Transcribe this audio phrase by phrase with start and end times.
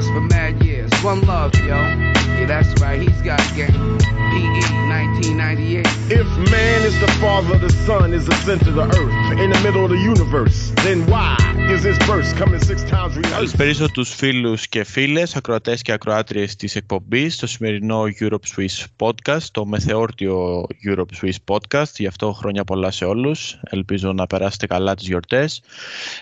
[0.00, 0.90] stars for mad years.
[1.02, 1.66] One love, yo.
[1.66, 3.68] Yeah, that's right, he's got game.
[3.68, 5.86] PE 1998.
[6.10, 9.60] If man is the father, the sun is the center of the earth, in the
[9.62, 13.30] middle of the universe, then why is this verse coming six times rehearsed?
[13.30, 19.42] Καλησπέριζω τους φίλους και φίλες, ακροατές και ακροάτριες της εκπομπής στο σημερινό Europe Swiss Podcast,
[19.52, 21.92] το μεθεόρτιο Europe Swiss Podcast.
[21.96, 23.58] Γι' αυτό χρόνια πολλά σε όλους.
[23.62, 25.62] Ελπίζω να περάσετε καλά τις γιορτές,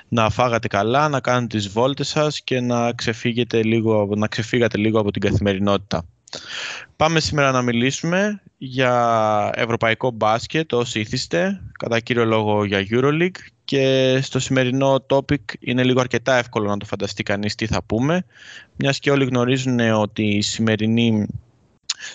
[0.09, 5.01] να φάγατε καλά, να κάνετε τις βόλτες σας και να, ξεφύγετε λίγο, να ξεφύγατε λίγο
[5.01, 6.05] από την καθημερινότητα.
[6.97, 14.19] Πάμε σήμερα να μιλήσουμε για ευρωπαϊκό μπάσκετ όσοι ήθιστε, κατά κύριο λόγο για EuroLeague και
[14.23, 18.25] στο σημερινό topic είναι λίγο αρκετά εύκολο να το φανταστεί κανείς τι θα πούμε
[18.77, 21.27] μιας και όλοι γνωρίζουν ότι η σημερινή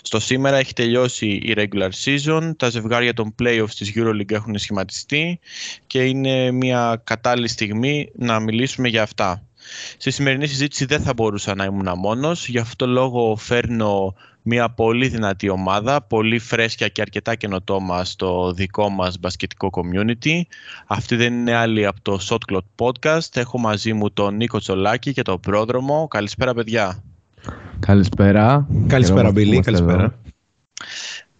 [0.02, 5.40] στο σήμερα έχει τελειώσει η regular season, τα ζευγάρια των playoffs της EuroLeague έχουν σχηματιστεί
[5.86, 9.46] και είναι μια κατάλληλη στιγμή να μιλήσουμε για αυτά.
[9.96, 14.14] Στη σημερινή συζήτηση δεν θα μπορούσα να ήμουν μόνος, γι' αυτό λόγο φέρνω
[14.46, 20.40] μια πολύ δυνατή ομάδα, πολύ φρέσκια και αρκετά καινοτόμα στο δικό μας μπασκετικό community.
[20.86, 23.36] Αυτή δεν είναι άλλη από το Shotclot Podcast.
[23.36, 26.06] Έχω μαζί μου τον Νίκο Τσολάκη και τον πρόδρομο.
[26.08, 27.02] Καλησπέρα παιδιά.
[27.78, 28.66] Καλησπέρα.
[28.86, 30.18] Καλησπέρα Μπίλη, καλησπέρα.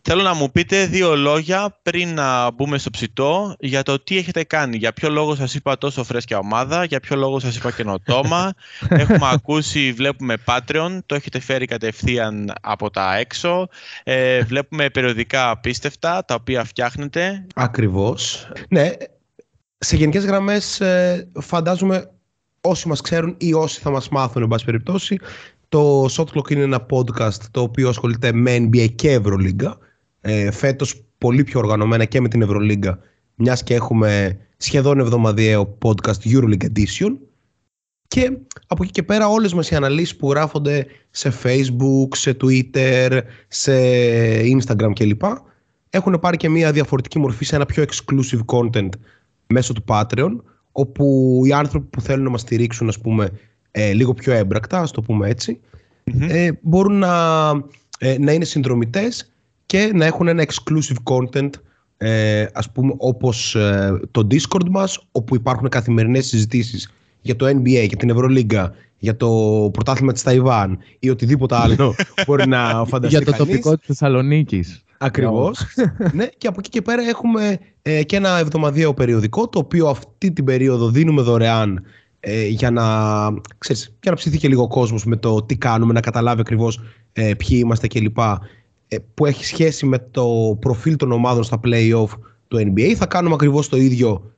[0.07, 4.45] Θέλω να μου πείτε δύο λόγια πριν να μπούμε στο ψητό για το τι έχετε
[4.45, 4.77] κάνει.
[4.77, 8.53] Για ποιο λόγο σας είπα τόσο φρέσκια ομάδα, για ποιο λόγο σας είπα καινοτόμα.
[8.89, 13.69] Έχουμε ακούσει, βλέπουμε Patreon, το έχετε φέρει κατευθείαν από τα έξω.
[14.03, 17.47] Ε, βλέπουμε περιοδικά απίστευτα, τα οποία φτιάχνετε.
[17.55, 18.49] Ακριβώς.
[18.69, 18.91] Ναι,
[19.79, 22.11] σε γενικές γραμμές ε, φαντάζομαι
[22.61, 25.19] όσοι μας ξέρουν ή όσοι θα μας μάθουν, εν πάση περιπτώσει,
[25.69, 29.79] το Shot Clock είναι ένα podcast το οποίο ασχολείται με NBA και Ευρωλίγκα
[30.27, 32.99] ε, φέτος πολύ πιο οργανωμένα και με την Ευρωλίγκα
[33.35, 37.17] μιας και έχουμε σχεδόν εβδομαδιαίο podcast EuroLeague Edition.
[38.09, 43.21] Και από εκεί και πέρα όλες μας οι αναλύσεις που γράφονται σε Facebook, σε Twitter,
[43.49, 43.73] σε
[44.41, 45.23] Instagram κλπ
[45.91, 48.89] έχουν πάρει και μια διαφορετική μορφή σε ένα πιο exclusive content
[49.47, 50.31] μέσω του Patreon
[50.73, 53.31] όπου οι άνθρωποι που θέλουν να μας στηρίξουν ας πούμε
[53.71, 55.35] ε, λίγο πιο έμπρακτα, ας το πούμε
[56.29, 57.51] ε, μπορούν να,
[57.99, 59.34] ε, να είναι συνδρομητές
[59.67, 61.51] και να έχουν ένα exclusive content
[61.97, 67.87] ε, ας πούμε όπως ε, το Discord μας όπου υπάρχουν καθημερινές συζητήσεις για το NBA,
[67.87, 69.29] για την Ευρωλίγκα, για το
[69.73, 71.95] πρωτάθλημα της Ταϊβάν ή οτιδήποτε άλλο
[72.27, 74.85] μπορεί να φανταστεί Για το τοπικό της Θεσσαλονίκης.
[74.99, 75.67] Ακριβώς.
[76.13, 80.33] ναι, και από εκεί και πέρα έχουμε ε, και ένα εβδομαδιαίο περιοδικό το οποίο αυτή
[80.33, 81.83] την περίοδο δίνουμε δωρεάν
[82.21, 82.85] ε, για, να,
[83.59, 86.81] ξέρεις, για να ψηθεί και λίγο ο κόσμος με το τι κάνουμε, να καταλάβει ακριβώς
[87.13, 88.19] ε, ποιοι είμαστε κλπ.
[88.19, 88.39] Ε,
[89.15, 92.09] που έχει σχέση με το προφίλ των ομάδων στα play-off
[92.49, 92.93] του NBA.
[92.97, 94.33] Θα κάνουμε ακριβώς το ίδιο,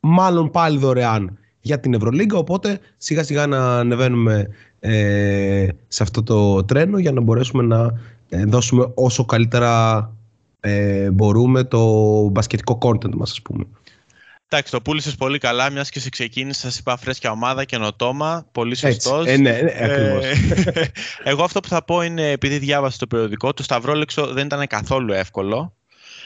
[0.00, 4.48] μάλλον πάλι δωρεάν για την Ευρωλίγκα, οπότε σιγά σιγά να ανεβαίνουμε
[4.80, 7.92] ε, σε αυτό το τρένο για να μπορέσουμε να
[8.28, 10.10] ε, δώσουμε όσο καλύτερα
[10.60, 11.82] ε, μπορούμε το
[12.28, 13.64] μπασκετικό content μας ας πούμε.
[14.48, 18.74] Εντάξει, το πούλησες πολύ καλά, μιας και σε ξεκίνησε, σας είπα φρέσκια ομάδα, καινοτόμα, πολύ
[18.74, 19.26] σωστός.
[19.26, 20.24] Ε, ναι, ναι, ακριβώς.
[20.24, 20.90] Ε,
[21.30, 25.12] εγώ αυτό που θα πω είναι, επειδή διάβασα το περιοδικό, το Σταυρόλεξο δεν ήταν καθόλου
[25.12, 25.76] εύκολο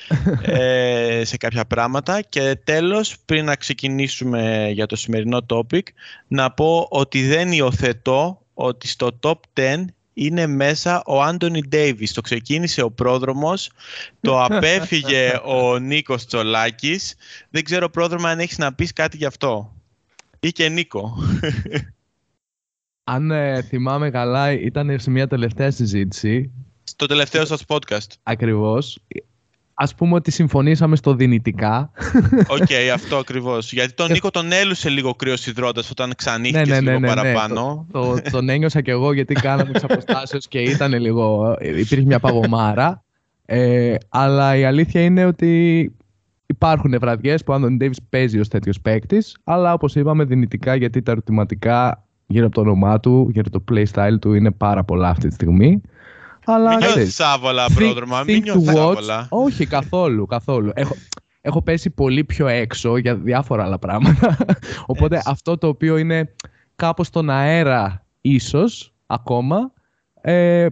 [0.43, 2.21] ε, σε κάποια πράγματα.
[2.21, 5.83] Και τέλος, πριν να ξεκινήσουμε για το σημερινό topic,
[6.29, 12.13] να πω ότι δεν υιοθετώ ότι στο top 10 είναι μέσα ο Άντωνι Ντέιβις.
[12.13, 13.71] Το ξεκίνησε ο πρόδρομος,
[14.21, 17.15] το απέφυγε ο Νίκος Τσολάκης.
[17.51, 19.75] Δεν ξέρω πρόδρομο αν έχεις να πεις κάτι γι' αυτό.
[20.41, 21.17] Ή και Νίκο.
[23.05, 26.51] Αν ε, θυμάμαι καλά, ήταν σε μια τελευταία συζήτηση.
[26.85, 28.09] Στο τελευταίο σας podcast.
[28.23, 28.99] Ακριβώς.
[29.83, 31.91] Α πούμε ότι συμφωνήσαμε στο δυνητικά.
[32.49, 33.73] Οκ, okay, αυτό ακριβώς.
[33.73, 37.07] Γιατί τον Νίκο τον έλουσε λίγο κρύο ιδρώτα όταν ξανοίχθηκε ναι, ναι, ναι, λίγο ναι,
[37.07, 37.15] ναι.
[37.15, 37.87] παραπάνω.
[37.93, 41.57] Το, το, τον ένιωσα κι εγώ γιατί κάναμε τις αποστάσεις και ήταν λίγο.
[41.61, 43.03] υπήρχε μια παγωμάρα.
[43.45, 45.93] Ε, αλλά η αλήθεια είναι ότι
[46.47, 51.03] υπάρχουν βραδιές που ο Άντωνι Ντέιβις παίζει ως τέτοιος παίκτης, αλλά όπως είπαμε δυνητικά γιατί
[51.03, 55.09] τα ερωτηματικά γύρω από το όνομά του, γύρω από το playstyle του είναι πάρα πολλά
[55.09, 55.81] αυτή τη στιγμή.
[56.53, 58.23] Αλλά, μην νιώθεις άβολα, πρόδρομα.
[58.27, 59.27] Μην νιώθεις άβολα.
[59.31, 60.71] Όχι, καθόλου, καθόλου.
[60.75, 60.95] Έχω,
[61.41, 64.37] έχω πέσει πολύ πιο έξω για διάφορα άλλα πράγματα.
[64.87, 66.35] Οπότε αυτό το οποίο είναι
[66.77, 69.73] κάπως στον αέρα ίσως ακόμα,
[70.21, 70.67] ε,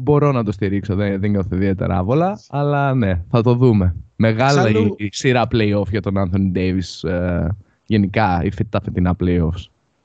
[0.00, 0.94] μπορώ να το στηρίξω.
[0.94, 3.94] Δεν, δεν νιώθω ιδιαίτερα άβολα, αλλά ναι, θα το δούμε.
[4.16, 7.46] Μεγάλα η, η σειρά playoff για τον Anthony Davis ε,
[7.86, 9.64] γενικά, η τα φετινά playoffs.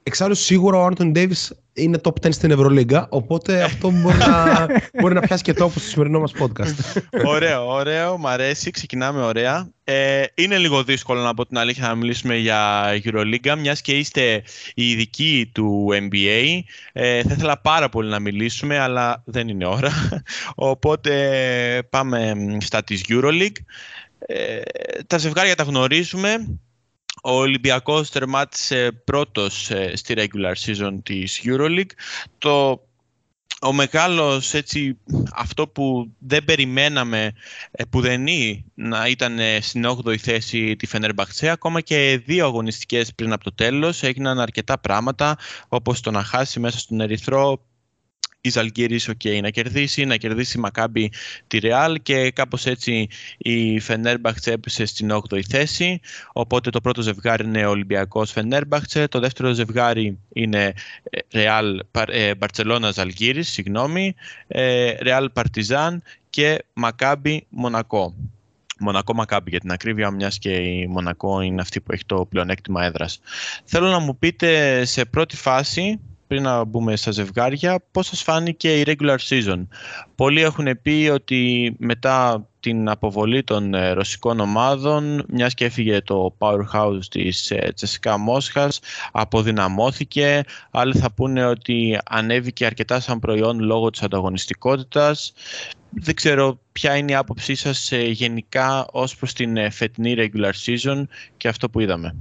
[0.10, 4.68] Εξάλλου σίγουρα ο Άντων Ντέιβις είναι top 10 στην Ευρωλίγκα, οπότε αυτό μπορεί να,
[5.02, 7.02] μπορεί να πιάσει και τόπο στο σημερινό μας podcast.
[7.26, 9.70] ωραίο, ωραίο, μ' αρέσει, ξεκινάμε ωραία.
[9.84, 14.44] Ε, είναι λίγο δύσκολο να πω την αλήθεια να μιλήσουμε για Euroliga, μιας και είστε
[14.74, 16.60] οι ειδικοί του NBA.
[16.94, 19.92] Ε, θα ήθελα πάρα πολύ να μιλήσουμε, αλλά δεν είναι ώρα.
[20.56, 21.14] Οπότε
[21.90, 23.58] πάμε στα της Euroleague.
[24.20, 24.62] Ε,
[25.08, 26.60] τα ζευγάρια τα γνωρίζουμε.
[27.24, 31.92] Ο Ολυμπιακός τερμάτισε πρώτος ε, στη regular season της EuroLeague.
[32.38, 32.82] Το,
[33.62, 34.98] ο μεγάλος, έτσι,
[35.36, 37.32] αυτό που δεν περιμέναμε
[37.72, 42.46] ε, που δεν είναι να ήταν ε, στην 8η θέση τη Φενέρμπαχτσε, ακόμα και δύο
[42.46, 45.38] αγωνιστικές πριν από το τέλος έγιναν αρκετά πράγματα,
[45.68, 47.69] όπως το να χάσει μέσα στον Ερυθρό
[48.42, 51.12] η Ζαλγκύρης okay, να κερδίσει, να κερδίσει η Μακάμπη
[51.48, 53.08] τη Ρεάλ και κάπως έτσι
[53.38, 56.00] η Φενέρμπαχτσε έπεσε στην 8η θέση
[56.34, 60.74] οπότε το πρώτο ζευγάρι είναι Ολυμπιακός Φενέρμπαχτσε το δεύτερο ζευγάρι είναι
[61.32, 61.80] Ρεάλ
[62.38, 64.16] Μπαρτσελώνα Ζαλγκύρης συγγνώμη,
[65.02, 68.16] Ρεάλ Παρτιζάν και Μακάμπη Μονακό.
[68.80, 72.86] Μονακό Μακάμπη για την ακρίβεια, μιας και η Μονακό είναι αυτή που έχει το πλεονέκτημα
[72.86, 73.20] έδρας.
[73.64, 76.00] Θέλω να μου πείτε σε πρώτη φάση
[76.30, 79.68] πριν να μπούμε στα ζευγάρια, πώς σας φάνηκε η regular season;
[80.16, 86.36] Πολλοί έχουν πει ότι μετά την αποβολή των ε, ρωσικών ομάδων, μιας και έφυγε το
[86.38, 88.80] powerhouse της ε, Τσεσικά Μόσχας,
[89.12, 90.44] αποδυναμώθηκε.
[90.72, 95.34] Άλλοι θα πούνε ότι ανέβηκε αρκετά σαν προϊόν λόγω της ανταγωνιστικότητας.
[95.90, 101.04] Δεν ξέρω ποια είναι η άποψή σας ε, γενικά ως προς την φετινή regular season
[101.38, 102.16] και αυτό που είδαμε.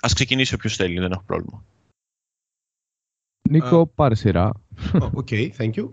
[0.00, 1.64] Ας ξεκινήσει όποιος θέλει, δεν έχω πρόβλημα.
[3.50, 4.52] Νίκο, uh, πάρε σειρά.
[5.12, 5.88] Οκ, okay, thank you.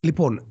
[0.00, 0.42] Λοιπόν,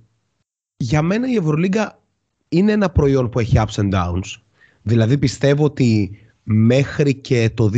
[0.77, 2.01] για μένα η Ευρωλίγκα
[2.49, 4.35] είναι ένα προϊόν που έχει ups and downs.
[4.81, 7.71] Δηλαδή πιστεύω ότι μέχρι και το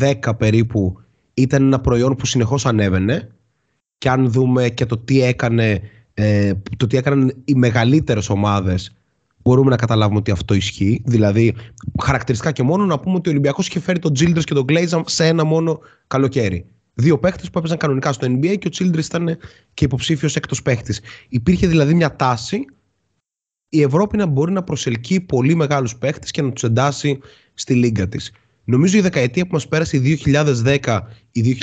[0.00, 1.00] 2010 περίπου
[1.34, 3.30] ήταν ένα προϊόν που συνεχώς ανέβαινε
[3.98, 5.80] και αν δούμε και το τι έκανε
[6.14, 8.94] ε, το τι έκαναν οι μεγαλύτερες ομάδες
[9.42, 11.02] μπορούμε να καταλάβουμε ότι αυτό ισχύει.
[11.04, 11.54] Δηλαδή,
[12.02, 15.02] χαρακτηριστικά και μόνο να πούμε ότι ο Ολυμπιακός είχε φέρει τον Childress και τον Glazer
[15.06, 16.66] σε ένα μόνο καλοκαίρι
[16.98, 19.38] δύο παίχτε που έπαιζαν κανονικά στο NBA και ο Childress ήταν
[19.74, 21.00] και υποψήφιος έκτος παίχτης.
[21.28, 22.64] Υπήρχε δηλαδή μια τάση
[23.68, 27.18] η Ευρώπη να μπορεί να προσελκύει πολύ μεγάλους παίχτες και να τους εντάσει
[27.54, 28.32] στη λίγα της.
[28.64, 31.00] Νομίζω η δεκαετία που μας πέρασε, η 2010,
[31.32, 31.58] η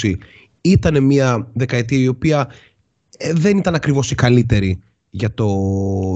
[0.00, 0.14] 2020,
[0.60, 2.48] ήταν μια δεκαετία η οποία
[3.18, 4.80] ε, δεν ήταν ακριβώς η καλύτερη
[5.10, 5.48] για το,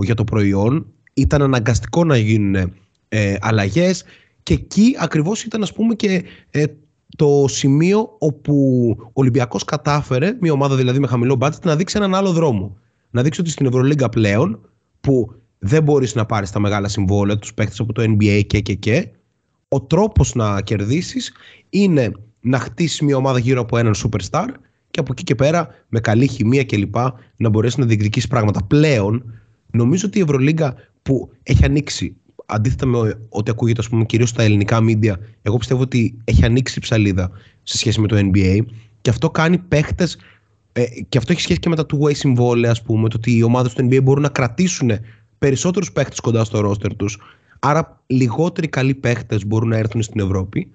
[0.02, 0.86] για το προϊόν.
[1.14, 2.72] Ήταν αναγκαστικό να γίνουν
[3.08, 4.04] ε, αλλαγές
[4.42, 6.64] και εκεί ακριβώς ήταν ας πούμε και ε,
[7.16, 12.14] το σημείο όπου ο Ολυμπιακός κατάφερε, μια ομάδα δηλαδή με χαμηλό μπάτζετ, να δείξει έναν
[12.14, 12.76] άλλο δρόμο.
[13.10, 14.60] Να δείξει ότι στην Ευρωλίγκα πλέον,
[15.00, 18.74] που δεν μπορείς να πάρεις τα μεγάλα συμβόλαια, τους παίχτες από το NBA και και
[18.74, 19.08] και,
[19.68, 21.32] ο τρόπος να κερδίσεις
[21.70, 24.46] είναι να χτίσεις μια ομάδα γύρω από έναν superstar
[24.90, 26.96] και από εκεί και πέρα με καλή χημεία κλπ.
[27.36, 28.64] να μπορέσεις να διεκδικήσεις πράγματα.
[28.64, 29.24] Πλέον,
[29.70, 32.16] νομίζω ότι η Ευρωλίγκα που έχει ανοίξει
[32.54, 36.74] αντίθετα με ό,τι ακούγεται ας πούμε, κυρίως στα ελληνικά media, εγώ πιστεύω ότι έχει ανοίξει
[36.78, 37.30] η ψαλίδα
[37.62, 38.58] σε σχέση με το NBA
[39.00, 40.18] και αυτό κάνει παίχτες
[40.72, 43.42] ε, και αυτό έχει σχέση και με τα two-way συμβόλαια, ας πούμε, το ότι οι
[43.42, 44.90] ομάδες του NBA μπορούν να κρατήσουν
[45.38, 47.18] περισσότερους παίχτες κοντά στο ρόστερ τους,
[47.58, 50.72] άρα λιγότεροι καλοί παίχτες μπορούν να έρθουν στην Ευρώπη.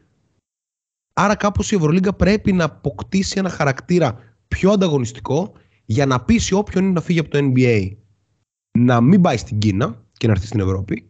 [1.13, 5.53] Άρα κάπως η Ευρωλίγκα πρέπει να αποκτήσει ένα χαρακτήρα πιο ανταγωνιστικό
[5.85, 7.91] για να πείσει όποιον είναι να φύγει από το NBA
[8.77, 11.08] να μην πάει στην Κίνα και να έρθει στην Ευρώπη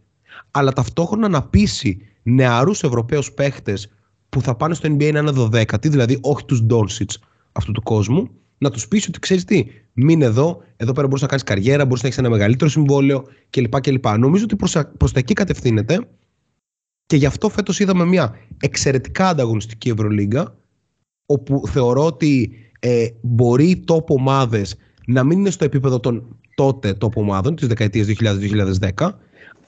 [0.52, 3.88] αλλά ταυτόχρονα να πείσει νεαρούς Ευρωπαίους παίχτες
[4.30, 7.12] που θα πάνε στο NBA να είναι 12, δηλαδή όχι τους Ντόνσιτ
[7.52, 11.28] αυτού του κόσμου, να τους πείσει ότι ξέρεις τι, μείνε εδώ, εδώ πέρα μπορείς να
[11.28, 13.82] κάνεις καριέρα, μπορείς να έχεις ένα μεγαλύτερο συμβόλαιο κλπ.
[13.82, 14.08] κλπ.
[14.18, 14.56] Νομίζω ότι
[14.98, 16.08] προς τα εκεί κατευθύνεται
[17.06, 20.56] και γι' αυτό φέτος είδαμε μια εξαιρετικά ανταγωνιστική Ευρωλίγκα,
[21.26, 24.76] όπου θεωρώ ότι ε, μπορεί οι top ομάδες
[25.08, 28.08] να μην είναι στο επίπεδο των τότε top ομάδων της δεκαετίας
[28.98, 29.10] 2000-2010,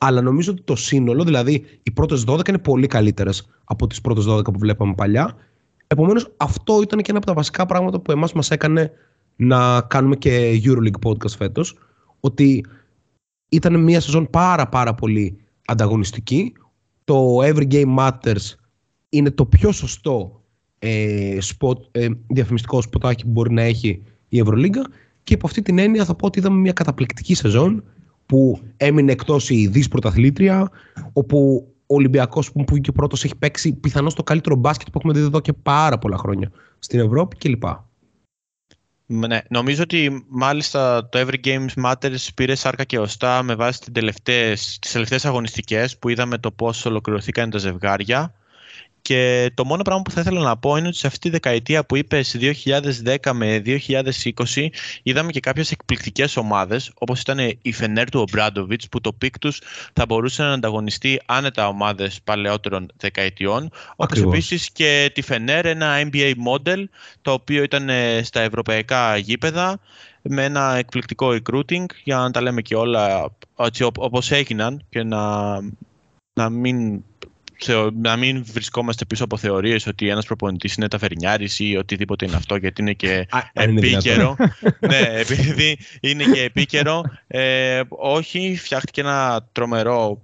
[0.04, 4.26] αλλά νομίζω ότι το σύνολο, δηλαδή οι πρώτες 12 είναι πολύ καλύτερες από τις πρώτες
[4.28, 5.36] 12 που βλέπαμε παλιά.
[5.88, 8.92] Επομένως, αυτό ήταν και ένα από τα βασικά πράγματα που εμάς μας έκανε
[9.36, 11.78] να κάνουμε και Euroleague podcast φέτος.
[12.20, 12.66] Ότι
[13.50, 16.54] ήταν μια σεζόν πάρα πάρα πολύ ανταγωνιστική.
[17.04, 18.56] Το Every Game Matters
[19.10, 20.42] είναι το πιο σωστό
[20.80, 24.82] ε, σποτ, ε, διαφημιστικό σποτάκι που μπορεί να έχει η Ευρωλίγκα
[25.24, 27.84] και από αυτή την έννοια θα πω ότι είδαμε μια καταπληκτική σεζόν
[28.26, 30.72] που έμεινε εκτός η δι πρωταθλήτρια,
[31.14, 35.14] όπου ο Ολυμπιακός που βγήκε και πρώτος έχει παίξει πιθανώς το καλύτερο μπάσκετ που έχουμε
[35.14, 37.64] δει εδώ και πάρα πολλά χρόνια στην Ευρώπη κλπ.
[39.06, 43.92] Ναι, νομίζω ότι μάλιστα το Every Game Matters πήρε σάρκα και οστά με βάση τις
[43.92, 48.34] τελευταίες, τις τελευταίες αγωνιστικές που είδαμε το πώς ολοκληρωθήκαν τα ζευγάρια
[49.02, 51.86] Και το μόνο πράγμα που θα ήθελα να πω είναι ότι σε αυτή τη δεκαετία
[51.86, 54.68] που είπες 2010 με 2020
[55.04, 59.62] είδαμε και κάποιες εκπληκτικές ομάδες όπως ήταν η Φενέρ του Ομπράντοβιτς που το peak τους
[59.94, 66.34] θα μπορούσε να ανταγωνιστεί άνετα ομάδες παλαιότερων δεκαετιών όπως επίσης και τη Φενέρ ένα NBA
[66.48, 66.84] model
[67.22, 69.80] το οποίο ήταν ε, στα ευρωπαϊκά γήπεδα
[70.22, 75.56] με ένα εκπληκτικό recruiting για να τα λέμε και όλα έτσι, όπως έγιναν και να,
[76.34, 77.04] να μην
[78.02, 82.56] να μην βρισκόμαστε πίσω από θεωρίες ότι ένας προπονητής είναι ταφερνιάρη ή οτιδήποτε είναι αυτό,
[82.56, 84.36] γιατί είναι και επίκαιρο.
[84.90, 87.04] ναι, επειδή είναι και επίκαιρο.
[87.28, 90.22] Ε, όχι, φτιάχτηκε ένα τρομερό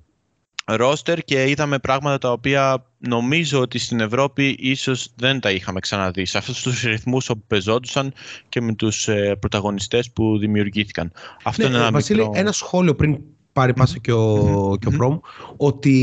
[0.67, 6.25] ρόστερ και είδαμε πράγματα τα οποία νομίζω ότι στην Ευρώπη ίσως δεν τα είχαμε ξαναδεί
[6.25, 8.13] σε αυτούς τους ρυθμούς όπου πεζόντουσαν
[8.49, 11.11] και με τους ε, πρωταγωνιστές που δημιουργήθηκαν.
[11.43, 12.33] Αυτό ναι, είναι ένα Βασίλη, μικρό...
[12.35, 13.19] ένα σχόλιο πριν
[13.57, 15.19] πάρει πάσα και ο, mm και ο Πρόμ,
[15.57, 15.95] ότι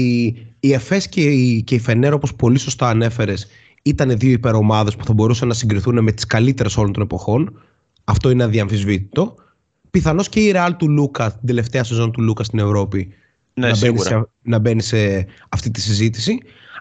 [0.61, 3.47] η ΕΦΕΣ και η, και η Φενέρ, όπως πολύ σωστά ανέφερες,
[3.83, 7.61] ήταν δύο υπερομάδες που θα μπορούσαν να συγκριθούν με τις καλύτερες όλων των εποχών.
[8.05, 9.35] Αυτό είναι αδιαμφισβήτητο.
[9.91, 13.09] Πιθανώς και η Ρεάλ του Λούκα, την τελευταία σεζόν του Λούκα στην Ευρώπη,
[13.55, 16.39] ναι, να, μπαίνει σε, να μπαίνει σε αυτή τη συζήτηση.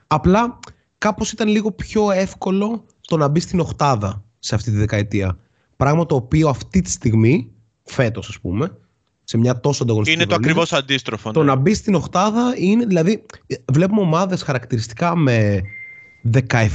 [0.07, 0.59] Απλά
[0.97, 5.37] κάπως ήταν λίγο πιο εύκολο το να μπει στην οχτάδα σε αυτή τη δεκαετία.
[5.77, 7.51] Πράγμα το οποίο αυτή τη στιγμή,
[7.83, 8.77] φέτος ας πούμε,
[9.23, 11.31] σε μια τόσο ανταγωνιστική Είναι το ακριβώς αντίστροφο.
[11.31, 11.45] Το ναι.
[11.45, 13.25] να μπει στην οκτάδα είναι, δηλαδή,
[13.71, 15.61] βλέπουμε ομάδες χαρακτηριστικά με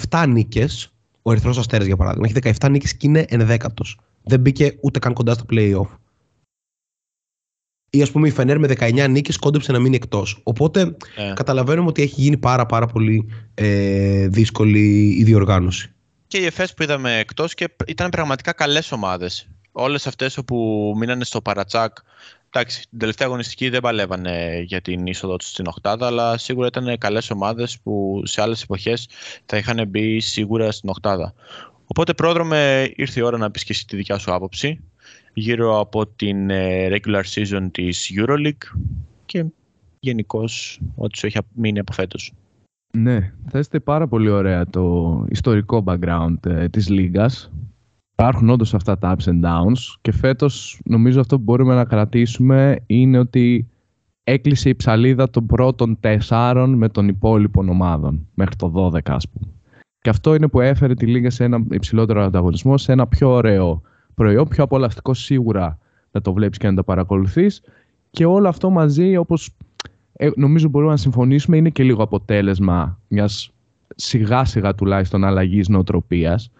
[0.08, 0.92] 17 νίκες.
[1.22, 3.98] Ο Ερυθρός Αστέρας, για παράδειγμα, έχει 17 νίκες και είναι ενδέκατος.
[4.22, 5.98] Δεν μπήκε ούτε καν κοντά στο playoff.
[7.90, 10.40] Ή ας πούμε η Φενέρ με 19 νίκες κόντεψε να μείνει εκτός.
[10.42, 11.32] Οπότε Ε.
[11.34, 15.92] καταλαβαίνουμε ότι έχει γίνει πάρα, πάρα πολύ ε, δύσκολη η διοργάνωση.
[16.26, 19.48] Και οι ΕΦΕΣ που είδαμε εκτός και ήταν πραγματικά καλές ομάδες.
[19.72, 21.96] Όλες αυτές όπου μείνανε στο παρατσάκ,
[22.50, 26.98] εντάξει, την τελευταία αγωνιστική δεν παλεύανε για την είσοδο τους στην οκτάδα, αλλά σίγουρα ήταν
[26.98, 29.08] καλές ομάδες που σε άλλες εποχές
[29.46, 31.34] θα είχαν μπει σίγουρα στην οκτάδα.
[31.86, 34.80] Οπότε πρόδρομε ήρθε η ώρα να πεις και εσύ τη δικιά σου άποψη
[35.32, 38.78] γύρω από την ε, regular season της EuroLeague
[39.26, 39.44] και
[40.00, 42.32] γενικώς ό,τι σου έχει μείνει από φέτος.
[42.92, 47.50] Ναι, θέσετε πάρα πολύ ωραία το ιστορικό background ε, της Λίγκας.
[48.20, 52.76] Υπάρχουν όντως αυτά τα ups and downs και φέτος νομίζω αυτό που μπορούμε να κρατήσουμε
[52.86, 53.68] είναι ότι
[54.24, 59.52] έκλεισε η ψαλίδα των πρώτων τεσσάρων με των υπόλοιπων ομάδων μέχρι το 12 ας πούμε.
[60.00, 63.82] Και αυτό είναι που έφερε τη Λίγκα σε ένα υψηλότερο ανταγωνισμό, σε ένα πιο ωραίο
[64.14, 65.78] προϊόν, πιο απολαυστικό σίγουρα
[66.10, 67.62] να το βλέπεις και να το παρακολουθείς
[68.10, 69.56] και όλο αυτό μαζί όπως
[70.12, 73.52] ε, νομίζω μπορούμε να συμφωνήσουμε είναι και λίγο αποτέλεσμα μιας
[73.96, 76.50] σιγά σιγά τουλάχιστον αλλαγής νοοτροπίας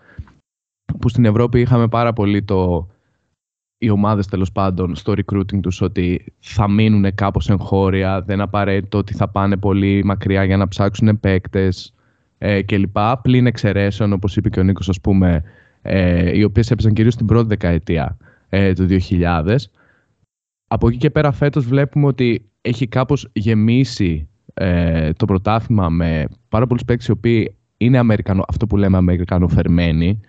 [0.99, 2.89] που στην Ευρώπη είχαμε πάρα πολύ το
[3.79, 9.15] οι ομάδες τέλος πάντων στο recruiting τους ότι θα μείνουν κάπως εγχώρια, δεν απαραίτητο ότι
[9.15, 11.95] θα πάνε πολύ μακριά για να ψάξουν παίκτες
[12.39, 12.97] ε, κλπ.
[13.23, 15.43] Πλην εξαιρέσεων, όπως είπε και ο Νίκος, ας πούμε,
[15.83, 18.17] ε, οι οποίες έπαιζαν κυρίως στην πρώτη δεκαετία
[18.49, 19.57] ε, του 2000.
[20.69, 26.67] Από εκεί και πέρα φέτος βλέπουμε ότι έχει κάπως γεμίσει ε, το πρωτάθλημα με πάρα
[26.67, 30.21] πολλούς παίκτες οι οποίοι είναι Αμερικανο, αυτό που λέμε Αμερικανοφερμένοι,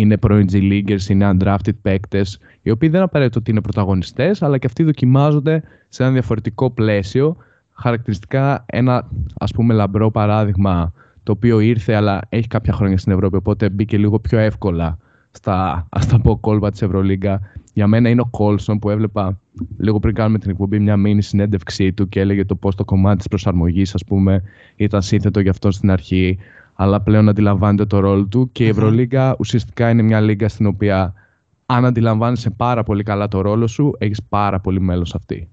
[0.00, 4.66] είναι πρώην G-Leaguers, είναι undrafted παίκτες, οι οποίοι δεν απαραίτητο ότι είναι πρωταγωνιστές, αλλά και
[4.66, 7.36] αυτοί δοκιμάζονται σε ένα διαφορετικό πλαίσιο.
[7.72, 10.92] Χαρακτηριστικά ένα ας πούμε λαμπρό παράδειγμα
[11.22, 14.98] το οποίο ήρθε αλλά έχει κάποια χρόνια στην Ευρώπη, οπότε μπήκε λίγο πιο εύκολα
[15.30, 17.40] στα, ας τα πω, κόλπα της Ευρωλίγκα.
[17.72, 19.40] Για μένα είναι ο Κόλσον που έβλεπα
[19.78, 23.16] λίγο πριν κάνουμε την εκπομπή μια μήνυ συνέντευξή του και έλεγε το πώς το κομμάτι
[23.16, 24.42] της προσαρμογής ας πούμε
[24.76, 26.38] ήταν σύνθετο για αυτό στην αρχή
[26.82, 31.14] αλλά πλέον αντιλαμβάνεται το ρόλο του και η Ευρωλίγκα ουσιαστικά είναι μια λίγα στην οποία
[31.66, 35.48] αν αντιλαμβάνεσαι πάρα πολύ καλά το ρόλο σου, έχεις πάρα πολύ μέλος σε αυτή.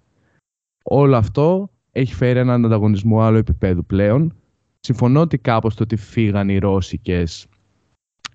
[0.83, 4.33] Όλο αυτό έχει φέρει έναν ανταγωνισμό άλλο επίπεδου πλέον.
[4.79, 7.47] Συμφωνώ ότι κάπως το ότι φύγαν οι Ρώσικες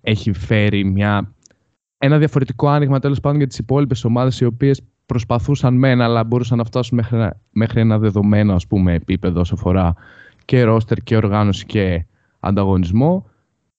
[0.00, 1.34] έχει φέρει μια,
[1.98, 6.58] ένα διαφορετικό άνοιγμα τέλος πάντων για τις υπόλοιπες ομάδες οι οποίες προσπαθούσαν μεν αλλά μπορούσαν
[6.58, 9.94] να φτάσουν μέχρι, ένα- μέχρι ένα δεδομένο ας πούμε, επίπεδο όσο αφορά
[10.44, 12.06] και ρόστερ και οργάνωση και
[12.42, 13.30] ανταγωνισμό.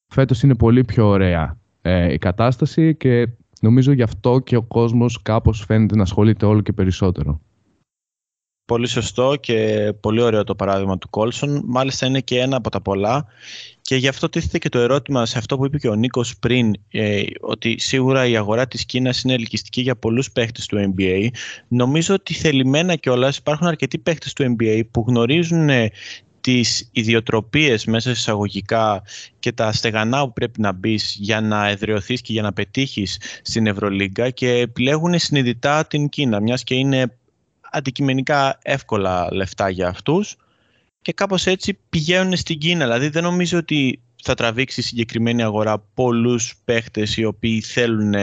[0.08, 3.28] Φέτος είναι πολύ πιο ωραία ε, η κατάσταση και
[3.62, 7.42] νομίζω γι' αυτό και ο κόσμος κάπως φαίνεται να ασχολείται όλο και περισσότερο.
[8.66, 11.64] Πολύ σωστό και πολύ ωραίο το παράδειγμα του Κόλσον.
[11.66, 13.26] Μάλιστα είναι και ένα από τα πολλά.
[13.82, 16.74] Και γι' αυτό τίθεται και το ερώτημα σε αυτό που είπε και ο Νίκος πριν,
[16.92, 21.28] ε, ότι σίγουρα η αγορά της Κίνας είναι ελκυστική για πολλούς παίχτες του NBA.
[21.68, 25.92] Νομίζω ότι θελημένα κιόλας υπάρχουν αρκετοί παίχτες του NBA που γνωρίζουν ε,
[26.44, 29.04] τις ιδιοτροπίες μέσα εισαγωγικά
[29.40, 33.68] και τα στεγανά που πρέπει να μπεις για να εδραιωθείς και για να πετύχεις στην
[33.68, 37.18] Ευρωλίγκα και επιλέγουν συνειδητά την Κίνα, μιας και είναι
[37.72, 40.36] αντικειμενικά εύκολα λεφτά για αυτούς
[41.02, 42.84] και κάπως έτσι πηγαίνουν στην Κίνα.
[42.86, 48.14] Δηλαδή δεν νομίζω ότι θα τραβήξει η συγκεκριμένη αγορά πολλούς παίχτες οι οποίοι θέλουν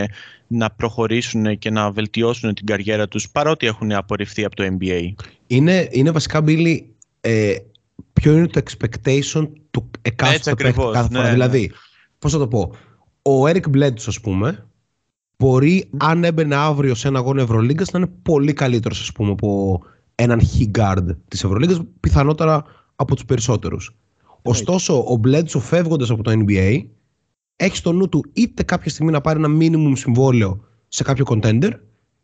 [0.47, 5.13] να προχωρήσουν και να βελτιώσουν την καριέρα τους παρότι έχουν απορριφθεί από το NBA.
[5.47, 7.55] Είναι, είναι βασικά, Μπίλη, ε,
[8.13, 11.77] ποιο είναι το expectation του εκάστοτε παίχτη κάθε φορά; ναι, δηλαδή, ναι.
[12.19, 12.73] πώς θα το πω,
[13.23, 14.67] ο Eric Bledsoe, ας πούμε,
[15.37, 19.81] μπορεί αν έμπαινε αύριο σε ένα αγώνα Ευρωλίγκας να είναι πολύ καλύτερος, ας πούμε, από
[20.15, 22.65] έναν he guard της Ευρωλίγκας, πιθανότερα
[22.97, 23.97] από τους περισσότερους.
[24.43, 26.85] Ωστόσο, ο Bledsoe φεύγοντας από το NBA,
[27.57, 31.71] έχει στο νου του είτε κάποια στιγμή να πάρει ένα minimum συμβόλαιο σε κάποιο contender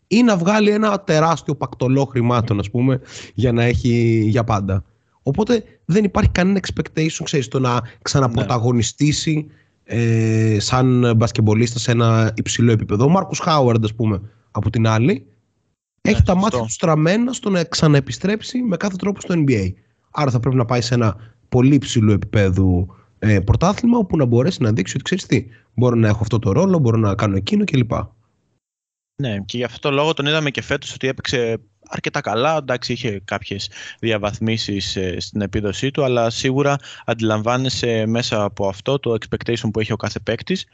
[0.06, 3.00] ή να βγάλει ένα τεράστιο πακτολό χρημάτων, ας πούμε,
[3.34, 4.84] για να έχει για πάντα.
[5.28, 9.46] Οπότε δεν υπάρχει κανένα expectation, ξέρεις, το να ξαναπρωταγωνιστήσει
[9.84, 13.04] ε, σαν μπασκεμπολίστας σε ένα υψηλό επίπεδο.
[13.04, 15.26] Ο Μάρκους Χάουαρντ, ας πούμε, από την άλλη,
[16.00, 16.36] έχει τα σωστό.
[16.36, 19.72] μάτια του στραμμένα στο να ξαναεπιστρέψει με κάθε τρόπο στο NBA.
[20.10, 21.16] Άρα θα πρέπει να πάει σε ένα
[21.48, 22.86] πολύ υψηλό επίπεδο
[23.18, 26.52] ε, πρωτάθλημα όπου να μπορέσει να δείξει ότι ξέρεις τι, μπορώ να έχω αυτό το
[26.52, 27.92] ρόλο, μπορώ να κάνω εκείνο κλπ.
[29.22, 32.56] Ναι, και γι' αυτό το λόγο τον είδαμε και φέτος ότι έπαιξε αρκετά καλά.
[32.56, 39.16] Εντάξει, είχε κάποιες διαβαθμίσεις ε, στην επίδοσή του, αλλά σίγουρα αντιλαμβάνεσαι μέσα από αυτό το
[39.20, 40.66] expectation που έχει ο κάθε παίκτης.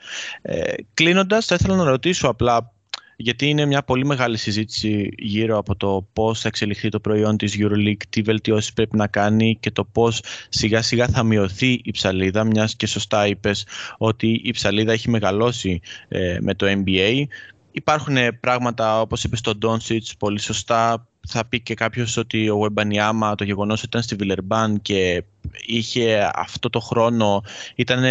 [0.43, 2.73] Ε, Κλείνοντας, θα ήθελα να ρωτήσω απλά,
[3.17, 7.57] γιατί είναι μια πολύ μεγάλη συζήτηση γύρω από το πώς θα εξελιχθεί το προϊόν της
[7.59, 12.45] EuroLeague, τι βελτιώσεις πρέπει να κάνει και το πώς σιγά σιγά θα μειωθεί η ψαλίδα,
[12.45, 13.67] μιας και σωστά είπες
[13.99, 17.25] ότι η ψαλίδα έχει μεγαλώσει ε, με το NBA.
[17.73, 21.07] Υπάρχουν ε, πράγματα όπως είπες στο Doncic πολύ σωστά.
[21.29, 25.25] Θα πει και κάποιος ότι ο Wembanyama το γεγονός ότι ήταν στη Βιλερμπάν και
[25.67, 27.43] είχε αυτό το χρόνο
[27.75, 28.05] ήταν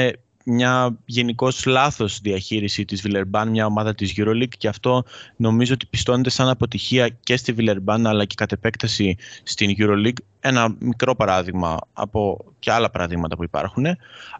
[0.46, 5.04] μια γενικώς λάθος διαχείριση της Βιλερμπάν, μια ομάδα της EuroLeague και αυτό
[5.36, 10.24] νομίζω ότι πιστώνεται σαν αποτυχία και στη Βιλερμπάν αλλά και κατ' επέκταση στην EuroLeague.
[10.40, 13.86] Ένα μικρό παράδειγμα από και άλλα παραδείγματα που υπάρχουν,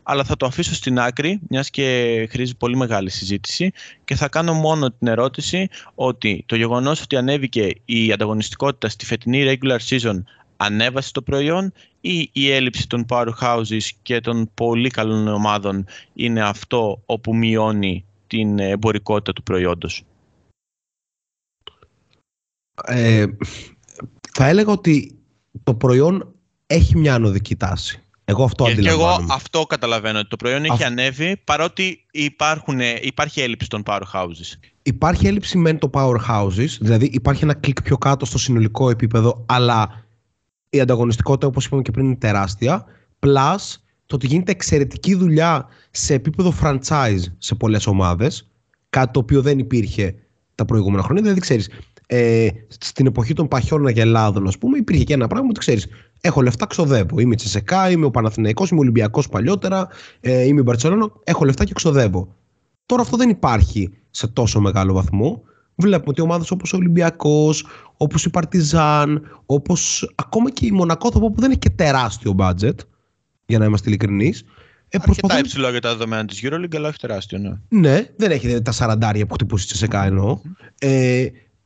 [0.04, 3.72] αλλά θα το αφήσω στην άκρη, μιας και χρήζει πολύ μεγάλη συζήτηση
[4.04, 9.58] και θα κάνω μόνο την ερώτηση ότι το γεγονός ότι ανέβηκε η ανταγωνιστικότητα στη φετινή
[9.60, 10.22] regular season
[10.62, 17.02] ανέβασε το προϊόν ή η έλλειψη των powerhouses και των πολύ καλών ομάδων είναι αυτό
[17.06, 20.04] όπου μειώνει την εμπορικότητα του προϊόντος;
[22.84, 23.26] Ε,
[24.32, 25.20] θα έλεγα ότι
[25.64, 26.34] το προϊόν
[26.68, 28.02] έχει μια ανωδική τάση.
[28.26, 29.34] Εγώ αυτό και, και εγώ αντιλαμβάνομαι.
[29.34, 34.60] αυτό καταλαβαίνω ότι το προϊόν έχει Αυ- ανέβει παρότι υπάρχουν, υπάρχει έλλειψη των powerhouses.
[34.84, 40.06] Υπάρχει έλλειψη μεν το powerhouses, δηλαδή υπάρχει ένα κλικ πιο κάτω στο συνολικό επίπεδο, αλλά
[40.74, 42.86] η ανταγωνιστικότητα, όπως είπαμε και πριν, είναι τεράστια.
[43.20, 48.50] Plus, το ότι γίνεται εξαιρετική δουλειά σε επίπεδο franchise σε πολλές ομάδες,
[48.90, 50.16] κάτι το οποίο δεν υπήρχε
[50.56, 51.22] τα προηγούμενα χρόνια.
[51.22, 51.70] Δηλαδή, ξέρεις,
[52.06, 55.88] ε, στην εποχή των παχιών αγελάδων, ας πούμε, υπήρχε και ένα πράγμα ότι ξέρεις,
[56.22, 57.20] έχω λεφτά, ξοδεύω.
[57.20, 59.88] Είμαι η Τσεσεκά, είμαι ο Παναθηναϊκός, είμαι ο Ολυμπιακός παλιότερα,
[60.20, 62.36] ε, είμαι η Μπαρτσελόνα, έχω λεφτά και ξοδεύω.
[62.86, 65.42] Τώρα αυτό δεν υπάρχει σε τόσο μεγάλο βαθμό.
[65.82, 67.66] Βλέπουμε ότι ομάδες όπως ο Ολυμπιακός,
[67.98, 72.36] όπως η Παρτιζάν, όπως ακόμα και η Μονακό, θα πω που δεν έχει και τεράστιο
[72.40, 72.76] budget,
[73.46, 74.40] για να είμαστε ειλικρινείς.
[74.40, 77.38] Ε, Αρκετά προσπαθούν- υψηλό για τα δεδομένα της EuroLeague, αλλά όχι τεράστιο.
[77.40, 77.52] Ναι.
[77.70, 80.40] ναι, δεν έχει τα σαραντάρια που χτυπούσε η Τσεσεκά εννοώ.
[80.80, 81.26] Ε,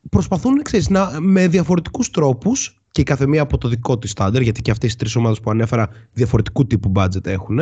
[0.09, 4.61] προσπαθούν, ξέρεις, να, με διαφορετικούς τρόπους και η καθεμία από το δικό της στάντερ, γιατί
[4.61, 7.59] και αυτές οι τρεις ομάδες που ανέφερα διαφορετικού τύπου budget έχουν,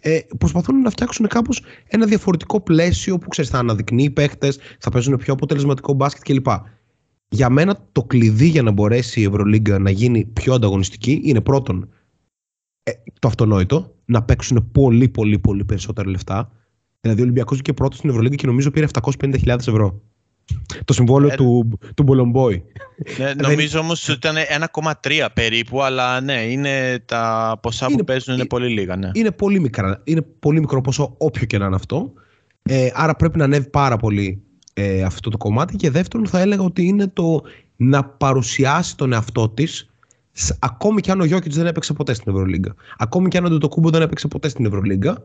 [0.00, 5.16] ε, προσπαθούν να φτιάξουν κάπως ένα διαφορετικό πλαίσιο που ξέρεις, θα αναδεικνύει παίχτες, θα παίζουν
[5.16, 6.46] πιο αποτελεσματικό μπάσκετ κλπ.
[7.28, 11.88] Για μένα το κλειδί για να μπορέσει η Ευρωλίγκα να γίνει πιο ανταγωνιστική είναι πρώτον
[12.82, 16.52] ε, το αυτονόητο, να παίξουν πολύ πολύ πολύ περισσότερα λεφτά.
[17.00, 20.02] Δηλαδή ο Ολυμπιακός βγήκε πρώτος στην Ευρωλίγκα και νομίζω πήρε 750.000 ευρώ.
[20.84, 22.64] Το συμβόλαιο Ε, του, του Μπολομπόη.
[23.18, 24.36] Ναι, νομίζω όμως ότι ήταν
[24.72, 28.96] 1,3 περίπου, αλλά ναι, είναι τα ποσά Είναι- που παίζουν είναι ε- πολύ λίγα.
[28.96, 29.10] Ναι.
[29.12, 32.12] είναι πολύ, μικρά, είναι πολύ μικρό ποσό όποιο και να είναι αυτό.
[32.62, 34.42] Ε, άρα πρέπει να ανέβει πάρα πολύ
[34.74, 35.76] ε, αυτό το κομμάτι.
[35.76, 37.42] Και δεύτερον θα έλεγα ότι είναι το
[37.76, 39.90] να παρουσιάσει τον εαυτό της
[40.32, 42.74] σ- ακόμη και αν ο Γιώκητς δεν έπαιξε ποτέ στην Ευρωλίγκα.
[42.98, 45.22] Ακόμη και αν ο Ντοτοκούμπο δεν έπαιξε ποτέ στην Ευρωλίγκα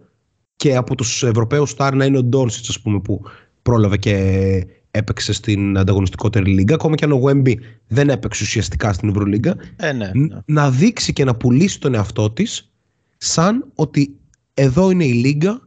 [0.56, 3.22] και από τους Ευρωπαίους στάρ να είναι ο Ντόνσιτς ας πούμε που
[3.62, 6.76] πρόλαβε και έπαιξε στην ανταγωνιστικότερη λίγα.
[6.76, 10.40] Ακόμα και αν ο Γουέμπι δεν έπαιξε ουσιαστικά στην Ευρωλίγκα Ε, ναι, ν- ναι.
[10.46, 12.72] να δείξει και να πουλήσει τον εαυτό της
[13.18, 14.16] σαν ότι
[14.54, 15.62] εδώ είναι η λίγα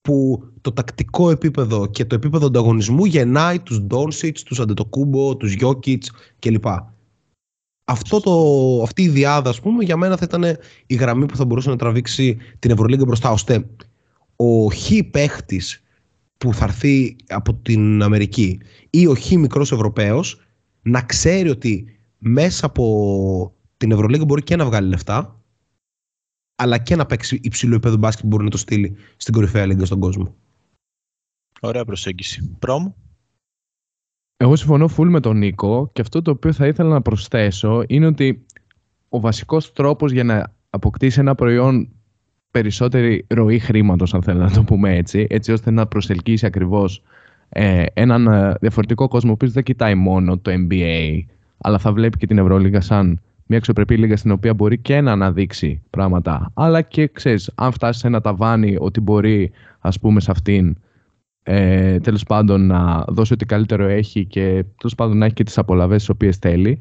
[0.00, 6.10] που το τακτικό επίπεδο και το επίπεδο ανταγωνισμού γεννάει τους Ντόνσιτς, τους Αντετοκούμπο, τους Γιώκητς
[6.38, 6.64] κλπ.
[7.84, 8.32] Αυτό το,
[8.82, 11.76] αυτή η διάδα, ας πούμε, για μένα θα ήταν η γραμμή που θα μπορούσε να
[11.76, 13.66] τραβήξει την Ευρωλίγκα μπροστά, ώστε
[14.36, 15.82] ο χ παίχτης
[16.40, 20.40] που θα έρθει από την Αμερική ή ο χ μικρός Ευρωπαίος
[20.82, 25.40] να ξέρει ότι μέσα από την Ευρωλίγκα μπορεί και να βγάλει λεφτά
[26.56, 29.84] αλλά και να παίξει υψηλό επίπεδο μπάσκετ που μπορεί να το στείλει στην κορυφαία λίγα
[29.84, 30.36] στον κόσμο.
[31.60, 32.56] Ωραία προσέγγιση.
[32.58, 32.92] Πρόμ.
[34.36, 38.06] Εγώ συμφωνώ full με τον Νίκο και αυτό το οποίο θα ήθελα να προσθέσω είναι
[38.06, 38.46] ότι
[39.08, 41.99] ο βασικός τρόπος για να αποκτήσει ένα προϊόν
[42.50, 47.02] περισσότερη ροή χρήματος, αν θέλετε να το πούμε έτσι, έτσι ώστε να προσελκύσει ακριβώς
[47.48, 51.20] ε, έναν ε, διαφορετικό κόσμο που δεν κοιτάει μόνο το NBA,
[51.58, 55.12] αλλά θα βλέπει και την Ευρωλίγα σαν μια αξιοπρεπή λίγα στην οποία μπορεί και να
[55.12, 56.50] αναδείξει πράγματα.
[56.54, 60.76] Αλλά και ξέρεις, αν φτάσεις σε ένα ταβάνι ότι μπορεί, ας πούμε, σε αυτήν
[61.42, 65.58] ε, τέλος πάντων να δώσει ό,τι καλύτερο έχει και τέλος πάντων να έχει και τις
[65.58, 66.78] απολαβές τις οποίες θέλει,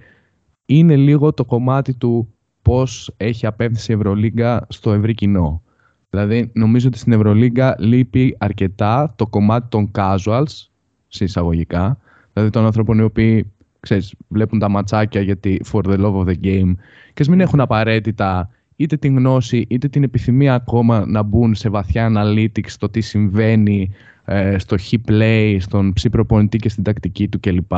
[0.66, 2.34] είναι λίγο το κομμάτι του
[2.70, 5.62] πώς έχει απέθυνση η Ευρωλίγκα στο ευρύ κοινό.
[6.10, 10.68] Δηλαδή, νομίζω ότι στην Ευρωλίγκα λείπει αρκετά το κομμάτι των casuals,
[11.08, 11.98] σε εισαγωγικά,
[12.34, 16.36] δηλαδή των ανθρώπων οι οποίοι ξέρεις, βλέπουν τα ματσάκια γιατί for the love of the
[16.44, 16.74] game
[17.14, 22.12] και μην έχουν απαραίτητα είτε την γνώση είτε την επιθυμία ακόμα να μπουν σε βαθιά
[22.16, 23.92] analytics το τι συμβαίνει
[24.26, 27.72] ε, στο he play, στον ψη προπονητή και στην τακτική του κλπ.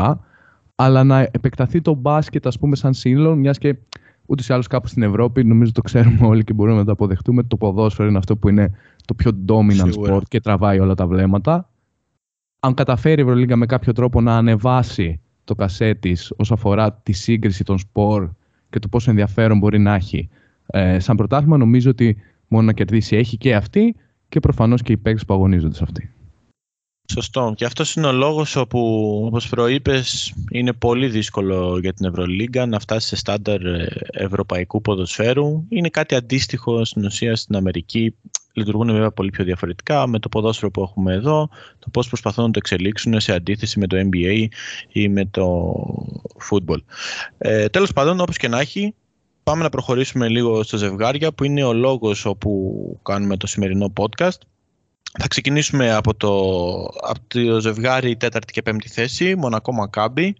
[0.75, 3.75] Αλλά να επεκταθεί το μπάσκετ ας πούμε σαν σύνολο μιας και
[4.31, 5.43] ούτε ή άλλως κάπου στην Ευρώπη.
[5.43, 7.43] Νομίζω το ξέρουμε όλοι και μπορούμε να το αποδεχτούμε.
[7.43, 8.71] Το ποδόσφαιρο είναι αυτό που είναι
[9.05, 11.69] το πιο dominant sport και τραβάει όλα τα βλέμματα.
[12.59, 17.11] Αν καταφέρει η Ευρωλίγκα με κάποιο τρόπο να ανεβάσει το κασέ της όσον αφορά τη
[17.11, 18.29] σύγκριση των σπορ
[18.69, 20.29] και το πόσο ενδιαφέρον μπορεί να έχει
[20.65, 22.17] ε, σαν πρωτάθλημα, νομίζω ότι
[22.47, 23.95] μόνο να κερδίσει έχει και αυτή
[24.29, 26.09] και προφανώς και οι παίκτες που αγωνίζονται σε αυτή.
[27.05, 27.53] Σωστό.
[27.55, 28.79] Και αυτός είναι ο λόγος όπου,
[29.25, 35.65] όπως προείπες, είναι πολύ δύσκολο για την Ευρωλίγκα να φτάσει σε στάνταρ ε, ευρωπαϊκού ποδοσφαίρου.
[35.69, 38.15] Είναι κάτι αντίστοιχο στην ουσία στην Αμερική
[38.53, 42.51] λειτουργούν βέβαια πολύ πιο διαφορετικά με το ποδόσφαιρο που έχουμε εδώ, το πώς προσπαθούν να
[42.51, 44.47] το εξελίξουν σε αντίθεση με το NBA
[44.91, 45.73] ή με το
[46.49, 46.79] football.
[47.37, 48.93] Ε, τέλος πάντων, όπως και να έχει,
[49.43, 54.37] πάμε να προχωρήσουμε λίγο στο ζευγάρια που είναι ο λόγος όπου κάνουμε το σημερινό podcast.
[55.19, 56.29] Θα ξεκινήσουμε από το,
[56.83, 60.35] από το ζευγάρι τέταρτη και πέμπτη θέση, Μονακό Μακάμπι.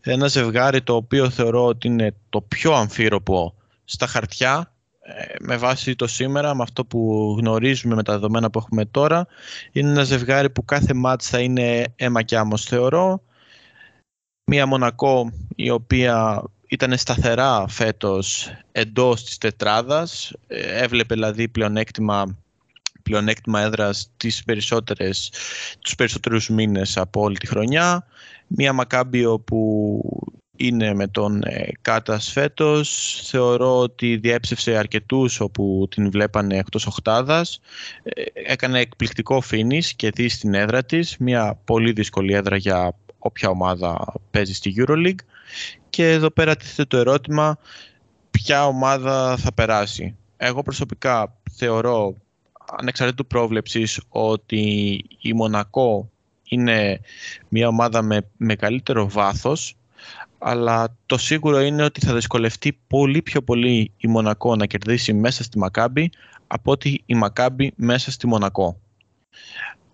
[0.00, 5.94] Ένα ζευγάρι το οποίο θεωρώ ότι είναι το πιο αμφίροπο στα χαρτιά ε, με βάση
[5.94, 9.26] το σήμερα, με αυτό που γνωρίζουμε με τα δεδομένα που έχουμε τώρα,
[9.72, 13.22] είναι ένα ζευγάρι που κάθε μάτς θα είναι αίμα και άμμος θεωρώ.
[14.44, 22.43] Μία Μονακό η οποία ήταν σταθερά φέτος εντός της τετράδας, ε, έβλεπε δηλαδή πλεονέκτημα
[23.04, 25.32] πλεονέκτημα έδρας τις περισσότερες,
[25.80, 28.06] τους περισσότερους μήνες από όλη τη χρονιά.
[28.46, 30.00] Μία Μακάμπιο που
[30.56, 33.20] είναι με τον ε, Κάτας φέτος.
[33.24, 37.60] Θεωρώ ότι διέψευσε αρκετούς όπου την βλέπανε εκτός οχτάδας.
[38.02, 41.16] Ε, έκανε εκπληκτικό φίνις και δει στην έδρα της.
[41.18, 45.24] Μια πολύ δύσκολη έδρα για όποια ομάδα παίζει στη EuroLeague.
[45.90, 47.58] Και εδώ πέρα τίθεται το ερώτημα
[48.30, 50.16] ποια ομάδα θα περάσει.
[50.36, 52.14] Εγώ προσωπικά θεωρώ
[52.78, 56.10] ανεξαρτήτου πρόβλεψης ότι η Μονακό
[56.48, 57.00] είναι
[57.48, 59.76] μια ομάδα με μεγαλύτερο βάθος
[60.38, 65.42] αλλά το σίγουρο είναι ότι θα δυσκολευτεί πολύ πιο πολύ η Μονακό να κερδίσει μέσα
[65.42, 66.10] στη Μακάμπη
[66.46, 68.80] από ότι η Μακάμπη μέσα στη Μονακό.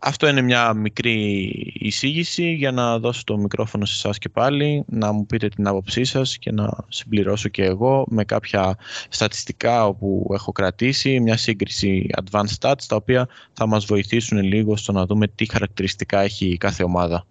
[0.02, 5.12] Αυτό είναι μια μικρή εισήγηση για να δώσω το μικρόφωνο σε εσάς και πάλι, να
[5.12, 8.76] μου πείτε την άποψή σας και να συμπληρώσω και εγώ με κάποια
[9.08, 14.92] στατιστικά όπου έχω κρατήσει, μια σύγκριση advanced stats, τα οποία θα μας βοηθήσουν λίγο στο
[14.92, 17.26] να δούμε τι χαρακτηριστικά έχει κάθε ομάδα.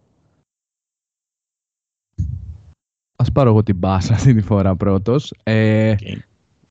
[3.15, 5.33] Ας πάρω εγώ την μπάσα αυτή τη φορά πρώτος.
[5.43, 5.95] Ε,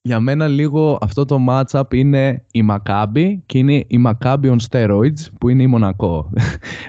[0.03, 5.27] Για μένα λίγο αυτό το matchup είναι η Maccabi και είναι η Maccabi on steroids
[5.39, 6.31] που είναι η Μονακό.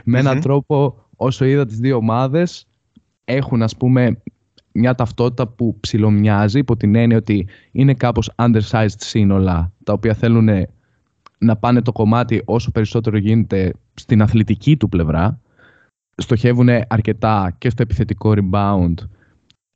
[0.04, 2.68] Με έναν τρόπο όσο είδα τις δύο ομάδες
[3.26, 4.22] έχουν ας πούμε
[4.72, 10.50] μια ταυτότητα που ψιλομοιάζει υπό την έννοια ότι είναι κάπως undersized σύνολα τα οποία θέλουν
[11.38, 15.40] να πάνε το κομμάτι όσο περισσότερο γίνεται στην αθλητική του πλευρά.
[16.16, 18.94] Στοχεύουν αρκετά και στο επιθετικό rebound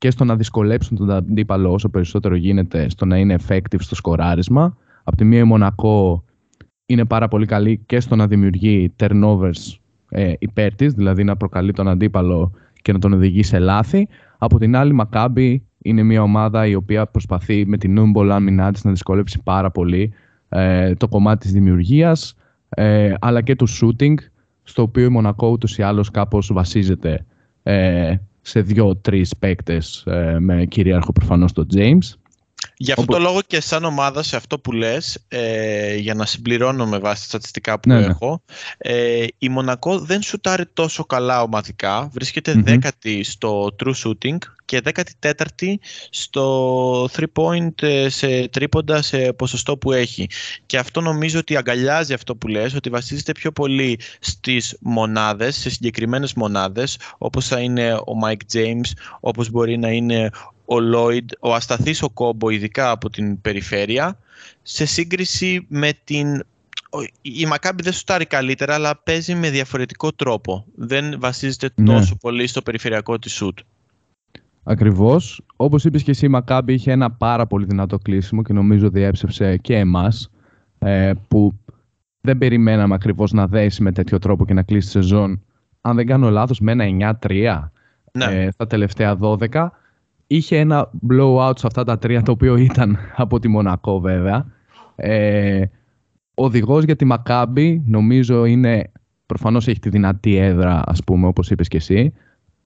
[0.04, 4.76] και στο να δυσκολέψουν τον αντίπαλο όσο περισσότερο γίνεται στο να είναι effective στο σκοράρισμα.
[5.04, 6.24] Από τη μία η Μονακό
[6.86, 11.72] είναι πάρα πολύ καλή και στο να δημιουργεί turnovers ε, υπέρ της, δηλαδή να προκαλεί
[11.72, 14.08] τον αντίπαλο και να τον οδηγεί σε λάθη.
[14.38, 18.72] Από την άλλη, η Maccabi είναι μια ομάδα η οποία προσπαθεί με την νούμπολ άμυνά
[18.72, 20.12] της να δυσκολέψει πάρα πολύ
[20.48, 22.34] ε, το κομμάτι της δημιουργίας,
[22.68, 24.14] ε, αλλά και του shooting,
[24.62, 27.24] στο οποίο η Μονακό ούτως ή άλλως κάπως βασίζεται
[27.62, 32.12] ε, σε δύο-τρει παίκτες ε, με κυρίαρχο προφανώς τον James.
[32.76, 36.26] Για αυτό Όπου- το λόγο και σαν ομάδα σε αυτό που λες, ε, για να
[36.26, 38.06] συμπληρώνω με βάση τα στατιστικά που Ναι, ναι.
[38.06, 38.42] έχω,
[38.76, 42.08] ε, η Μονακό δεν σουτάρει τόσο καλά ομαδικά.
[42.12, 42.62] Βρίσκεται Μμμ.
[42.62, 49.76] δέκατη στο true shooting και δέκατη τέταρτη στο 3 point ε, σε τρίποντα σε ποσοστό
[49.76, 50.28] που έχει.
[50.66, 55.70] Και αυτό νομίζω ότι αγκαλιάζει αυτό που λες, ότι βασίζεται πιο πολύ στις μονάδες, σε
[55.70, 60.30] συγκεκριμένες μονάδες, όπως θα είναι ο Mike James, όπως μπορεί να είναι
[60.64, 64.18] ο Lloyd, ο ασταθής ο Κόμπο, ειδικά από την περιφέρεια,
[64.62, 66.34] σε σύγκριση με την...
[66.90, 70.64] ο- Η Μακάμπη δεν σουτάρει καλύτερα, αλλά παίζει με διαφορετικό τρόπο.
[70.76, 71.94] Δεν βασίζεται Ναι.
[71.94, 73.58] τόσο πολύ στο περιφερειακό της σουτ.
[74.64, 75.42] Ακριβώς.
[75.56, 79.56] Όπως είπες και εσύ, η Μακάμπη είχε ένα πάρα πολύ δυνατό κλείσιμο και νομίζω διέψευσε
[79.56, 80.30] και εμάς.
[80.78, 81.52] Ε, που
[82.20, 85.42] δεν περιμέναμε ακριβώς να δέσει με τέτοιο τρόπο και να κλείσει τη σεζόν.
[85.80, 86.84] Αν δεν κάνω λάθος, με ένα
[87.20, 87.70] 9-3
[88.12, 88.24] Ναι.
[88.24, 89.68] ε, στα τελευταία 12.
[90.26, 94.46] Είχε ένα blowout σε αυτά τα τρία, το οποίο ήταν από τη Μονακό βέβαια.
[94.96, 95.64] Ε,
[96.34, 98.92] οδηγός για τη Μακάμπη νομίζω είναι,
[99.26, 102.12] προφανώς έχει τη δυνατή έδρα ας πούμε όπως είπες και εσύ,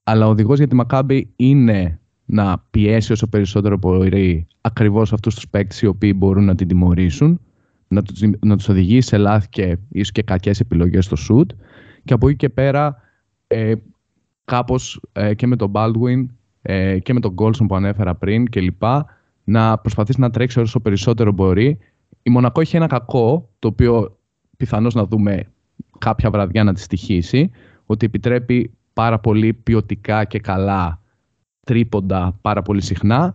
[0.09, 5.49] αλλά ο οδηγός για τη Μακάμπη είναι να πιέσει όσο περισσότερο μπορεί ακριβώς αυτούς τους
[5.49, 7.39] παίκτες οι οποίοι μπορούν να την τιμωρήσουν,
[7.87, 11.55] να τους, να τους οδηγήσει σε λάθη και ίσως και κακές επιλογές στο shoot
[12.03, 12.95] και από εκεί και πέρα
[13.47, 13.73] ε,
[14.45, 16.25] κάπως ε, και με τον Baldwin
[16.61, 19.05] ε, και με τον Golson που ανέφερα πριν και λοιπά
[19.43, 21.77] να προσπαθήσει να τρέξει όσο περισσότερο μπορεί.
[22.23, 24.17] Η Μονακό έχει ένα κακό, το οποίο
[24.57, 25.43] πιθανώς να δούμε
[25.97, 27.51] κάποια βραδιά να τη στοιχήσει,
[27.85, 31.01] ότι επιτρέπει πάρα πολύ ποιοτικά και καλά
[31.63, 33.33] τρίποντα πάρα πολύ συχνά.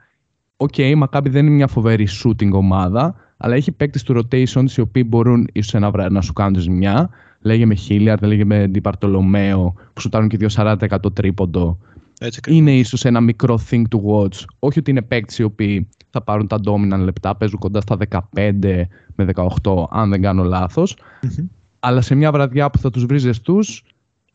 [0.56, 4.80] Οκ, η Μακάμπη δεν είναι μια φοβερή shooting ομάδα, αλλά έχει παίκτες του rotations οι
[4.80, 7.10] οποίοι μπορούν ίσως ένα βράδυ να σου κάνουν ζημιά.
[7.40, 11.78] Λέγε με Χίλιαρντ, λέγε με Ντιπαρτολομέο, που σουτάρουν και 2-40% τρίποντο.
[12.20, 12.60] Έτσι ακριβώς.
[12.60, 14.44] Είναι ίσως ένα μικρό thing to watch.
[14.58, 18.86] Όχι ότι είναι παίκτες οι οποίοι θα πάρουν τα dominant λεπτά, παίζουν κοντά στα 15
[19.14, 19.24] με
[19.62, 20.96] 18, αν δεν κάνω λάθος.
[21.22, 21.46] Μμμ.
[21.80, 23.84] Αλλά σε μια βραδιά που θα τους βρει ζεστούς,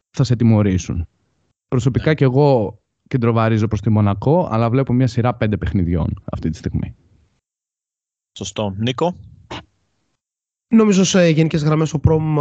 [0.09, 1.07] θα σε τιμωρήσουν.
[1.67, 6.57] Προσωπικά και εγώ κεντροβαρίζω προς τη Μονακό, αλλά βλέπω μια σειρά πέντε παιχνιδιών αυτή τη
[6.57, 6.95] στιγμή.
[8.37, 8.73] Σωστό.
[8.77, 9.15] Νίκο;
[10.75, 12.39] Νομίζω σε γενικές γραμμές ο Προμ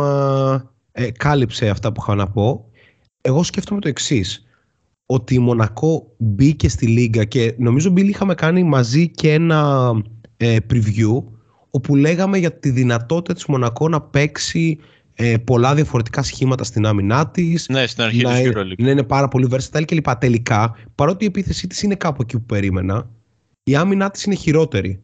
[0.92, 2.70] ε, κάλυψε αυτά που είχα να πω.
[3.20, 4.42] Εγώ σκέφτομαι το εξής.
[5.06, 9.90] Ότι η Μονακό μπήκε στη Λίγκα και νομίζω Μπίλ είχαμε κάνει μαζί και ένα
[10.36, 11.22] ε, preview
[11.70, 14.78] όπου λέγαμε για τη δυνατότητα της Μονακό να παίξει
[15.20, 18.78] ε, πολλά διαφορετικά σχήματα στην άμυνά της Ναι, στην αρχή να, της ε- EuroLeague.
[18.78, 20.18] να είναι πάρα πολύ versatile και λοιπά.
[20.18, 23.10] Τελικά, παρότι η επίθεσή της είναι κάπου εκεί που περίμενα,
[23.62, 25.02] η άμυνά της είναι χειρότερη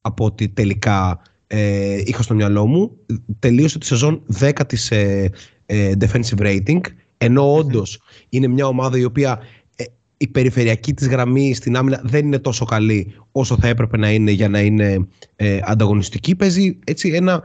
[0.00, 2.96] από ότι τελικά ε, είχα στο μυαλό μου.
[3.38, 5.30] Τελείωσε τη σεζόν 10 της ε,
[5.66, 6.80] ε, defensive rating,
[7.18, 9.38] ενώ όντως είναι μια ομάδα η οποία
[9.76, 9.84] ε,
[10.16, 14.30] η περιφερειακή της γραμμή στην άμυνα δεν είναι τόσο καλή όσο θα έπρεπε να είναι
[14.30, 16.34] για να είναι ε, ανταγωνιστική.
[16.36, 17.40] Παίζει έτσι ένα ε,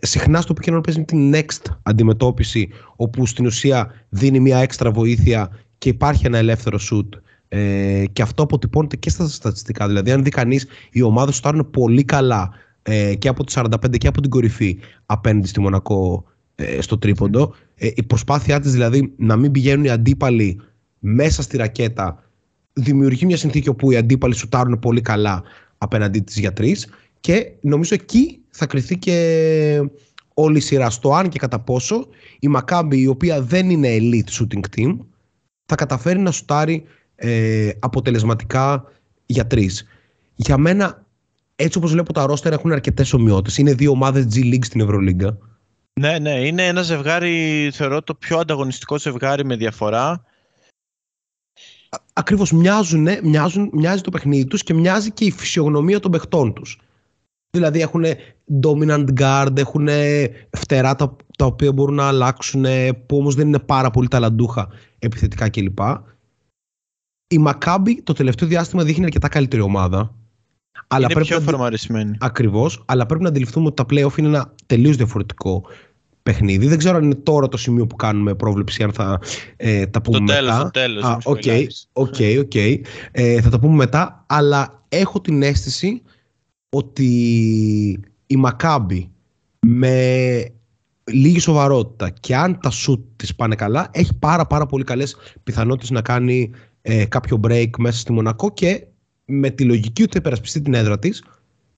[0.00, 5.88] συχνά στο επικοινωνία παίζει την next αντιμετώπιση όπου στην ουσία δίνει μια έξτρα βοήθεια και
[5.88, 7.08] υπάρχει ένα ελεύθερο shoot.
[7.48, 9.86] Ε, και αυτό αποτυπώνεται και στα στατιστικά.
[9.86, 12.50] Δηλαδή αν δει κανείς οι ομάδες σουτάρουν πολύ καλά
[12.82, 17.54] ε, και από τις 45 και από την κορυφή απέναντι στη Μονακό ε, στο τρίποντο.
[17.74, 20.60] Ε, η προσπάθειά της δηλαδή να μην πηγαίνουν οι αντίπαλοι
[20.98, 22.22] μέσα στη ρακέτα
[22.72, 25.42] δημιουργεί μια συνθήκη όπου οι αντίπαλοι σουτάρουν πολύ καλά
[25.78, 26.88] απέναντί της για τρεις
[27.20, 29.90] και νομίζω εκεί θα κριθεί και
[30.34, 32.06] όλη η σειρά στο αν και κατά πόσο
[32.38, 34.98] η Μακάμπη η οποία δεν είναι elite shooting team
[35.66, 38.84] θα καταφέρει να σουτάρει ε, αποτελεσματικά
[39.26, 39.86] για τρεις.
[40.36, 41.06] Για μένα
[41.56, 43.58] έτσι όπως βλέπω τα ρόστερ έχουν αρκετές ομοιότητες.
[43.58, 45.38] Είναι δύο ομάδες G League στην Ευρωλίγκα.
[46.00, 50.24] Ναι, ναι, είναι ένα ζευγάρι, θεωρώ το πιο ανταγωνιστικό ζευγάρι με διαφορά.
[52.12, 56.80] Ακριβώς μοιάζουν, μοιάζουν, μοιάζει το παιχνίδι τους και μοιάζει και η φυσιογνωμία των παιχτών τους.
[57.56, 58.04] Δηλαδή έχουν
[58.62, 59.88] dominant guard, έχουν
[60.50, 62.64] φτερά τα, τα οποία μπορούν να αλλάξουν,
[63.06, 65.78] που όμως δεν είναι πάρα πολύ ταλαντούχα επιθετικά κλπ.
[67.28, 70.14] Η Maccabi το τελευταίο διάστημα δείχνει αρκετά καλύτερη ομάδα.
[70.88, 72.16] Αλλά είναι πρέπει πιο να αντι- φορμαρισμένη.
[72.20, 75.62] Ακριβώς, αλλά πρέπει να αντιληφθούμε ότι τα playoff είναι ένα τελείως διαφορετικό
[76.22, 76.66] παιχνίδι.
[76.66, 79.20] Δεν ξέρω αν είναι τώρα το σημείο που κάνουμε πρόβλεψη, αν θα
[79.56, 80.62] ε, τα πούμε Το τέλος, μετά.
[80.62, 81.04] το τέλος.
[81.04, 81.88] Α, μην οκ, σποιλάρεις.
[81.92, 82.54] οκ, οκ.
[83.12, 86.02] Ε, θα τα πούμε μετά, αλλά έχω την αίσθηση
[86.68, 87.10] ότι
[88.26, 89.10] η Μακάμπη
[89.60, 90.56] με
[91.04, 95.90] λίγη σοβαρότητα και αν τα σουτ της πάνε καλά, έχει πάρα πάρα πολύ καλές πιθανότητες
[95.90, 96.50] να κάνει
[96.82, 98.86] ε, κάποιο break μέσα στη Μονακό και
[99.24, 101.22] με τη λογική ότι θα υπερασπιστεί την έδρα της,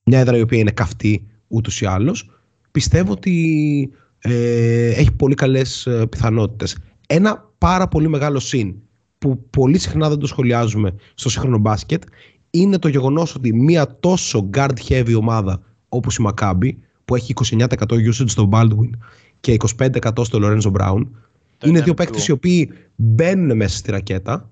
[0.05, 2.31] μια έδρα η οποία είναι καυτή ούτως ή άλλως,
[2.71, 6.77] πιστεύω ότι ε, έχει πολύ καλές ε, πιθανότητες.
[7.07, 8.75] Ένα πάρα πολύ μεγάλο συν
[9.19, 12.03] που πολύ συχνά δεν το σχολιάζουμε στο σύγχρονο μπάσκετ
[12.61, 16.71] είναι το γεγονός ότι μια τόσο guard heavy ομάδα όπως η Maccabi
[17.05, 18.91] που έχει 29% usage στο Baldwin
[19.41, 21.07] και 25% στο Lorenzo Brown
[21.65, 24.51] είναι δύο παίκτες οι οποίοι μπαίνουν μέσα στη ρακέτα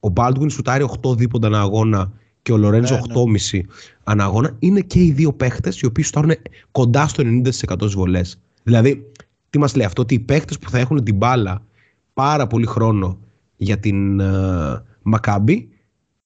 [0.00, 3.38] ο Baldwin σουτάρει 8 δίποντα ένα αγώνα και ο Λορέντζο Ναι, ναι.
[3.50, 3.60] 8,5
[4.04, 4.56] ανά αγώνα.
[4.58, 6.32] Είναι και οι δύο παίχτε οι οποίοι σουτάρουν
[6.70, 8.40] κοντά στο 90% στις βολές.
[8.62, 9.10] Δηλαδή,
[9.50, 11.62] τι μας λέει αυτό, ότι οι παίχτε που θα έχουν την μπάλα
[12.14, 13.18] πάρα πολύ χρόνο
[13.56, 15.68] για την uh, Μακάμπη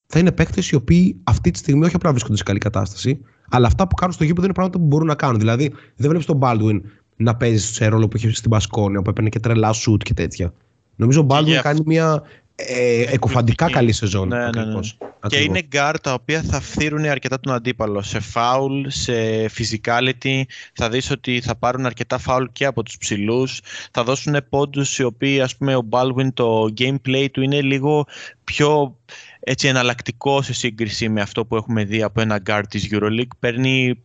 [0.06, 3.66] θα είναι παίχτε οι οποίοι αυτή τη στιγμή όχι απλά βρίσκονται σε καλή κατάσταση, αλλά
[3.66, 5.38] αυτά που κάνουν στο γήπεδο είναι πράγματα που μπορούν να κάνουν.
[5.38, 6.80] Δηλαδή, δεν βλέπεις τον Baldwin
[7.16, 10.52] να παίζει σε ρόλο που είχε στην Μπασκόνια, που έπαιρνε και τρελά σουτ και τέτοια.
[10.96, 12.22] Νομίζω ο Baldwin για κάνει μια
[12.56, 14.28] ε, εκοφαντικά καλή σεζόν.
[14.28, 14.48] Ναι, ναι, ναι.
[14.48, 14.96] ακριβώς.
[14.98, 15.46] Και Ακριβώς.
[15.46, 18.02] είναι γκάρ τα οποία θα φθείρουν αρκετά τον αντίπαλο.
[18.02, 19.12] Σε φάουλ, σε
[19.44, 20.42] physicality.
[20.72, 23.60] Θα δεις ότι θα πάρουν αρκετά φάουλ και από τους ψηλούς.
[23.90, 28.06] Θα δώσουν πόντους οι οποίοι, ας πούμε, ο Baldwin το gameplay του είναι λίγο
[28.44, 28.98] πιο
[29.44, 33.36] έτσι, εναλλακτικό σε σύγκριση με αυτό που έχουμε δει από ένα guard της EuroLeague.
[33.38, 34.02] Παίρνει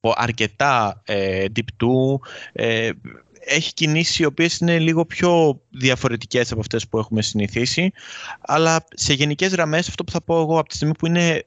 [0.00, 2.18] πο- αρκετά ε, deep two,
[2.52, 2.90] ε,
[3.44, 7.92] έχει κινήσεις οι οποίες είναι λίγο πιο διαφορετικές από αυτές που έχουμε συνηθίσει
[8.40, 11.44] αλλά σε γενικές γραμμές αυτό που θα πω εγώ από τη στιγμή που είναι,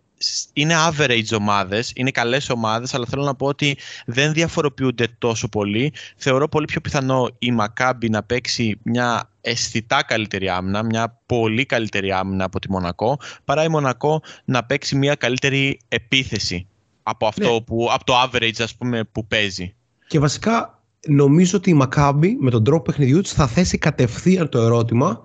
[0.53, 5.93] είναι average ομάδες, είναι καλές ομάδες αλλά θέλω να πω ότι δεν διαφοροποιούνται τόσο πολύ
[6.15, 12.11] θεωρώ πολύ πιο πιθανό η Maccabi να παίξει μια αισθητά καλύτερη άμυνα, μια πολύ καλύτερη
[12.11, 16.67] άμυνα από τη Μονακό παρά η Μονακό να παίξει μια καλύτερη επίθεση
[17.03, 17.61] από, αυτό Ναι.
[17.61, 19.75] που, από το average ας πούμε που παίζει.
[20.07, 24.59] Και βασικά νομίζω ότι η Μακάμπη με τον τρόπο παιχνιδιού της θα θέσει κατευθείαν το
[24.59, 25.21] ερώτημα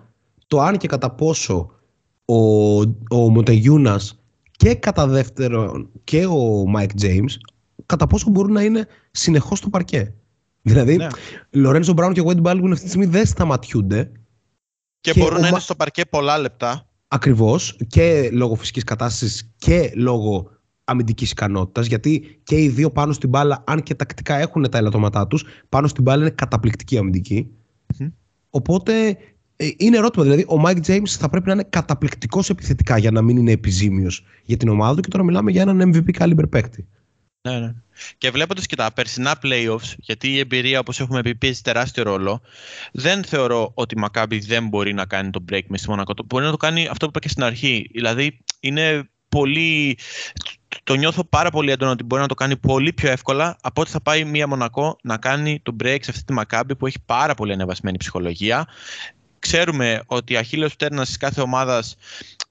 [0.46, 1.70] το αν και κατά πόσο
[2.24, 2.34] ο,
[3.10, 4.18] ο Μοτεγιούνας
[4.56, 7.34] και κατά δεύτερον και ο Μάικ James
[7.86, 10.14] κατά πόσο μπορούν να είναι συνεχώς στο παρκέ.
[10.62, 11.06] Δηλαδή, Ναι.
[11.50, 14.10] Λορέντζο Μπράουν και Wade Baldwin αυτή τη στιγμή δεν σταματιούνται
[15.00, 16.88] Και, Και μπορούν ο να είναι Μα- στο παρκέ πολλά λεπτά.
[17.08, 20.50] ακριβώς και λόγω φυσικής κατάστασης και λόγω
[20.84, 25.26] αμυντικής ικανότητας γιατί και οι δύο πάνω στην μπάλα αν και τακτικά έχουν τα ελαττώματά
[25.26, 27.50] τους πάνω στην μπάλα είναι καταπληκτική αμυντική
[27.98, 28.08] Μμμ.
[28.50, 29.16] οπότε
[29.56, 33.22] ε, είναι ερώτημα δηλαδή ο Mike James θα πρέπει να είναι καταπληκτικός επιθετικά για να
[33.22, 36.86] μην είναι επιζήμιος για την ομάδα του και τώρα μιλάμε για έναν MVP caliber παίκτη
[37.48, 37.72] Ναι, ναι.
[38.18, 42.40] Και βλέποντας και τα περσινά playoffs, γιατί η εμπειρία, όπως έχουμε πει, παίζει τεράστιο ρόλο,
[42.92, 46.14] δεν θεωρώ ότι η Maccabi δεν μπορεί να κάνει το break με στη Μονακό.
[46.14, 47.90] Το- Μπορεί να το κάνει αυτό που είπα και στην αρχή.
[47.92, 49.98] Δηλαδή, είναι πολύ.
[50.84, 53.90] Το νιώθω πάρα πολύ έντονα ότι μπορεί να το κάνει πολύ πιο εύκολα από ότι
[53.90, 57.34] θα πάει μια Μονακό να κάνει το break σε αυτή τη Maccabi που έχει πάρα
[57.34, 58.66] πολύ ανεβασμένη ψυχολογία.
[59.38, 61.96] Ξέρουμε ότι η αχίλιος πτέρνας της κάθε ομάδας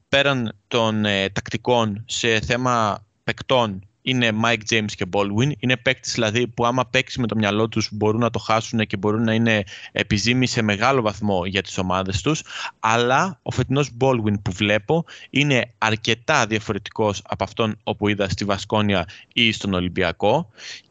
[0.09, 5.51] πέραν των ε, τακτικών σε θέμα παικτών είναι Mike James και Baldwin.
[5.59, 8.97] Είναι παίκτες δηλαδή που άμα παίξει με το μυαλό τους μπορούν να το χάσουν και
[8.97, 12.43] μπορούν να είναι επιζήμοι σε μεγάλο βαθμό για τις ομάδες τους.
[12.79, 19.07] Αλλά ο φετινός Baldwin που βλέπω είναι αρκετά διαφορετικός από αυτόν όπου είδα στη Βασκόνια
[19.33, 20.49] ή στον Ολυμπιακό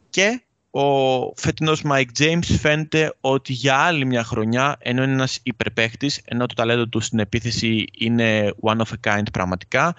[0.09, 6.21] και ο φετινός Mike James φαίνεται ότι για άλλη μια χρονιά ενώ είναι ένας υπερπαίχτης
[6.25, 9.95] ενώ το ταλέντο του στην επίθεση είναι one of a kind πραγματικά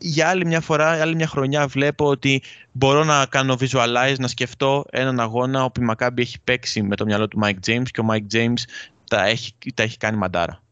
[0.00, 4.84] για άλλη μια φορά, άλλη μια χρονιά βλέπω ότι μπορώ να κάνω visualize, να σκεφτώ
[4.90, 8.06] έναν αγώνα όπου η Maccabi έχει παίξει με το μυαλό του Mike James και ο
[8.10, 8.62] Mike James
[9.08, 10.62] τα έχει, τα έχει κάνει μαντάρα.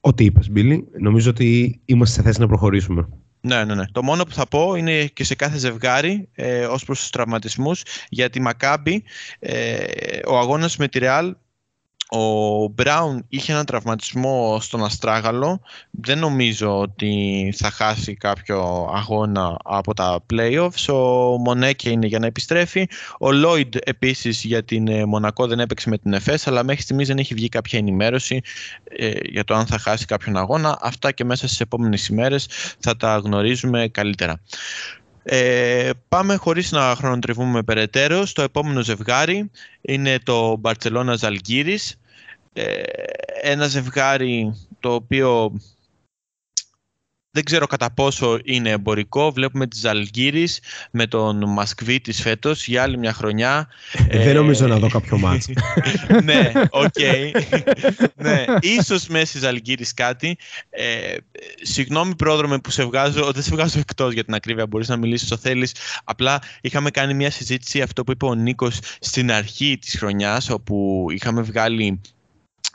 [0.00, 3.08] Ό,τι είπες Μπίλι νομίζω ότι είμαστε σε θέση να προχωρήσουμε
[3.40, 3.84] Ναι, ναι, ναι.
[3.92, 7.82] Το μόνο που θα πω είναι και σε κάθε ζευγάρι ε, ως προς τους τραυματισμούς
[8.08, 8.98] για τη Maccabi
[9.38, 9.84] ε,
[10.26, 11.32] ο αγώνας με τη Real
[12.10, 15.60] ο Μπράουν είχε έναν τραυματισμό στον Αστράγαλο.
[15.90, 20.94] Δεν νομίζω ότι θα χάσει κάποιο αγώνα από τα playoffs.
[20.94, 22.86] Ο Μονέκε είναι για να επιστρέφει.
[23.18, 27.06] Ο Λόιντ επίσης για την ε, Μονακό δεν έπαιξε με την ΕΦΕΣ, αλλά μέχρι στιγμής
[27.08, 28.40] δεν έχει βγει κάποια ενημέρωση
[28.96, 30.78] ε, για το αν θα χάσει κάποιον αγώνα.
[30.80, 34.40] Αυτά και μέσα στις επόμενες ημέρες θα τα γνωρίζουμε καλύτερα.
[35.22, 38.26] Ε, πάμε χωρίς να χρονοτριβούμε περαιτέρω.
[38.26, 41.99] Στο επόμενο ζευγάρι είναι το Barcelona Ζαλγκίρις.
[42.52, 42.82] Ε,
[43.42, 45.52] ένα ζευγάρι το οποίο
[47.32, 49.32] δεν ξέρω κατά πόσο είναι εμπορικό.
[49.32, 50.60] Βλέπουμε τη Ζαλγκίρις
[50.90, 53.68] με τον Μαξβίτις φέτος για άλλη μια χρονιά.
[54.10, 55.48] δεν νομίζω να δω κάποιο μάτς
[56.24, 57.00] ναι, οκ.
[58.16, 60.36] ναι, ίσως μέση Ζαλγκίρις κάτι.
[60.70, 61.16] Ε,
[61.62, 65.30] συγγνώμη πρόδρομε που σε βγάζω, δεν σε βγάζω εκτός για την ακρίβεια, μπορείς να μιλήσεις
[65.30, 65.74] όσο θέλεις.
[66.04, 71.06] Απλά είχαμε κάνει μια συζήτηση, αυτό που είπε ο Νίκος στην αρχή της χρονιάς, όπου
[71.10, 72.00] είχαμε βγάλει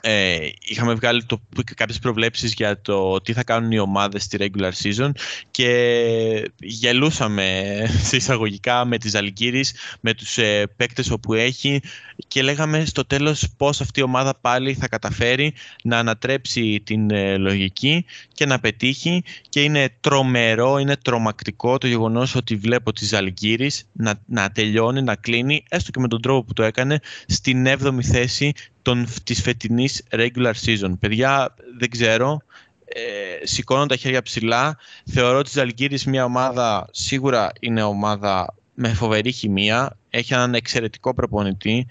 [0.08, 1.40] ε, είχαμε βγάλει το,
[1.74, 5.10] κάποιες προβλέψεις για το τι θα κάνουν οι ομάδες στη regular season
[5.50, 7.62] και γελούσαμε
[8.02, 11.80] σε εισαγωγικά με τις Αλγύρης, με τους ε, παίκτες όπου έχει
[12.28, 17.36] και λέγαμε στο τέλος πώς αυτή η ομάδα πάλι θα καταφέρει να ανατρέψει την ε,
[17.36, 23.88] λογική και να πετύχει και είναι τρομερό, είναι τρομακτικό το γεγονός ότι βλέπω τις Αλγύρης
[23.92, 28.02] να, να τελειώνει, να κλείνει έστω και με τον τρόπο που το έκανε στην 7η
[28.02, 28.52] θέση
[28.86, 30.92] των, της φετινής regular season.
[30.98, 32.40] Παιδιά, δεν ξέρω,
[32.84, 34.78] ε, σηκώνω τα χέρια ψηλά.
[35.04, 41.14] Θεωρώ ότι η Ζαλγκύρης μια ομάδα, σίγουρα είναι ομάδα με φοβερή χημεία, έχει έναν εξαιρετικό
[41.14, 41.86] προπονητή,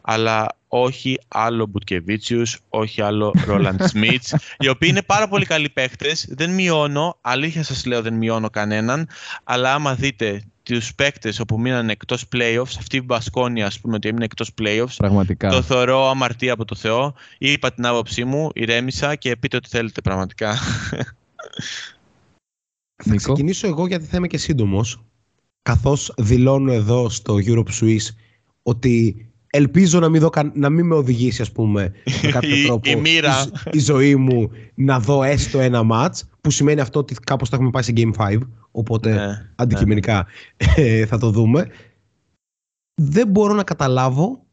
[0.00, 6.26] αλλά όχι άλλο Μπουτκεβίτσιους, όχι άλλο Ρόλαντ Σμίτς, οι οποίοι είναι πάρα πολύ καλοί παίχτες,
[6.28, 9.08] δεν μειώνω, αλήθεια σας λέω δεν μειώνω κανέναν,
[9.44, 10.42] αλλά άμα δείτε
[10.72, 14.94] τους παίκτες όπου μείναν εκτός playoffs, αυτή η Μπασκόνια, ας πούμε, ότι έμεινε εκτός playoffs.
[14.96, 15.50] Πραγματικά.
[15.50, 17.14] Το θεωρώ αμαρτία από το Θεό.
[17.38, 20.56] Είπα την άποψή μου, ηρέμησα και πείτε ό,τι θέλετε πραγματικά.
[23.04, 25.02] Θα ξεκινήσω εγώ γιατί θα είμαι και σύντομος.
[25.62, 28.06] Καθώς δηλώνω εδώ στο Europe Swiss
[28.62, 31.92] ότι ελπίζω να μην, δω, να μην με οδηγήσει, ας πούμε,
[32.22, 33.20] με κάποιο τρόπο η,
[33.70, 37.70] η, ζωή μου να δω έστω ένα match, που σημαίνει αυτό ότι κάπως θα έχουμε
[37.70, 38.38] πάει σε Game 5,
[38.70, 40.26] οπότε ναι, αντικειμενικά
[40.76, 41.06] ναι.
[41.06, 41.66] θα το δούμε.
[42.94, 44.46] Δεν μπορώ να καταλάβω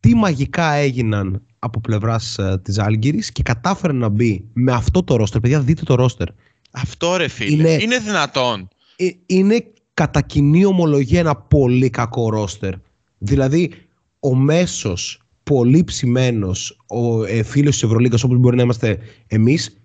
[0.00, 5.16] τι μαγικά έγιναν από πλευράς ε, της Άλγηρης και κατάφερε να μπει με αυτό το
[5.16, 5.40] ρόστερ.
[5.40, 6.28] Παιδιά, δείτε το ρόστερ.
[6.70, 8.68] Αυτό ρε φίλε, είναι, είναι δυνατόν.
[8.96, 9.64] Ε, είναι
[9.94, 12.74] κατά κοινή ομολογία ένα πολύ κακό ρόστερ.
[13.18, 13.87] Δηλαδή,
[14.20, 19.76] ο μέσος πολύ ψημένος ο ε, φίλος της Ευρωλίγκας όπως μπορεί να είμαστε εμείς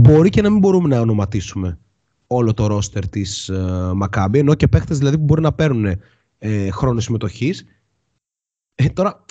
[0.00, 1.78] μπορεί και να μην μπορούμε να ονοματίσουμε
[2.26, 6.00] όλο το ρόστερ της ε, Μακάμπη ενώ και παίχτες δηλαδή που μπορεί να παίρνουν
[6.38, 7.64] ε, χρόνο συμμετοχής
[8.74, 9.24] ε, τώρα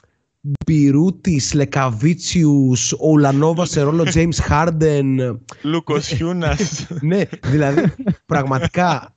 [0.66, 5.38] Μπιρούτης, Λεκαβίτσιους, Ουλανόβα σε ρόλο James Harden.
[5.64, 6.58] Λούκος Χιούνα.
[7.02, 7.94] ναι, δηλαδή
[8.26, 9.16] πραγματικά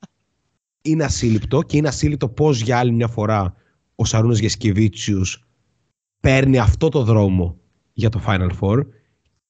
[0.81, 3.55] είναι ασύλληπτο και είναι ασύλληπτο πώς για άλλη μια φορά
[3.95, 5.45] ο Σαρούνας Γεσκεβίτσιους
[6.19, 7.57] παίρνει αυτό το δρόμο
[7.93, 8.85] για το Final Four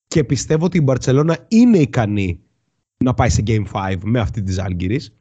[0.07, 2.39] και πιστεύω ότι η Μπαρτσελώνα είναι ικανή
[2.97, 5.15] να πάει σε Game 5 με αυτή της Ζάλγκυρης.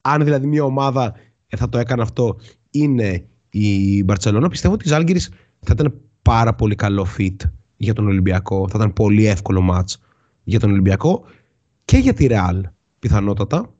[0.00, 1.14] Αν δηλαδή μια ομάδα
[1.46, 2.36] ε, θα το έκανε αυτό
[2.70, 5.28] είναι η Μπαρτσελώνα, πιστεύω ότι η Ζάλγκυρης
[5.60, 7.36] θα ήταν πάρα πολύ καλό fit
[7.76, 8.68] για τον Ολυμπιακό.
[8.68, 9.94] Θα ήταν πολύ εύκολο match
[10.42, 11.24] για τον Ολυμπιακό
[11.84, 12.60] και για τη Real
[12.98, 13.74] πιθανότατα.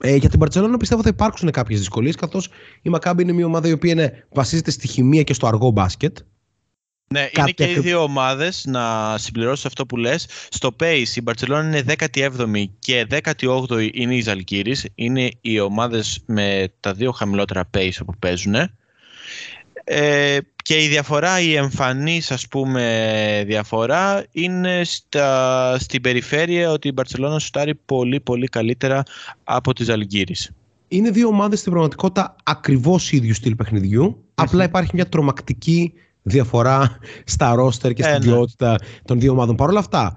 [0.00, 2.48] Ε, για την Παρσελόνα πιστεύω θα υπάρξουν κάποιες δυσκολίες, καθώς
[2.82, 6.18] η Μακάμπη είναι μια ομάδα η οποία είναι, βασίζεται στη χημεία και στο αργό μπάσκετ.
[7.08, 10.26] Ναι, είναι και οι δύο ομάδες, να συμπληρώσω αυτό που λες.
[10.48, 14.76] Στο Pace η Μπαρσελόνα είναι 17η και 18η είναι η Ζαλκύρη.
[14.94, 18.54] Είναι οι ομάδες με τα δύο χαμηλότερα pace που παίζουν.
[19.84, 26.92] Ε, και η διαφορά, η εμφανής ας πούμε διαφορά είναι στα, στην περιφέρεια ότι η
[26.94, 29.02] Μπαρτσελώνα σουτάρει πολύ πολύ καλύτερα
[29.44, 30.50] από τις Αλγύρης.
[30.88, 34.24] Είναι δύο ομάδες στην πραγματικότητα ακριβώς ίδιου στυλ παιχνιδιού.
[34.34, 35.92] Απλά υπάρχει μια τρομακτική
[36.22, 38.24] διαφορά στα ρόστερ και στην ε, ναι.
[38.24, 39.56] ποιότητα των δύο ομάδων.
[39.56, 40.16] Παρ' όλα αυτά,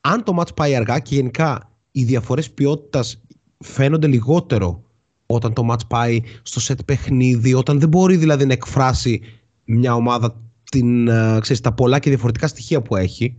[0.00, 3.20] αν το μάτς πάει αργά και γενικά οι διαφορές ποιότητας
[3.58, 4.82] φαίνονται λιγότερο
[5.26, 9.20] όταν το match πάει στο σετ παιχνίδι, όταν δεν μπορεί δηλαδή να εκφράσει
[9.64, 13.36] μια ομάδα την, ε, ξέρεις, τα πολλά και διαφορετικά στοιχεία που έχει,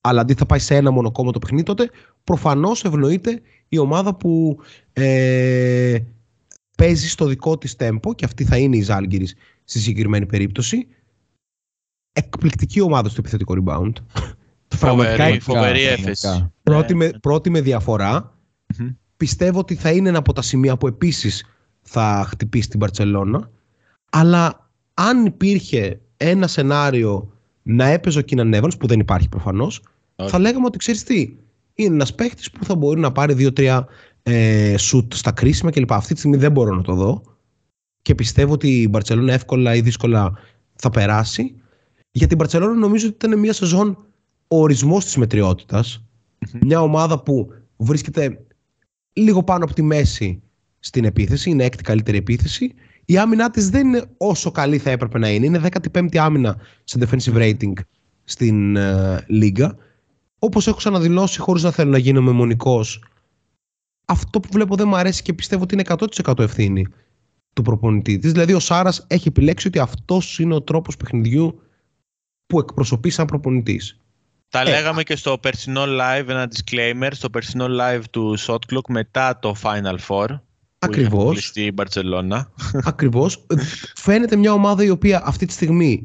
[0.00, 1.90] αλλά αντί θα πάει σε ένα μονοκόμμα το παιχνίδι, τότε
[2.24, 4.58] προφανώς ευνοείται η ομάδα που
[4.92, 5.98] ε,
[6.76, 9.34] παίζει στο δικό της τέμπο και αυτή θα είναι η Ζάλγκυρης
[9.64, 10.86] στη συγκεκριμένη περίπτωση.
[12.12, 13.92] Εκπληκτική ομάδα στο επιθετικό rebound.
[14.68, 16.52] Φοβερή, φοβερή έφεση.
[16.62, 18.38] Πρώτη, με, πρώτη με διαφορα
[19.16, 21.44] πιστεύω ότι θα είναι ένα από τα σημεία που επίσης
[21.82, 23.50] θα χτυπήσει την Μπαρτσελώνα.
[24.10, 24.67] Αλλά
[25.00, 27.32] αν υπήρχε ένα σενάριο
[27.62, 29.82] να έπαιζε ο Κίναν Evans, που δεν υπάρχει προφανώς,
[30.16, 31.36] θα λέγαμε ότι ξέρεις τι,
[31.74, 33.86] είναι ένας παίχτη που θα μπορεί να πάρει δύο-τρία
[34.22, 35.92] ε, σουτ στα κρίσιμα κλπ.
[35.92, 37.22] Αυτή τη στιγμή δεν μπορώ να το δω
[38.02, 40.32] και πιστεύω ότι η Μπαρτσελώνα εύκολα ή δύσκολα
[40.74, 41.54] θα περάσει.
[42.10, 43.98] Για την Μπαρτσελώνα νομίζω ότι ήταν μια σεζόν
[44.48, 46.04] ορισμός της μετριότητας.
[46.60, 48.44] Μια ομάδα που βρίσκεται
[49.12, 50.42] λίγο πάνω από τη μέση
[50.78, 52.74] στην επίθεση, είναι έκτη καλύτερη επίθεση.
[53.10, 55.46] Η άμυνά της δεν είναι όσο καλή θα έπρεπε να είναι.
[55.46, 55.60] Είναι
[55.92, 57.72] 15η άμυνα σε defensive rating
[58.24, 59.76] στην uh, Λίγκα.
[60.38, 63.04] Όπως έχω ξαναδηλώσει χωρίς να θέλω να γίνω μεμονικός,
[64.04, 65.82] αυτό που βλέπω δεν μου αρέσει και πιστεύω ότι είναι
[66.24, 66.86] 100% ευθύνη
[67.52, 68.32] του προπονητή της.
[68.32, 71.62] Δηλαδή ο Σάρας έχει επιλέξει ότι αυτός είναι ο τρόπος παιχνιδιού
[72.46, 74.00] που εκπροσωπεί σαν προπονητής.
[74.48, 78.88] Τα ε, λέγαμε και στο περσινό live, ένα disclaimer, στο περσινό live του Shot Clock
[78.88, 80.40] μετά το Final Four.
[80.78, 81.46] Ακριβώς.
[81.46, 82.52] Στη Μπαρτσελώνα.
[82.90, 83.46] Ακριβώς.
[83.94, 86.02] Φαίνεται μια ομάδα η οποία αυτή τη στιγμή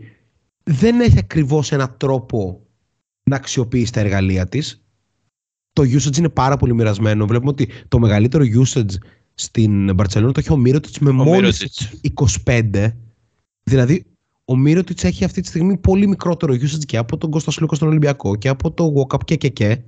[0.63, 2.65] δεν έχει ακριβώς ένα τρόπο
[3.23, 4.83] να αξιοποιήσει τα εργαλεία της.
[5.73, 7.27] Το usage είναι πάρα πολύ μοιρασμένο.
[7.27, 8.93] Βλέπουμε ότι το μεγαλύτερο usage
[9.33, 11.79] στην Μπαρτσελόνα το έχει ο Μύρωτιτς με μόλις
[12.45, 12.91] 25.
[13.63, 14.05] Δηλαδή,
[14.45, 17.87] ο Μύρωτιτς έχει αυτή τη στιγμή πολύ μικρότερο usage και από τον Κώστα Λούκα στον
[17.87, 19.81] Ολυμπιακό και από το Walkup και και και.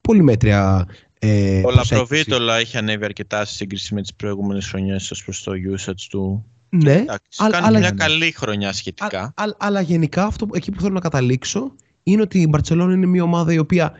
[0.00, 0.86] Πολύ μέτρια
[1.24, 5.52] ε, Ο Λαπροβίτολα έχει ανέβει αρκετά σε σύγκριση με τις προηγούμενες χρονιές ως προς το
[5.76, 6.44] usage του.
[6.68, 9.20] Ναι, Εντάξει, αλλά- κάνει αλλά μια γενικά- καλή χρονιά σχετικά.
[9.36, 12.92] Α- α- αλλά γενικά αυτό, που- εκεί που θέλω να καταλήξω είναι ότι η Μπαρτσελόνα
[12.92, 13.92] είναι μια ομάδα η οποία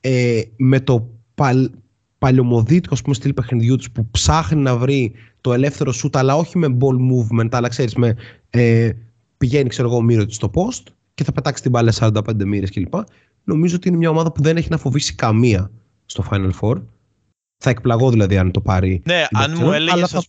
[0.00, 1.70] ε, με το παλ,
[2.18, 6.58] παλαιομοδίτικο ας πούμε, στυλ παιχνιδιού της που ψάχνει να βρει το ελεύθερο σούτ αλλά όχι
[6.58, 8.14] με ball movement αλλά ξέρεις με
[8.50, 8.90] ε,
[9.38, 10.82] πηγαίνει ξέρω εγώ ο Μύρο της στο post
[11.14, 12.94] και θα πετάξει την μπάλα 45 μοίρες κλπ.
[13.44, 15.70] Νομίζω ότι είναι μια ομάδα που δεν έχει να φοβήσει καμία
[16.08, 16.82] στο Final Four.
[17.58, 19.02] Θα εκπλαγώ δηλαδή αν το πάρει.
[19.04, 20.22] Ναι, η αν Μπαρτσελόνα, μου έλεγες, αλλά ας θα,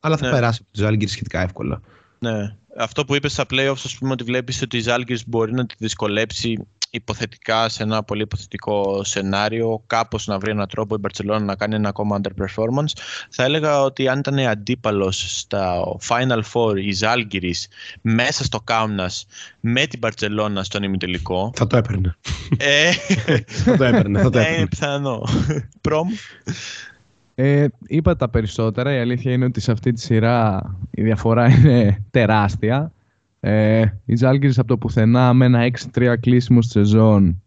[0.00, 0.32] αλλά θα ναι.
[0.32, 1.80] περάσει από τη Ζάλγκη σχετικά εύκολα.
[2.18, 2.56] Ναι.
[2.76, 5.74] Αυτό που είπες στα playoffs, ας πούμε ότι βλέπεις ότι η Ζάλγκης μπορεί να τη
[5.78, 11.54] δυσκολέψει υποθετικά σε ένα πολύ υποθετικό σενάριο κάπως να βρει έναν τρόπο η Μπαρτσελόνα να
[11.56, 12.92] κάνει ένα ακόμα underperformance
[13.30, 17.68] θα έλεγα ότι αν ήταν αντίπαλος στα Final Four η Ζάλγκυρης
[18.00, 19.26] μέσα στο Κάουνας
[19.60, 22.16] με την Μπαρτσελόνα στον ημιτελικό Θα το έπαιρνε.
[22.56, 22.92] ε,
[23.64, 24.20] θα το έπαιρνε.
[24.22, 24.56] Θα το ναι, έπαιρνε.
[24.58, 25.22] είναι πιθανό
[25.80, 26.08] Προμ
[27.34, 28.94] Ε, είπα τα περισσότερα.
[28.94, 32.92] Η αλήθεια είναι ότι σε αυτή τη σειρά η διαφορά είναι τεράστια.
[33.46, 37.42] Ε, η Ζάλγκυρης από το πουθενά με ένα 6-3 κλείσιμο στη σεζόν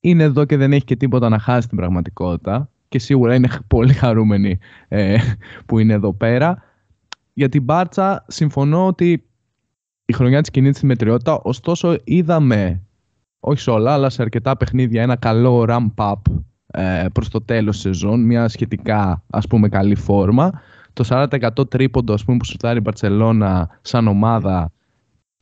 [0.00, 3.92] είναι εδώ και δεν έχει και τίποτα να χάσει την πραγματικότητα και σίγουρα είναι πολύ
[3.92, 4.58] χαρούμενη
[4.88, 5.16] ε,
[5.66, 6.62] που είναι εδώ πέρα.
[7.32, 9.24] Για την Μπάρτσα συμφωνώ ότι
[10.04, 12.82] η χρονιά της κινείται στη μετριότητα, ωστόσο είδαμε
[13.40, 16.20] όχι σε όλα αλλά σε αρκετά παιχνίδια ένα καλό ramp-up
[16.66, 20.50] ε, προς το τέλος της σεζόν, μια σχετικά ας πούμε καλή φόρμα.
[20.92, 24.72] Το 40% τρίποντο ας πούμε, που σουτάρει η Μπαρτσελώνα σαν ομάδα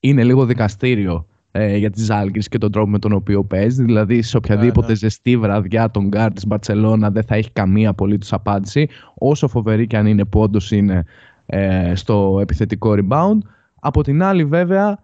[0.01, 3.85] είναι λίγο δικαστήριο ε, για τις Ζαλγκίρις και τον τρόπο με τον οποίο παίζει.
[3.85, 4.95] Δηλαδή σε οποιαδήποτε ναι.
[4.95, 9.97] ζεστή βραδιά των γκάρ της Μπαρτσελώνα δεν θα έχει καμία απολύτως απάντηση όσο φοβερή και
[9.97, 11.05] αν είναι που όντως είναι
[11.47, 13.39] ε, στο επιθετικό rebound.
[13.81, 14.99] Από την άλλη βέβαια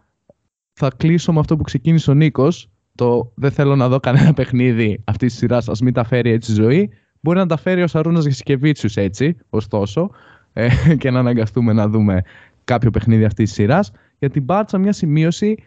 [0.72, 5.00] θα κλείσω με αυτό που ξεκίνησε ο Νίκος το δεν θέλω να δω κανένα παιχνίδι
[5.04, 6.90] αυτής της σειράς, ας μην τα φέρει έτσι η ζωή.
[7.20, 10.10] Μπορεί να τα φέρει ο Σαρούνας Γεσικεβίτσιου έτσι, ωστόσο,
[10.52, 10.68] ε,
[11.00, 12.22] και να αναγκαστούμε να δούμε
[12.64, 13.90] κάποιο παιχνίδι αυτής της σειράς.
[14.18, 15.62] Για την Μπάρτσα, μια σημείωση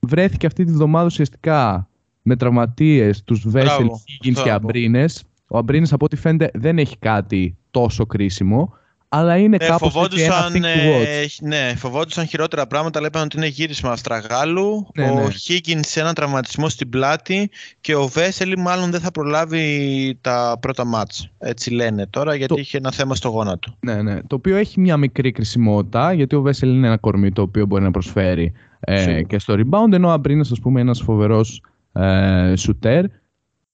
[0.00, 1.88] βρέθηκε αυτή τη βδομάδα ουσιαστικά
[2.22, 4.66] με τραυματίες τους Βέσελς, Μπράβο, Higgins αυτό και να πω.
[4.66, 5.24] Αμπρίνες.
[5.48, 8.72] Ο Αμπρίνες, από ό,τι φαίνεται, δεν έχει κάτι τόσο κρίσιμο,
[9.08, 11.06] αλλά είναι Ναι, κάπως έτσι ένα φοβόντουσαν, thing to watch.
[11.06, 14.86] ε, ναι, φοβόντουσαν χειρότερα πράγματα, αλλά είπαν ότι είναι γύρισμα Αυστραγάλου.
[14.94, 15.26] Ναι, ο ναι.
[15.48, 17.50] Higgins σε έναν τραυματισμό στην πλάτη
[17.80, 21.28] και ο Βέσελη μάλλον δεν θα προλάβει τα πρώτα μάτς.
[21.38, 23.76] Έτσι λένε τώρα, γιατί Το- είχε ένα θέμα στο γόνατο.
[23.80, 24.22] Ναι, ναι.
[24.22, 27.82] Το οποίο έχει μια μικρή κρισιμότητα, γιατί ο Βέσελ είναι ένα κορμί το οποίο μπορεί
[27.82, 29.22] να προσφέρει ε, Σίγουρα.
[29.22, 33.04] και στο rebound, ενώ ο Αμπρίνας, ας πούμε, είναι ένας φοβερός ε, σουτέρ,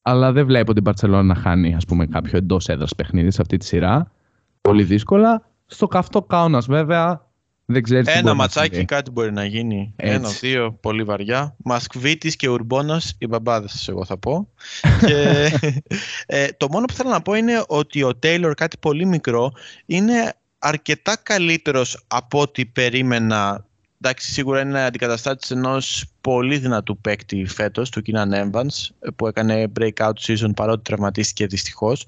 [0.02, 3.56] αλλά δεν βλέπω την Παρσελόνα να χάνει, ας πούμε, κάποιο εντός έδρας παιχνίδι σε αυτή
[3.56, 4.12] τη σειρά.
[4.62, 5.50] Πολύ δύσκολα.
[5.66, 7.30] Στο καυτό Κάουνας, βέβαια,
[7.64, 8.84] δεν ξέρεις τι Ένα μπορεί να ματσάκι συμβεί.
[8.84, 9.92] κάτι μπορεί να γίνει.
[9.96, 10.14] Έτσι.
[10.14, 11.56] Ένα-δύο, πολύ βαριά.
[11.64, 14.48] Μασκβίτης και Ουρμπόνας, οι μπαμπάδες εγώ θα πω.
[15.06, 15.50] και,
[16.26, 19.52] ε, το μόνο που θέλω να πω είναι ότι ο Τέιλορ, κάτι πολύ μικρό,
[19.86, 23.66] είναι αρκετά καλύτερος από ό,τι περίμενα.
[24.04, 30.12] Εντάξει, σίγουρα είναι αντικαταστάτης ενός πολύ δυνατού παίκτη φέτος, του Κίναν Evans, που έκανε breakout
[30.26, 32.04] season παρότι τραυματίστηκε δυστυχώς.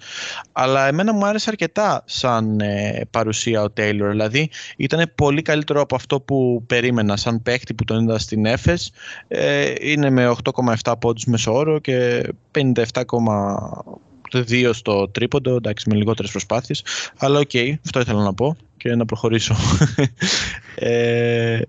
[0.52, 4.08] Αλλά εμένα μου άρεσε αρκετά σαν ε, παρουσία ο Taylor.
[4.10, 8.92] Δηλαδή ήταν πολύ καλύτερο από αυτό που περίμενα σαν παίκτη που τον είδα στην Έφες.
[9.28, 10.34] Ε, είναι με
[10.82, 12.28] 8,7 πόντους μέσο όρο και
[12.58, 16.84] 57,2 στο τρίποντο, εντάξει με λιγότερες προσπάθειες.
[17.18, 17.50] Αλλά οκ,
[17.84, 19.56] αυτό ήθελα να πω και να προχωρήσω.
[20.74, 21.60] ε,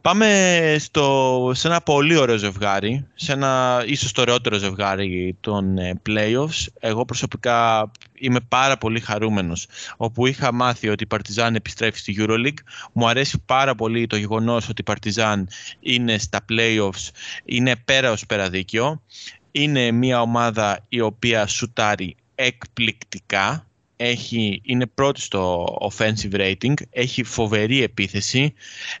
[0.00, 6.00] πάμε στο, σε ένα πολύ ωραίο ζευγάρι, σε ένα ίσως το ωραιότερο ζευγάρι των ε,
[6.08, 6.66] playoffs.
[6.78, 9.66] Εγώ προσωπικά είμαι πάρα πολύ χαρούμενος
[9.96, 12.58] όπου είχα μάθει ότι η Παρτιζάν επιστρέφει στη EuroLeague.
[12.92, 15.48] Μου αρέσει πάρα πολύ το γεγονός ότι η Παρτιζάν
[15.80, 17.08] είναι στα playoffs,
[17.44, 19.02] είναι πέρα ως πέρα δίκαιο.
[19.50, 23.65] Είναι μια ομάδα η οποία σουτάρει εκπληκτικά.
[23.96, 28.54] Έχει, είναι πρώτη στο offensive rating, έχει φοβερή επίθεση.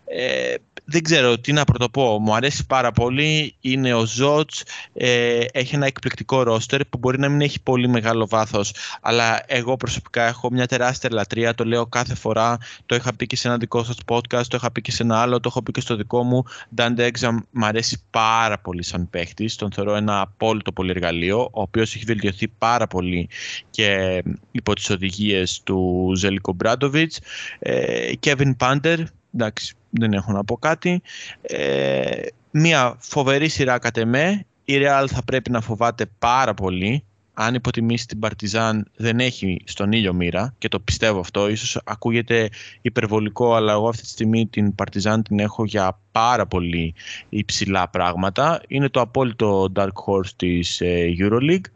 [0.04, 0.54] Ε,
[0.88, 2.18] δεν ξέρω τι να πρωτοπώ.
[2.18, 3.54] Μου αρέσει πάρα πολύ.
[3.60, 4.62] Είναι ο Ζότς.
[4.94, 8.72] Ε, έχει ένα εκπληκτικό ρόστερ που μπορεί να μην έχει πολύ μεγάλο βάθος.
[9.00, 11.54] Αλλά εγώ προσωπικά έχω μια τεράστια λατρεία.
[11.54, 12.58] Το λέω κάθε φορά.
[12.86, 14.46] Το είχα πει και σε ένα δικό σας podcast.
[14.46, 15.40] Το είχα πει και σε ένα άλλο.
[15.40, 16.44] Το έχω πει και στο δικό μου.
[16.76, 19.56] Dante Exam μ' αρέσει πάρα πολύ σαν παίχτης.
[19.56, 21.40] Τον θεωρώ ένα απόλυτο πολυεργαλείο.
[21.40, 23.28] Ο οποίος έχει βελτιωθεί πάρα πολύ
[23.70, 27.20] και υπό τις οδηγίες του Ζέλικο Μπράντοβιτς.
[27.58, 28.98] Ε, Kevin Πάντερ.
[29.36, 31.02] Εντάξει, δεν έχω να πω κάτι.
[31.42, 32.20] Ε,
[32.50, 34.46] μια φοβερή σειρά κατ' εμέ.
[34.64, 37.04] η Real θα πρέπει να φοβάται πάρα πολύ
[37.38, 41.48] αν υποτιμήσει την Παρτιζάν δεν έχει στον ήλιο μοίρα και το πιστεύω αυτό.
[41.48, 42.48] Ίσως ακούγεται
[42.82, 46.94] υπερβολικό αλλά εγώ αυτή τη στιγμή την Παρτιζάν την έχω για πάρα πολύ
[47.28, 48.60] υψηλά πράγματα.
[48.68, 51.70] Είναι το απόλυτο dark horse της ε, Euroleague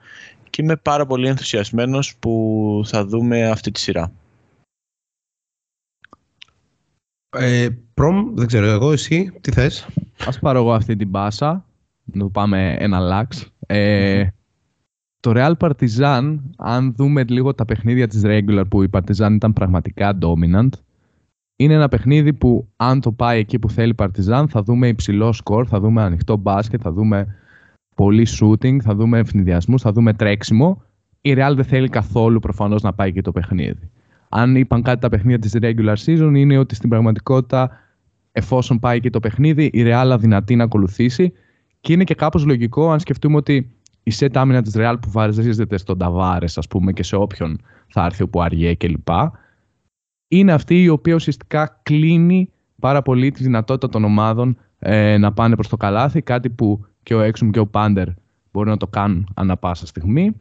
[0.50, 4.12] και είμαι πάρα πολύ ενθουσιασμένος που θα δούμε αυτή τη σειρά.
[7.30, 9.86] Ε, προμ, δεν ξέρω εγώ, εσύ, τι θες;
[10.26, 11.64] Ας πάρω εγώ αυτή την πάσα,
[12.04, 13.52] να πάμε ένα λάξ.
[13.66, 14.26] Ε,
[15.20, 20.18] το Real Partizan, αν δούμε λίγο τα παιχνίδια της regular που η Partizan ήταν πραγματικά
[20.20, 20.68] dominant,
[21.56, 25.32] είναι ένα παιχνίδι που αν το πάει εκεί που θέλει η Partizan θα δούμε υψηλό
[25.32, 27.36] σκορ, θα δούμε ανοιχτό μπάσκετ, θα δούμε
[27.94, 30.82] πολύ shooting, θα δούμε ευνηδιασμούς, θα δούμε τρέξιμο.
[31.20, 33.90] Η Real δεν θέλει καθόλου προφανώς να πάει εκεί το παιχνίδι.
[34.32, 37.70] Αν είπαν κάτι τα παιχνίδια της regular season, είναι ότι στην πραγματικότητα,
[38.32, 41.32] εφόσον πάει εκεί το παιχνίδι, η Real αδυνατεί να ακολουθήσει.
[41.80, 43.70] Και είναι και κάπως λογικό αν σκεφτούμε ότι
[44.02, 48.04] η set άμυνα της Real που βαρίζεται στον Ταβάρες, ας πούμε, και σε όποιον θα
[48.04, 49.08] έρθει όπου αργέ κλπ.
[50.28, 52.50] Είναι αυτή η οποία ουσιαστικά κλείνει
[52.80, 56.22] πάρα πολύ τη δυνατότητα των ομάδων ε, να πάνε προς το καλάθι.
[56.22, 58.08] Κάτι που και ο Έξουμ και ο Πάντερ
[58.52, 60.36] μπορούν να το κάνουν ανά πάσα στιγμή.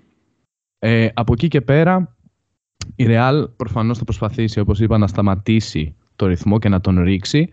[0.80, 2.18] Ε, από εκεί και πέρα,
[2.96, 7.50] η Real προφανώς θα προσπαθήσει, όπως είπα, να σταματήσει το ρυθμό και να τον ρίξει.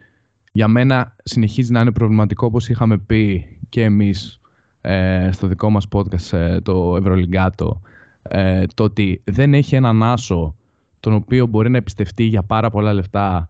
[0.53, 4.41] Για μένα συνεχίζει να είναι προβληματικό, όπως είχαμε πει και εμείς
[4.81, 7.81] ε, στο δικό μας podcast, ε, το Ευρωλυγκάτο,
[8.23, 10.55] ε, το ότι δεν έχει έναν άσο
[11.01, 13.49] τον οποίο μπορεί να εμπιστευτεί για πάρα πολλά λεφτά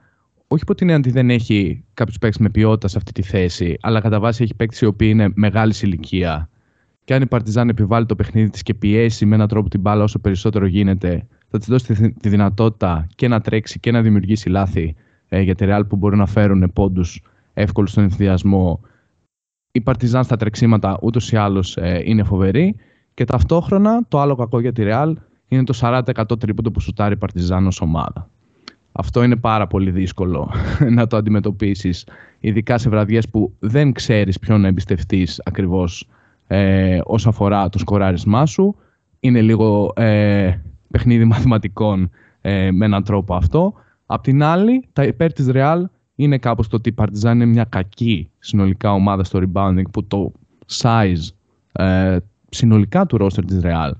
[0.48, 4.00] όχι που την ότι δεν έχει κάποιους παίκτες με ποιότητα σε αυτή τη θέση, αλλά
[4.00, 6.48] κατά βάση έχει παίκτες οι οποίοι είναι μεγάλης ηλικία.
[7.04, 10.02] Και αν η Παρτιζάν επιβάλλει το παιχνίδι της και πιέσει με έναν τρόπο την μπάλα
[10.02, 11.26] όσο περισσότερο γίνεται,
[11.58, 14.94] θα της δώσει τη δυνατότητα και να τρέξει και να δημιουργήσει λάθη
[15.28, 17.22] ε, για τη Ρεάλ που μπορεί να φέρουν πόντους
[17.54, 18.80] εύκολους στον ενθουσιασμό.
[19.72, 22.76] Η Παρτιζάν στα τρεξίματα ούτως ή άλλως ε, είναι φοβερή.
[23.14, 25.16] Και ταυτόχρονα το άλλο κακό για τη Ρεάλ
[25.48, 28.28] είναι το 40% τρίποντο που σουτάρει η Παρτιζάν ως ομάδα.
[28.92, 30.50] Αυτό είναι πάρα πολύ δύσκολο
[30.96, 32.06] να το αντιμετωπίσεις,
[32.40, 36.08] ειδικά σε βραδιές που δεν ξέρεις ποιον να εμπιστευτείς ακριβώς
[36.46, 38.76] ε, όσον αφορά το σκοράρισμά σου.
[39.20, 40.54] Είναι λίγο ε,
[40.90, 42.10] παιχνίδι μαθηματικών
[42.40, 43.74] ε, με έναν τρόπο αυτό.
[44.06, 45.82] Απ' την άλλη, τα υπέρ της Real
[46.14, 50.32] είναι κάπως το ότι η Partizan είναι μια κακή συνολικά ομάδα στο rebounding που το
[50.72, 51.28] size
[51.72, 52.16] ε,
[52.48, 53.90] συνολικά του roster της Real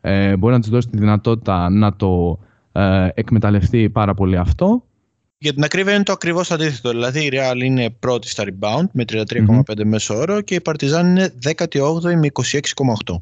[0.00, 2.38] ε, μπορεί να της δώσει τη δυνατότητα να το
[2.72, 4.84] ε, εκμεταλλευτεί πάρα πολύ αυτό.
[5.38, 6.90] Για την ακρίβεια είναι το ακριβώς αντίθετο.
[6.90, 11.34] Δηλαδή η Real είναι πρώτη στα rebound με 33,5 μέσο όρο και η Partizan είναι
[11.56, 13.14] 18η με 26,8.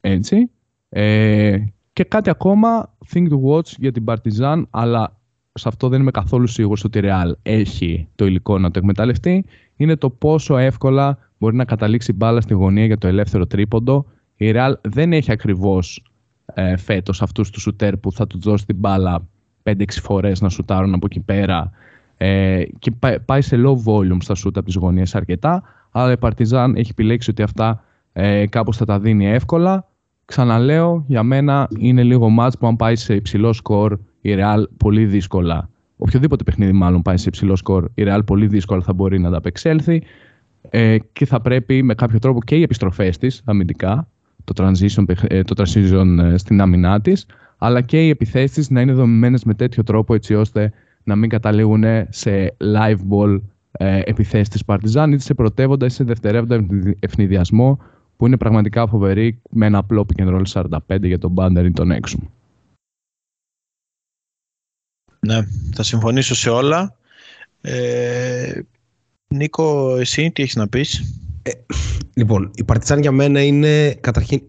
[0.00, 0.50] Έτσι.
[0.88, 1.58] Ε,
[1.92, 5.20] και κάτι ακόμα, think to watch για την Partizan, αλλά
[5.52, 9.44] σε αυτό δεν είμαι καθόλου σίγουρος ότι η Real έχει το υλικό να το εκμεταλλευτεί,
[9.76, 14.06] είναι το πόσο εύκολα μπορεί να καταλήξει μπάλα στη γωνία για το ελεύθερο τρίποντο.
[14.36, 16.04] Η Real δεν έχει ακριβώς
[16.54, 19.28] ε, φέτος αυτούς τους σουτέρ που θα του δώσει την μπάλα
[19.62, 21.70] 5-6 φορές να σουτάρουν από εκεί πέρα.
[22.16, 22.90] Ε, και
[23.24, 25.62] πάει σε low volume στα σούτα από τις γωνίες αρκετά.
[25.90, 29.86] Αλλά η Παρτιζάν έχει επιλέξει ότι αυτά ε, κάπως θα τα δίνει εύκολα
[30.32, 35.04] ξαναλέω για μένα είναι λίγο μάτς που αν πάει σε υψηλό σκορ η Real πολύ
[35.04, 35.68] δύσκολα.
[35.96, 39.36] Οποιοδήποτε παιχνίδι μάλλον πάει σε υψηλό σκορ η Real πολύ δύσκολα θα μπορεί να τα
[39.36, 40.02] απεξέλθει
[40.70, 44.08] ε, και θα πρέπει με κάποιο τρόπο και οι επιστροφές της αμυντικά
[44.44, 47.26] το transition, ε, το transition ε, στην άμυνά της,
[47.58, 50.72] αλλά και οι επιθέσεις να είναι δομημένες με τέτοιο τρόπο έτσι ώστε
[51.04, 53.40] να μην καταλήγουν σε live ball
[53.72, 56.66] ε, επιθέσεις της Partizan είτε σε πρωτεύοντα είτε σε δευτερεύοντα
[56.98, 57.78] ευνηδιασμό
[58.22, 61.70] που είναι πραγματικά φοβερή με ένα απλό pick and roll 45 για τον Banner ή
[61.70, 62.18] τον έξω.
[65.20, 66.96] Ναι, θα συμφωνήσω σε όλα.
[67.60, 68.60] Ε,
[69.28, 71.50] Νίκο, εσύ τι έχεις να πεις; Ε,
[72.14, 74.42] λοιπόν, η Παρτιζάν για μένα είναι καταρχήν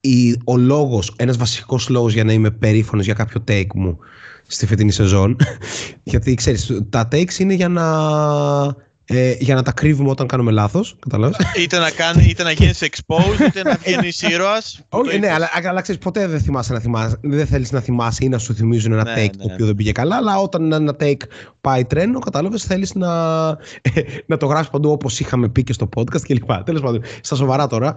[0.00, 3.98] η, ο λόγος, ένας βασικός λόγος για να είμαι περήφανος για κάποιο take μου
[4.46, 5.36] στη φετινή σεζόν.
[6.10, 10.96] Γιατί ξέρεις, τα takes είναι για να, ε, για να τα κρύβουμε όταν κάνουμε λάθος,
[10.98, 11.36] καταλάβεις.
[11.62, 14.80] είτε, να κάνει, είτε να γίνεις exposed, είτε να βγαίνεις ήρωας.
[14.88, 18.28] Όχι, ναι, αλλά, αλλά ξέρεις, ποτέ δεν θυμάσαι να θυμάσαι, δεν θέλεις να θυμάσαι ή
[18.28, 19.44] να σου θυμίζουν ένα ναι, take ναι.
[19.46, 21.22] το οποίο δεν πήγε καλά, αλλά όταν ένα take
[21.60, 23.08] πάει τρένο, κατάλαβες, θέλεις να,
[24.30, 26.52] να το γράψεις παντού όπως είχαμε πει και στο podcast κλπ.
[26.64, 27.94] Τέλος πάντων, στα σοβαρά τώρα,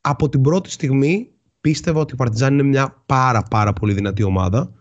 [0.00, 1.28] από την πρώτη στιγμή
[1.60, 4.72] πίστευα ότι η Παρτιζάν είναι μια πάρα πάρα πολύ δυνατή ομάδα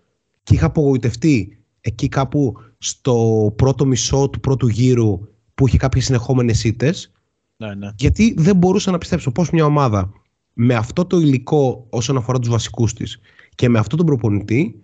[0.43, 2.53] και είχα απογοητευτεί εκεί κάπου
[2.83, 5.19] στο πρώτο μισό του πρώτου γύρου
[5.55, 7.11] που είχε κάποιες συνεχόμενες ήττες
[7.57, 7.89] ναι, ναι.
[7.95, 10.11] γιατί δεν μπορούσα να πιστέψω πώς μια ομάδα
[10.53, 13.19] με αυτό το υλικό όσον αφορά τους βασικούς της
[13.55, 14.83] και με αυτό τον προπονητή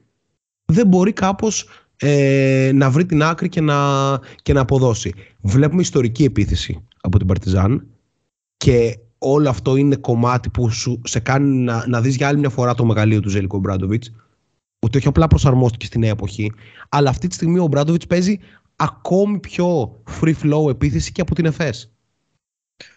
[0.66, 1.68] δεν μπορεί κάπως
[1.98, 3.76] ε, να βρει την άκρη και να,
[4.42, 5.14] και να αποδώσει.
[5.42, 7.88] Βλέπουμε ιστορική επίθεση από την Παρτιζάν
[8.58, 12.50] και όλο αυτό είναι κομμάτι που σου, σε κάνει να, να δεις για άλλη μια
[12.50, 14.12] φορά το μεγαλείο του Ζέλικο Μπράντοβιτς
[14.80, 16.52] ότι όχι απλά προσαρμόστηκε στη νέα εποχή
[16.90, 18.40] αλλά αυτή τη στιγμή ο Μπράντοβιτς παίζει
[18.76, 21.92] ακόμη πιο free flow επίθεση και από την ΕΦΕΣ.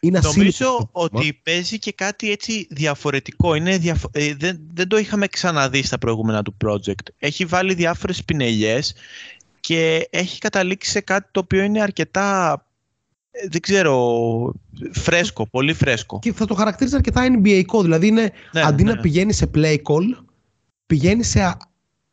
[0.01, 1.18] Είναι ασύλληπτος αυτό Νομίζω το πράγμα.
[1.18, 3.55] ότι παίζει και κάτι έτσι διαφορετικό.
[3.55, 7.09] Είναι διαφο- ε, δεν, δεν το είχαμε ξαναδεί στα προηγούμενα του project.
[7.18, 8.95] Έχει βάλει διάφορες πινελιές
[9.61, 12.53] και έχει καταλήξει σε κάτι το οποίο είναι αρκετά,
[13.31, 14.55] ε, δεν ξέρω,
[14.93, 16.18] φρέσκο, πολύ φρέσκο.
[16.18, 17.83] και θα το χαρακτήριζα αρκετά NBA-κο.
[17.83, 19.03] Δηλαδή είναι Ναι, αντί ναι, να ναι.
[19.03, 20.24] πηγαίνει σε play call,
[20.87, 21.57] πηγαίνει σε α-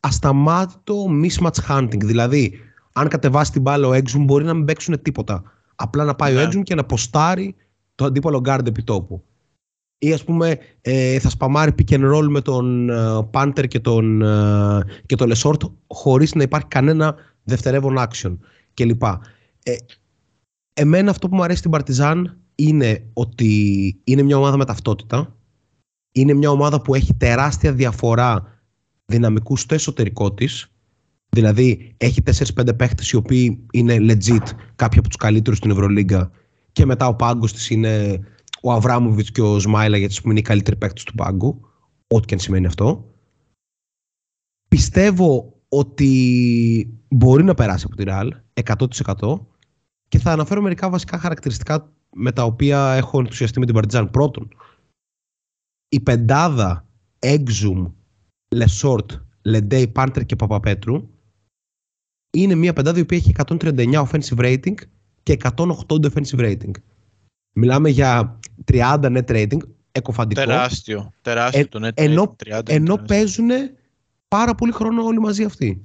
[0.00, 2.04] ασταμάτητο mismatch hunting.
[2.04, 2.60] Δηλαδή,
[2.92, 5.42] αν κατεβάσει την μπάλα ο Exum, μπορεί να μην παίξουν τίποτα.
[5.74, 6.42] Απλά να πάει Ναι.
[6.42, 7.54] ο Exum και να ποστάρει
[7.94, 9.22] το αντίπαλο guard επί τόπου.
[9.98, 14.22] Ή ας πούμε ε, θα σπαμάρει pick and roll με τον ε, Panther και τον,
[14.22, 18.36] ε, και τον Lesort χωρίς να υπάρχει κανένα δευτερεύον action
[18.74, 19.02] κλπ.
[19.62, 19.76] Ε,
[20.74, 25.36] εμένα αυτό που μου αρέσει στην Παρτιζάν είναι ότι είναι μια ομάδα με ταυτότητα.
[26.12, 28.57] Είναι μια ομάδα που έχει τεράστια διαφορά
[29.08, 30.72] δυναμικούς στο εσωτερικό της.
[31.28, 34.46] Δηλαδή έχει 4-5 παίχτες οι οποίοι είναι legit
[34.76, 36.30] κάποιοι από τους καλύτερους στην Ευρωλίγκα
[36.72, 38.20] και μετά ο πάγκος της είναι
[38.62, 41.60] ο Αβράμοβιτς και ο Σμάιλα γιατί ας πούμε, είναι οι καλύτεροι παίχτες του πάγκου.
[42.06, 43.14] Ό,τι και αν σημαίνει αυτό.
[44.68, 48.28] Πιστεύω ότι μπορεί να περάσει από τη Real
[49.18, 49.40] 100%
[50.08, 54.10] και θα αναφέρω μερικά βασικά χαρακτηριστικά με τα οποία έχω ενθουσιαστεί με την Παρτιζάν.
[54.10, 54.48] Πρώτον,
[55.88, 56.88] η πεντάδα
[57.18, 57.92] Exum,
[58.48, 59.10] Λεσόρτ,
[59.42, 61.08] Λεντέι, Πάντερ και Παπαπέτρου
[62.30, 64.74] είναι μια πεντάδα η οποία έχει 139 offensive rating
[65.22, 66.70] και 180 defensive rating.
[67.52, 68.38] Μιλάμε για
[68.72, 69.58] 30 net rating,
[69.92, 73.04] εκκωφαντικό, Τεράστιο, τεράστιο Ε, το net ενώ- rating, 30 ενώ τεράστιο.
[73.06, 73.48] παίζουν
[74.28, 75.82] πάρα πολύ χρόνο όλοι μαζί αυτοί.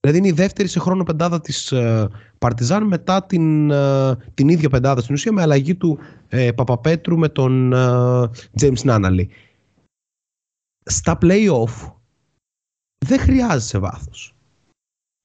[0.00, 4.68] Δηλαδή είναι η δεύτερη σε χρόνο πεντάδα της ε, Παρτιζάν μετά την, ε, την ίδια
[4.68, 7.76] πεντάδα στην ουσία με αλλαγή του ε, Παπαπέτρου με τον ε,
[8.60, 9.26] James Nannally.
[10.90, 11.92] Στα play-off
[13.06, 14.34] δεν χρειάζεσαι βάθος.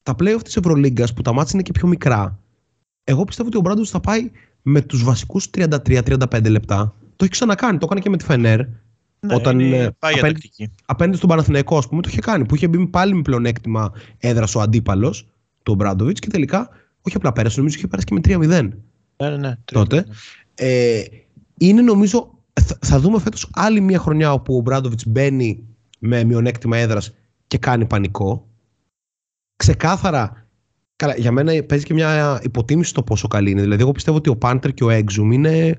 [0.03, 2.37] Τα play-off της Ευρωλίγκας που τα μάτια είναι και πιο μικρά
[3.03, 6.95] εγώ πιστεύω ότι ο Μπράντος θα πάει με τους βασικούς 33-35 λεπτά.
[7.15, 8.59] Το έχει ξανακάνει, το έκανε και με τη Φενέρ
[9.19, 10.69] Ναι, όταν, είναι- ε, πάει για απέναντι- τακτική.
[10.85, 12.45] απέναντι στον Παναθηναϊκό, ας πούμε, το είχε κάνει.
[12.45, 15.27] Που είχε μπει πάλι με πλεονέκτημα έδρα ο αντίπαλος,
[15.63, 16.69] τον Μπράντοβιτς, και τελικά
[17.01, 18.47] όχι απλά πέρασε, νομίζω είχε πέρασει και με 3-0
[19.17, 19.95] Ναι, ναι, ναι, τότε.
[19.95, 20.03] ναι.
[20.55, 21.03] Ε,
[21.57, 22.37] είναι νομίζω.
[22.61, 25.63] Θα, θα δούμε φέτος άλλη μια χρονιά όπου ο Μπράντοβιτς μπαίνει
[25.99, 27.13] με μειονέκτημα έδρας
[27.47, 28.47] και κάνει πανικό.
[29.55, 30.47] Ξεκάθαρα.
[30.95, 33.61] Καλά, για μένα παίζει και μια υποτίμηση στο πόσο καλή είναι.
[33.61, 35.77] Δηλαδή, εγώ πιστεύω ότι ο Πάντερ και ο Exum είναι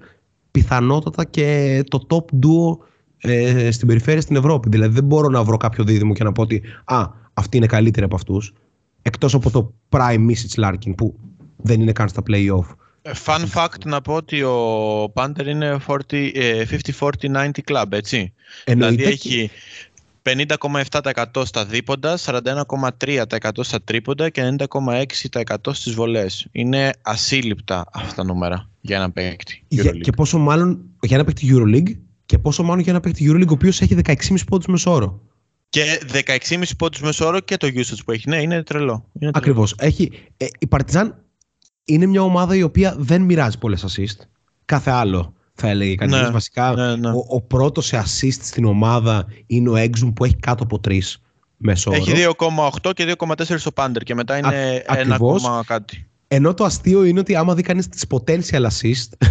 [0.51, 2.87] πιθανότατα και το top duo
[3.21, 4.69] ε, στην περιφέρεια στην Ευρώπη.
[4.69, 8.05] Δηλαδή, δεν μπορώ να βρω κάποιο δίδυμο και να πω ότι Α, αυτή είναι καλύτερη
[8.05, 8.53] από αυτούς.
[9.03, 11.19] Εκτός από το Prime Missage Larkin που
[11.57, 12.65] δεν είναι καν στα playoff.
[13.07, 18.33] Ε, Fun fact να πω ότι ο Πάντερ είναι 40, ε, 50-40-90 club, έτσι.
[18.65, 19.51] Εννοείται δηλαδή και- έχει
[20.23, 26.47] 50,7% στα δίποντα, 41,3% στα τρίποντα και 90,6% στις βολές.
[26.53, 29.65] Είναι ασύλληπτα αυτά τα νούμερα για ένα παίκτη.
[29.69, 30.01] Για, EuroLeague.
[30.01, 31.97] και πόσο μάλλον για ένα παίκτη EuroLeague
[32.27, 35.21] και πόσο μάλλον για ένα παίκτη EuroLeague ο οποίος έχει 16,5 πόντους μεσόωρο.
[35.69, 38.29] Και 16,5 πόντους μεσόωρο και το usage που έχει.
[38.29, 38.93] Ναι, είναι τρελό.
[38.93, 39.33] Είναι τρελό.
[39.35, 39.75] Ακριβώς.
[39.79, 41.24] Έχει, ε, η Παρτιζάν
[41.85, 44.25] είναι μια ομάδα η οποία δεν μοιράζει πολλές assist.
[44.65, 46.21] Κάθε άλλο θα έλεγε κανείς.
[46.21, 47.09] Ναι, Βασικά, ναι, ναι.
[47.09, 50.99] ο, ο πρώτος σε assist στην ομάδα είναι ο Exum που έχει κάτω από 3
[51.57, 51.99] μεσόωρο.
[51.99, 52.13] Έχει
[52.83, 54.47] 2,8 και 2,4 στο Πάντερ και μετά είναι
[54.87, 55.43] Α- 1, ακριβώς.
[55.67, 56.09] κάτι.
[56.29, 59.09] Ενώ το αστείο είναι ότι άμα δει κανείς τις potential assist,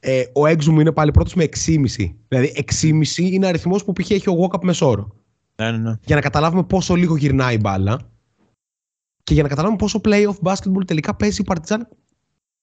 [0.00, 2.12] ε, ο Exum είναι πάλι πρώτος με 6,5.
[2.28, 4.10] Δηλαδή 6,5 είναι αριθμός που π.χ.
[4.10, 5.08] έχει ο Walkup μεσόωρο.
[5.56, 5.94] Ναι, ναι, ναι.
[6.04, 7.98] για να καταλάβουμε πόσο λίγο γυρνάει η μπάλα
[9.28, 11.78] και για να καταλάβουμε πόσο playoff basketball τελικά παίζει η Partizan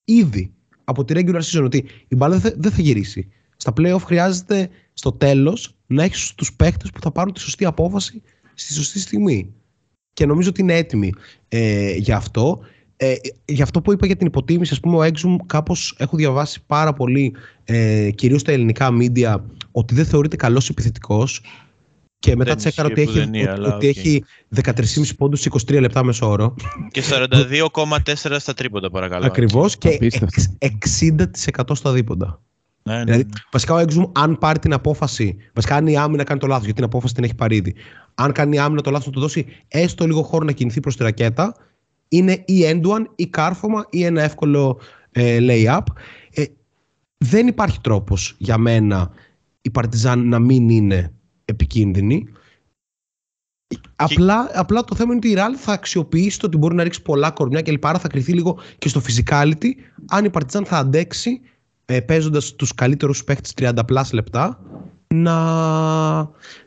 [0.04, 0.54] ήδη
[0.84, 3.28] από τη regular season ότι η μπάλα δεν θα, δεν θα γυρίσει.
[3.56, 8.22] Στα playoff χρειάζεται στο τέλος να έχεις τους παίχτες που θα πάρουν τη σωστή απόφαση
[8.54, 9.54] στη σωστή στιγμή.
[10.14, 11.14] Και νομίζω ότι είναι έτοιμοι
[11.48, 12.60] ε, για αυτό.
[12.98, 16.64] Ε, για αυτό που είπα για την υποτίμηση, ας πούμε, ο Exum κάπως έχω διαβάσει
[16.66, 19.36] πάρα πολύ, ε, κυρίως στα ελληνικά media,
[19.72, 21.42] ότι δεν θεωρείται καλός επιθετικός
[22.20, 23.96] και μετά Δεν τσέκαρα ότι ισχύει έχει, που δεν είναι, ότι, αλλά ότι οκ.
[23.98, 24.24] έχει
[24.64, 26.56] 13,5 πόντους σε 23 λεπτά μέσο όρο.
[26.92, 29.26] Και 42,4 στα τρίποντα παρακαλώ.
[29.26, 30.42] Ακριβώς και Απίστευτο.
[30.60, 32.40] εξ- 60% στα δίποντα.
[32.84, 33.30] Ναι, ναι, Δηλαδή, ναι.
[33.52, 36.76] βασικά ο Exum, αν πάρει την απόφαση, βασικά αν η άμυνα κάνει το λάθος, γιατί
[36.82, 37.76] την απόφαση την έχει πάρει ήδη.
[38.16, 40.96] Αν κάνει η άμυνα το λάθος να του δώσει έστω λίγο χώρο να κινηθεί προς
[40.98, 41.56] τη ρακέτα,
[42.08, 44.80] είναι ή and one ή κάρφωμα ή ένα εύκολο
[45.12, 45.80] ε, lay-up.
[46.34, 46.44] Ε,
[47.18, 49.12] δεν υπάρχει τρόπος για μένα
[49.62, 51.14] η Παρτιζάν να μην είναι
[51.46, 52.28] επικίνδυνη.
[53.96, 57.02] Απλά, απλά το θέμα είναι ότι η Real θα αξιοποιήσει το ότι μπορεί να ρίξει
[57.02, 59.70] πολλά κορμιά και λοιπά, άρα θα κρυθεί λίγο και στο physicality
[60.08, 61.42] αν η Παρτιζάν θα αντέξει
[61.86, 64.60] ε, παίζοντας τους καλύτερους παίχτες 30 πλάς λεπτά
[65.08, 65.36] να,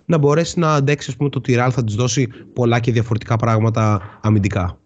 [0.05, 2.93] να μπορέσει να αντέξει ας πούμε, το ότι η Real θα της δώσει πολλά και
[2.93, 4.79] διαφορετικά πράγματα αμυντικά.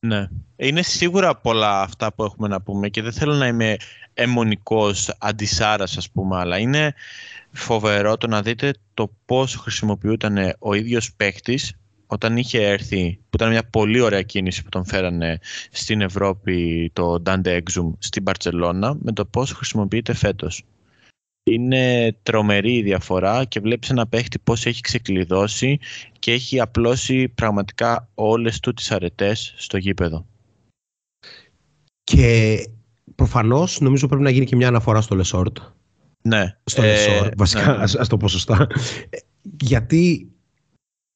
[0.00, 0.28] Ναι.
[0.56, 3.76] Είναι σίγουρα πολλά αυτά που έχουμε να πούμε και δεν θέλω να είμαι
[4.14, 6.94] αιμονικός αντισάρας ας πούμε, αλλά είναι
[7.54, 13.50] φοβερό το να δείτε το πώς χρησιμοποιούταν ο ίδιος παίχτης όταν είχε έρθει, που ήταν
[13.50, 15.38] μια πολύ ωραία κίνηση που τον φέρανε
[15.70, 20.64] στην Ευρώπη το Dante Exum στην Μπαρτσελώνα με το πώς χρησιμοποιείται φέτος.
[21.50, 25.78] Είναι τρομερή η διαφορά και βλέπεις ένα παίχτη πώς έχει ξεκλειδώσει
[26.18, 30.26] και έχει απλώσει πραγματικά όλες του τις αρετές στο γήπεδο.
[32.04, 32.58] Και
[33.14, 35.58] προφανώς νομίζω πρέπει να γίνει και μια αναφορά στο Λεσόρτ.
[36.28, 36.56] Ναι.
[36.64, 37.82] Στο ε, Λεσόρτ, βασικά, ναι.
[37.82, 38.66] Ας, ας, το πω σωστά.
[39.60, 40.28] Γιατί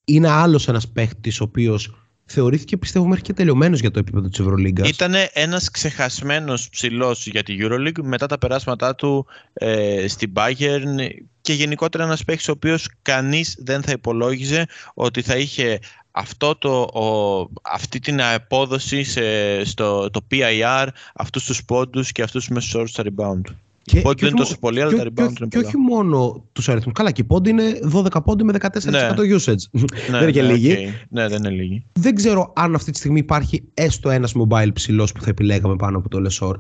[0.05, 1.95] είναι άλλος ένας παίχτης ο οποίος
[2.25, 4.89] θεωρήθηκε πιστεύω μέχρι και τελειωμένος για το επίπεδο της Ευρωλίγκας.
[4.89, 11.09] Ήταν ένας ξεχασμένος ψηλός για τη Euroleague μετά τα περάσματά του ε, στην Bayern
[11.41, 15.79] και γενικότερα ένας παίχτης ο οποίος κανείς δεν θα υπολόγιζε ότι θα είχε
[16.11, 22.45] αυτό το, ο, αυτή την απόδοση σε, στο το PIR, αυτούς τους πόντους και αυτούς
[22.45, 23.55] τους μέσους όρους στα rebound.
[23.89, 25.49] Και, πόντι δεν είναι τόσο πολύ, αλλά τα rebound είναι πολλά.
[25.49, 26.93] Και όχι μόνο τους αριθμούς.
[26.95, 29.01] Καλά, και οι πόντι είναι 12 πόντι με 14% ναι.
[29.17, 29.55] usage.
[29.71, 30.75] Ναι, δεν είναι και ναι, λίγοι.
[30.79, 31.07] Okay.
[31.09, 31.87] Ναι, δεν είναι λίγοι.
[31.93, 35.99] Δεν ξέρω αν αυτή τη στιγμή υπάρχει έστω ένας mobile ψηλός που θα επιλέγαμε πάνω
[35.99, 36.55] από το Lesor.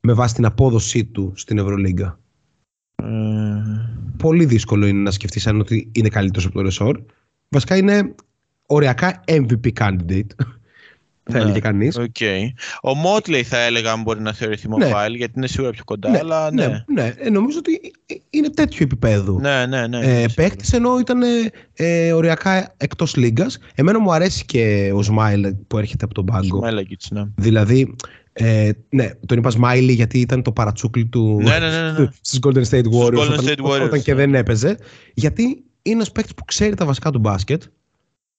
[0.00, 2.18] Με βάση την απόδοσή του στην Ευρωλίγκα.
[2.94, 3.06] Ε...
[4.16, 6.94] Πολύ δύσκολο είναι να σκεφτείς αν ότι είναι καλύτερος από το Lesor.
[7.48, 8.14] Βασικά είναι
[8.66, 10.26] οριακά MVP candidate
[11.30, 11.98] θα έλεγε κανείς.
[11.98, 12.40] Okay.
[12.82, 14.90] Ο Μότλεϊ θα έλεγα αν μπορεί να θεωρηθεί Ναι.
[14.90, 16.10] mobile, γιατί είναι σίγουρα πιο κοντά.
[16.10, 16.66] Ναι, αλλά ναι.
[16.66, 17.14] ναι, ναι.
[17.18, 17.80] Ε, νομίζω ότι
[18.30, 19.38] είναι τέτοιο επίπεδο.
[19.40, 20.22] Ναι, ναι, ναι.
[20.22, 21.22] ε, Παίκτη ενώ ήταν
[21.74, 23.46] ε, οριακά εκτός λίγα.
[23.74, 26.56] Εμένα μου αρέσει και ο Σμάιλ που έρχεται από τον πάγκο.
[26.56, 27.24] Σμάιλακιτς, ναι.
[27.36, 27.96] Δηλαδή,
[28.32, 32.08] ε, ναι, τον είπα Σμάιλι γιατί ήταν το παρατσούκλι του Ναι, ναι, ναι, ναι.
[32.20, 34.20] στις Golden State Warriors, Golden όταν, State Warriors, όταν και ναι.
[34.20, 34.78] δεν έπαιζε.
[35.14, 35.42] Γιατί
[35.82, 37.62] είναι ένας παίκτης που ξέρει τα βασικά του μπάσκετ,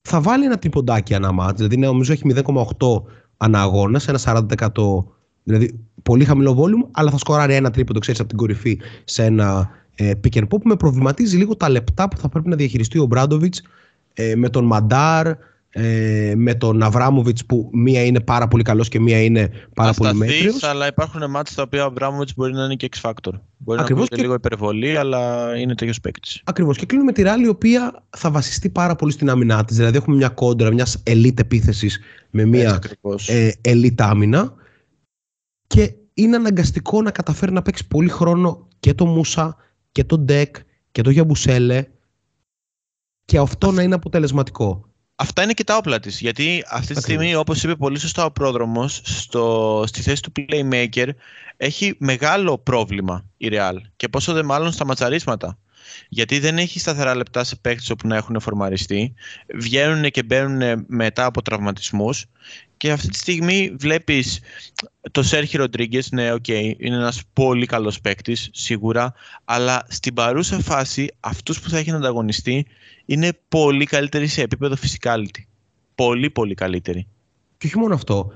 [0.08, 3.01] θα βάλει ένα τριποντάκι ανά μάτς, δηλαδή ναι, νομίζω έχει 0,8
[3.38, 5.03] ανά αγώνας, σε ένα 40%,
[5.43, 9.70] δηλαδή πολύ χαμηλό volume, αλλά θα σκοράρει ένα τρίποντο, ξέρεις, από την κορυφή σε ένα
[9.95, 12.99] ε, pick and pop που με προβληματίζει λίγο τα λεπτά που θα πρέπει να διαχειριστεί
[12.99, 13.62] ο Μπράντοβιτς
[14.14, 15.28] ε, με τον Μαντάρ,
[15.78, 20.09] ε, με τον Αβράμοβιτς που μία είναι πάρα πολύ καλός και μία είναι πάρα πολύ
[20.09, 20.63] Ασταθής, μέτριος.
[20.63, 23.32] αλλά υπάρχουν μάτια στα οποία ο Αμπράμοβιτ μπορεί να είναι και X-Factor.
[23.57, 26.41] Μπορεί Ακριβώς να ακούγεται και- λίγο υπερβολή, αλλά είναι τέτοιος παίκτης.
[26.43, 26.78] Ακριβώς.
[26.78, 29.76] Και κλείνουμε τη Ράλη, η οποία θα βασιστεί πάρα πολύ στην άμυνά της.
[29.78, 31.99] Δηλαδή, έχουμε μια κόντρα μιας elite επίθεσης
[32.30, 32.80] με μια
[33.28, 34.53] ε, elite άμυνα.
[35.67, 39.55] Και είναι αναγκαστικό να καταφέρει να παίξει πολύ χρόνο και το Μούσα
[39.91, 40.55] και το Ντεκ
[40.91, 41.86] και το Γιαμπουσέλε.
[43.26, 44.89] Και αυτό να είναι αποτελεσματικό.
[45.16, 46.20] Αυτά είναι και τα όπλα της.
[46.20, 47.03] Γιατί αυτή τη Ακριβώς.
[47.03, 49.01] στιγμή, όπως είπε πολύ σωστά ο πρόδρομος,
[49.86, 51.09] στη θέση του playmaker
[51.57, 53.76] έχει μεγάλο πρόβλημα η Real.
[53.95, 55.57] Και πόσο δε μάλλον στα ματσαρίσματα.
[56.09, 59.13] Γιατί δεν έχει σταθερά λεπτά σε παίκτες όπου να έχουν φορμαριστεί.
[59.55, 62.26] Βγαίνουν και μπαίνουν μετά από τραυματισμούς.
[62.78, 64.39] Και αυτή τη στιγμή βλέπεις
[65.11, 66.11] το Σέρχιο Ροντρίγκες.
[66.11, 69.13] Ναι, οκ, είναι ένας πολύ καλός παίκτης, σίγουρα.
[69.45, 72.65] Αλλά στην παρούσα φάση, αυτούς που θα έχει να ανταγωνιστεί
[73.05, 75.43] είναι πολύ καλύτεροι σε επίπεδο physicality.
[75.95, 77.07] Πολύ, πολύ καλύτεροι.
[77.57, 78.32] Και όχι μόνο αυτό.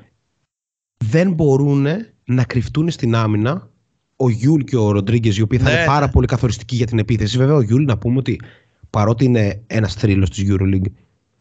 [0.98, 1.88] Δεν μπορούν
[2.26, 3.70] να κρυφτούν στην άμυνα
[4.16, 6.12] ο Γιούλ και ο Ροντρίγκες, οι οποίοι θα Ναι, είναι πάρα ναι.
[6.12, 7.38] πολύ καθοριστικοί για την επίθεση.
[7.38, 8.42] Βέβαια, ο Γιούλ να πούμε ότι
[8.90, 10.92] παρότι είναι ένας θρύλος της Euroleague,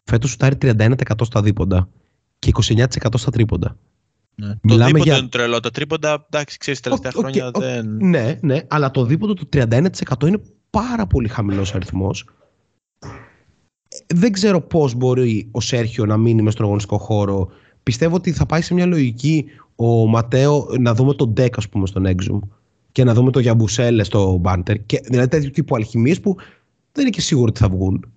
[0.05, 1.89] φέτος σουτάρει 31% στα δίποντα
[2.39, 2.85] και 29%
[3.15, 3.77] στα τρίποντα.
[4.35, 4.49] Ναι.
[4.49, 5.61] Το Μιλάμε δίποντο για- είναι τρελό.
[5.61, 7.63] Τα τρίποντα, εντάξει, ξέρεις, τελευταία Οκ, χρόνια οκ, οκ.
[7.63, 7.97] δεν.
[8.01, 12.25] Ναι, ναι, αλλά το δίποντο του 31% είναι πάρα πολύ χαμηλός αριθμός.
[14.07, 17.49] Δεν ξέρω πώς μπορεί ο Σέρχιο να μείνει μες στον αγωνιστικό χώρο.
[17.83, 19.45] Πιστεύω ότι θα πάει σε μια λογική
[19.77, 22.39] ο Ματέο να δούμε τον Ντέκ, ας πούμε, στον Exum
[22.93, 24.85] και να δούμε τον Γιαμπουσέλε στο Πάντερ.
[24.87, 26.37] Και, δηλαδή τέτοιου τύπου αλχημίες που
[26.93, 28.13] δεν είναι και σίγουρο ότι θα βγουν.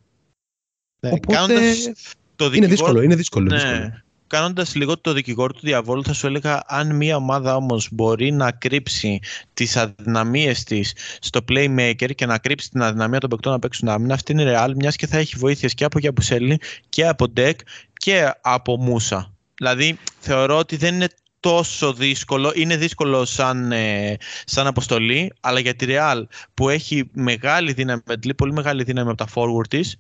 [1.05, 1.89] Ναι, Οπότε κάνοντας
[2.35, 3.01] το είναι δικηγόρο- δύσκολο.
[3.01, 3.45] Είναι δύσκολο.
[3.45, 3.79] είναι δύσκολο.
[3.79, 4.03] Ναι.
[4.31, 8.51] Κάνοντας λίγο το δικηγόρο του διαβόλου, θα σου έλεγα αν μια ομάδα όμως μπορεί να
[8.51, 9.19] κρύψει
[9.53, 14.13] τις αδυναμίες της στο playmaker και να κρύψει την αδυναμία των παικτών να παίξουν άμυνα,
[14.13, 16.59] αυτή είναι η Real, μιας και θα έχει βοήθειες και από Γιαμπουσέλη
[16.89, 17.59] και από Ντεκ
[17.93, 19.33] και από Μούσα.
[19.55, 21.07] Δηλαδή, θεωρώ ότι δεν είναι
[21.39, 26.23] τόσο δύσκολο, είναι δύσκολο σαν, ε, σαν αποστολή, αλλά για τη Real
[26.53, 29.95] που έχει μεγάλη δύναμη, αντλεί πολύ μεγάλη δύναμη από τα forward της,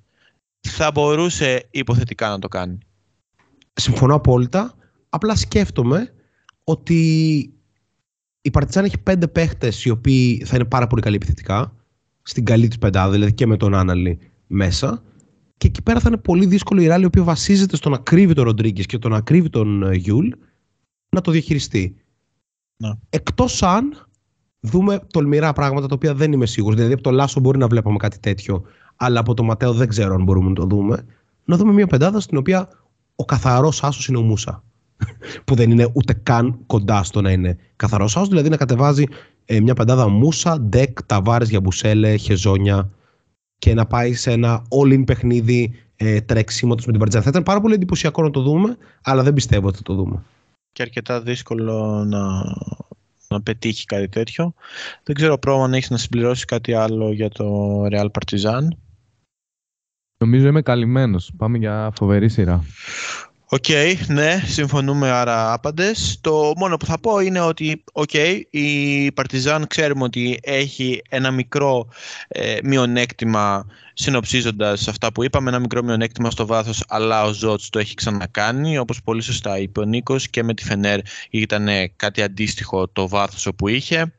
[0.59, 2.77] θα μπορούσε υποθετικά να το κάνει.
[3.73, 4.73] Συμφωνώ απόλυτα.
[5.09, 6.13] Απλά σκέφτομαι
[6.63, 6.99] ότι
[8.41, 11.75] η Παρτιζάν έχει πέντε παίχτες οι οποίοι θα είναι πάρα πολύ καλοί επιθετικά.
[12.21, 15.03] Στην καλή τη πεντάδα, δηλαδή και με τον Νάναλι μέσα.
[15.57, 18.33] Και εκεί πέρα θα είναι πολύ δύσκολο η Ρεάλ, η οποία βασίζεται στο να κρύβει
[18.33, 20.29] τον Ροντρίγκες και το να κρύβει τον ε, Γιούλ,
[21.09, 21.95] να το διαχειριστεί.
[22.77, 22.89] Ναι.
[23.09, 24.07] Εκτός αν
[24.59, 26.75] δούμε τολμηρά πράγματα τα οποία δεν είμαι σίγουρος.
[26.75, 28.63] Δηλαδή από το Λάσο μπορεί να βλέπαμε κάτι τέτοιο,
[28.95, 31.05] αλλά από το Ματέο δεν ξέρω αν μπορούμε να το δούμε.
[31.45, 32.69] Να δούμε μια πεντάδα στην οποία
[33.15, 34.63] ο καθαρός άσος είναι ο Μούσα.
[35.45, 38.27] που δεν είναι ούτε καν κοντά στο να είναι καθαρός άσος.
[38.27, 39.03] Δηλαδή να κατεβάζει
[39.45, 42.89] ε, μια πεντάδα Μούσα, Ντεκ, Ταβάρες για Μπουσέλε, Χεζόνια
[43.57, 47.23] και να πάει σε ένα all-in παιχνίδι ε, τρεξίματος με την Παρτιζάν.
[47.23, 50.23] Θα ήταν πάρα πολύ εντυπωσιακό να το δούμε, αλλά δεν πιστεύω ότι θα το δούμε.
[50.71, 52.43] Και αρκετά δύσκολο να,
[53.27, 54.53] να πετύχει κάτι τέτοιο.
[55.03, 57.45] Δεν ξέρω πρόβλημα αν έχεις να συμπληρώσεις κάτι άλλο για το
[57.91, 58.67] Real Partizan.
[60.21, 61.31] Νομίζω είμαι καλυμμένος.
[61.37, 62.63] Πάμε για φοβερή σειρά.
[63.45, 63.65] Οκ,
[64.07, 66.17] ναι, συμφωνούμε άρα άπαντες.
[66.21, 68.13] Το μόνο που θα πω είναι ότι, οκ,
[68.49, 71.87] η Παρτιζάν ξέρουμε ότι έχει ένα μικρό
[72.27, 77.79] ε, μειονέκτημα συνοψίζοντας αυτά που είπαμε, ένα μικρό μειονέκτημα στο βάθος, αλλά ο Ζοτς το
[77.79, 80.99] έχει ξανακάνει, όπως πολύ σωστά είπε ο Νίκος και με τη Φενέρ
[81.29, 84.13] ήταν κάτι αντίστοιχο το βάθος όπου είχε.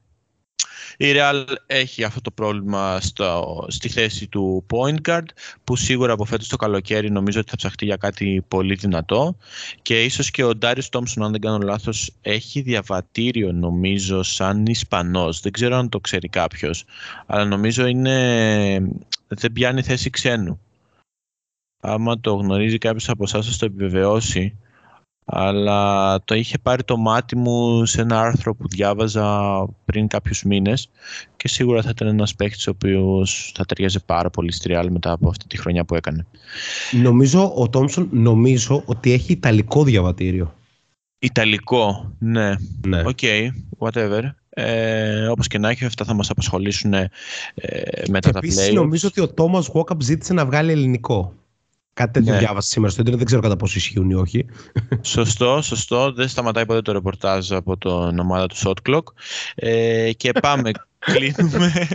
[0.97, 5.26] Η Real έχει αυτό το πρόβλημα στο, στη θέση του point guard
[5.64, 9.36] που σίγουρα από φέτος το καλοκαίρι νομίζω ότι θα ψαχτεί για κάτι πολύ δυνατό.
[9.82, 15.40] Και ίσως και ο Ντάριος Τόμσον αν δεν κάνω λάθος έχει διαβατήριο νομίζω σαν Ισπανός.
[15.40, 16.84] Δεν ξέρω αν το ξέρει κάποιος
[17.26, 18.88] αλλά νομίζω είναι
[19.28, 20.61] δεν πιάνει θέση ξένου.
[21.80, 24.57] Άμα το γνωρίζει κάποιος από εσάς θα το επιβεβαιώσει
[25.24, 30.90] αλλά το είχε πάρει το μάτι μου σε ένα άρθρο που διάβαζα πριν κάποιους μήνες
[31.36, 35.12] και σίγουρα θα ήταν ένας παίχτης ο οποίος θα ταιριάζει πάρα πολύ στη Real μετά
[35.12, 36.26] από αυτή τη χρονιά που έκανε.
[36.90, 40.54] Νομίζω ο Τόμσον νομίζω ότι έχει ιταλικό διαβατήριο.
[41.18, 42.54] Ιταλικό, ναι.
[42.86, 43.00] Ναι.
[43.00, 43.48] Οκ, okay,
[43.78, 44.22] whatever.
[44.54, 47.10] Ε, όπως και να έχει, αυτά θα μας απασχολήσουν ε,
[48.08, 48.74] μετά Και τα επίσης play.
[48.74, 51.34] νομίζω ότι ο Τόμας Γουόκαπ ζήτησε να βγάλει ελληνικό.
[51.95, 52.38] Κάτι τέτοιο Ναι.
[52.38, 54.47] διάβασα σήμερα στο Ιντερνετ, δεν ξέρω κατά πόσο ισχύουν ή όχι.
[55.01, 56.12] Σωστό, σωστό.
[56.12, 59.03] Δεν σταματάει ποτέ το ρεπορτάζ από την ομάδα του Shot Clock.
[59.55, 60.70] Ε, και πάμε.
[61.05, 61.88] Κλείνουμε,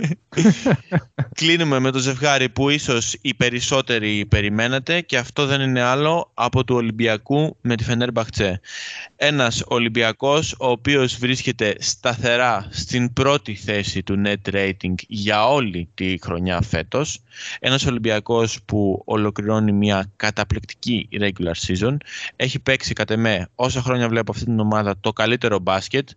[1.34, 6.64] κλείνουμε με το ζευγάρι που ίσως οι περισσότεροι περιμένατε και αυτό δεν είναι άλλο από
[6.64, 8.60] του Ολυμπιακού με τη Φενέρ Μπαχτσέ.
[9.16, 16.16] Ένας Ολυμπιακός ο οποίος βρίσκεται σταθερά στην πρώτη θέση του net rating για όλη τη
[16.22, 17.20] χρονιά φέτος.
[17.60, 21.98] Ένας Ολυμπιακός που ολοκληρώνει μια καταπληκτική regular season.
[22.36, 26.10] Έχει παίξει κατ' εμέ όσα χρόνια βλέπω αυτή την ομάδα το καλύτερο μπάσκετ.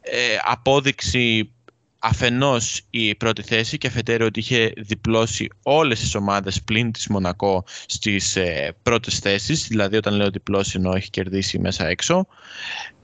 [0.00, 1.52] Ε, απόδειξη
[1.98, 7.64] αφενός η πρώτη θέση και αφετέρου ότι είχε διπλώσει όλες τις ομάδες πλην της Μονακό
[7.86, 12.26] στις ε, πρώτες θέσεις, δηλαδή όταν λέω διπλώσει ενώ έχει κερδίσει μέσα έξω.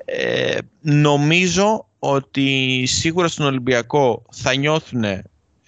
[0.04, 5.04] Ε, νομίζω ότι σίγουρα στον Ολυμπιακό θα νιώθουν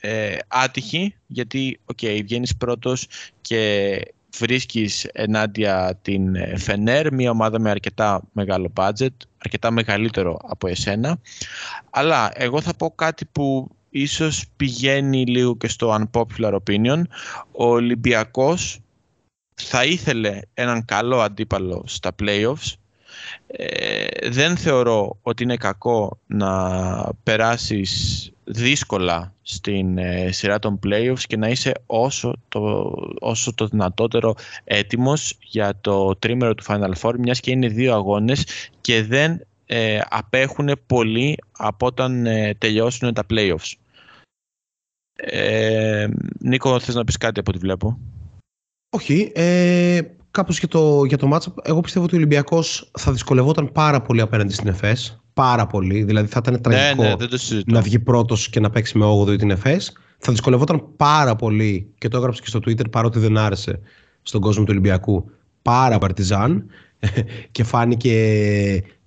[0.01, 3.07] ε, άτυχοι γιατί okay, βγαίνεις πρώτος
[3.41, 4.01] και
[4.39, 11.19] βρίσκεις ενάντια την ε, Φενέρ, μια ομάδα με αρκετά μεγάλο budget, αρκετά μεγαλύτερο από εσένα.
[11.91, 17.03] Αλλά εγώ θα πω κάτι που ίσως πηγαίνει λίγο και στο unpopular opinion.
[17.53, 18.81] Ο Ολυμπιακός
[19.55, 22.75] θα ήθελε έναν καλό αντίπαλο στα playoffs.
[23.47, 31.37] Ε, δεν θεωρώ ότι είναι κακό να περάσεις δύσκολα στην ε, σειρά των playoffs και
[31.37, 37.41] να είσαι όσο το, όσο το δυνατότερο έτοιμος για το τρίμερο του Final Four μιας
[37.41, 38.47] και είναι δύο αγώνες
[38.81, 43.73] και δεν ε, απέχουν πολύ από όταν ε, τελειώσουν τα playoffs.
[45.17, 46.09] Ε,
[46.41, 47.99] Νίκο, θες να πεις κάτι από ό,τι βλέπω;
[48.97, 50.01] Όχι, ε,
[50.37, 54.21] κάπως για το, για το matchup, εγώ πιστεύω ότι ο Ολυμπιακός θα δυσκολευόταν πάρα πολύ
[54.21, 55.21] απέναντι στην ΕΦΕΣ.
[55.33, 57.75] Πάρα πολύ, δηλαδή θα ήταν τραγικό ναι, ναι, δεν το συζητώ.
[57.75, 59.93] να βγει πρώτος και να παίξει με 8η την ΕΦΕΣ.
[60.19, 63.81] Θα δυσκολευόταν πάρα πολύ και το έγραψε και στο Twitter παρότι δεν άρεσε
[64.23, 65.31] στον κόσμο του Ολυμπιακού
[65.63, 66.67] πάρα παρτιζάν
[67.53, 68.15] και φάνηκε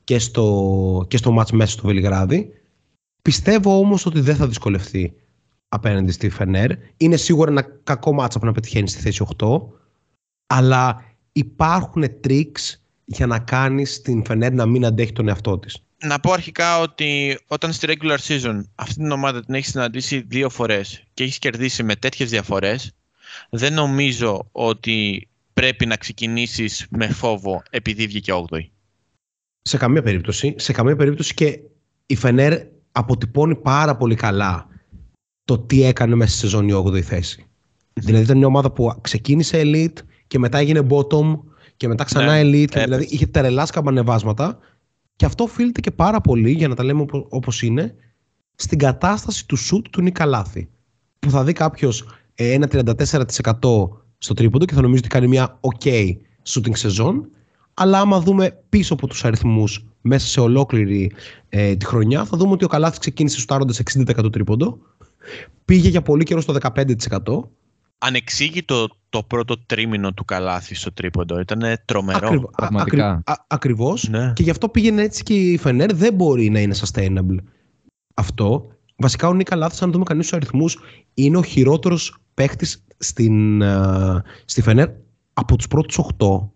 [0.04, 2.50] και στο, και στο μάτς μέσα στο Βελιγράδι.
[3.22, 5.14] Πιστεύω όμως ότι δεν θα δυσκολευτεί
[5.70, 6.72] απέναντι στη Φενέρ.
[6.98, 9.62] Είναι σίγουρα ένα κακό μάτσα να πετυχαίνει στη θέση 8,
[10.48, 11.09] αλλά
[11.40, 12.76] υπάρχουν tricks
[13.06, 15.78] για να κάνεις την Φενέρ να μην αντέχει τον εαυτό της.
[16.04, 20.50] Να πω αρχικά ότι όταν στη regular season αυτή την ομάδα την έχεις συναντήσει δύο
[20.50, 22.92] φορές και έχεις κερδίσει με τέτοιες διαφορές,
[23.50, 28.68] δεν νομίζω ότι πρέπει να ξεκινήσεις με φόβο επειδή βγήκε 8η.
[29.62, 30.54] Σε καμία περίπτωση.
[30.58, 31.60] Σε καμία περίπτωση και
[32.06, 32.62] η Φενέρ
[32.92, 34.68] αποτυπώνει πάρα πολύ καλά
[35.46, 37.46] το τι έκανε μέσα στη σεζόν η 8η θέση.
[37.94, 39.98] Δηλαδή ήταν μια ομάδα που ξεκίνησε elite
[40.30, 41.40] και μετά έγινε bottom
[41.78, 42.52] και μετά ξανά Ναι, elite.
[42.52, 42.84] Και έπαιζε.
[42.86, 44.58] δηλαδή είχε τερελά σκαμπανεβάσματα
[45.16, 47.96] και αυτό οφείλεται και πάρα πολύ, για να τα λέμε οπο- όπως είναι,
[48.56, 50.70] στην κατάσταση του shoot του Νίκα Λάθη.
[51.20, 52.06] Που θα δει κάποιος
[52.36, 56.12] ένα 34% στο τρίποντο και θα νομίζει ότι κάνει μια ok
[56.50, 57.30] shooting σεζόν.
[57.74, 61.12] Αλλά άμα δούμε πίσω από τους αριθμούς μέσα σε ολόκληρη
[61.50, 64.78] ε, τη χρονιά, θα δούμε ότι ο Καλάθι ξεκίνησε στάροντας 60% τρίποντο.
[65.66, 66.84] Πήγε για πολύ καιρό στο 15%.
[68.02, 71.40] Ανεξήγητο το πρώτο τρίμηνο του Καλάθι στο τρίποντο.
[71.40, 72.28] Ήταν τρομερό.
[72.28, 73.10] Ακριβ- α- πραγματικά.
[73.10, 74.10] ακρι- α- ακριβώς.
[74.10, 74.34] Ναι.
[74.36, 77.38] Και γι' αυτό πήγαινε έτσι και η Φενέρ δεν μπορεί να είναι sustainable.
[78.14, 78.68] Αυτό.
[78.96, 80.78] Βασικά ο Νίκα Λάθης, αν δούμε κανείς τους αριθμούς,
[81.14, 84.90] είναι ο χειρότερος παίχτης στην, α, στη Φενέρ
[85.34, 86.52] από τους πρώτους 8.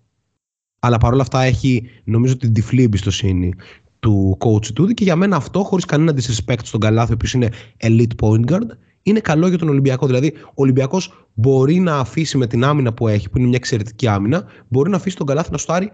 [0.80, 3.54] Αλλά παρόλα αυτά έχει νομίζω την τυφλή εμπιστοσύνη
[4.00, 7.50] του coach του και για μένα αυτό χωρίς κανένα disrespect στον Καλάθι ο οποίος είναι
[7.82, 8.68] elite point guard
[9.04, 10.06] είναι καλό για τον Ολυμπιακό.
[10.06, 14.08] Δηλαδή, ο Ολυμπιακός μπορεί να αφήσει με την άμυνα που έχει, που είναι μια εξαιρετική
[14.08, 15.92] άμυνα, μπορεί να αφήσει τον Καλάθι να στάρει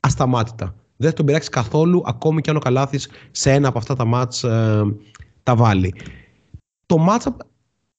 [0.00, 0.74] ασταμάτητα.
[0.96, 4.04] Δεν θα τον πειράξει καθόλου, ακόμη και αν ο Καλάθης σε ένα από αυτά τα
[4.04, 4.82] μάτς ε,
[5.42, 5.94] τα βάλει.
[6.86, 7.36] Το matchup,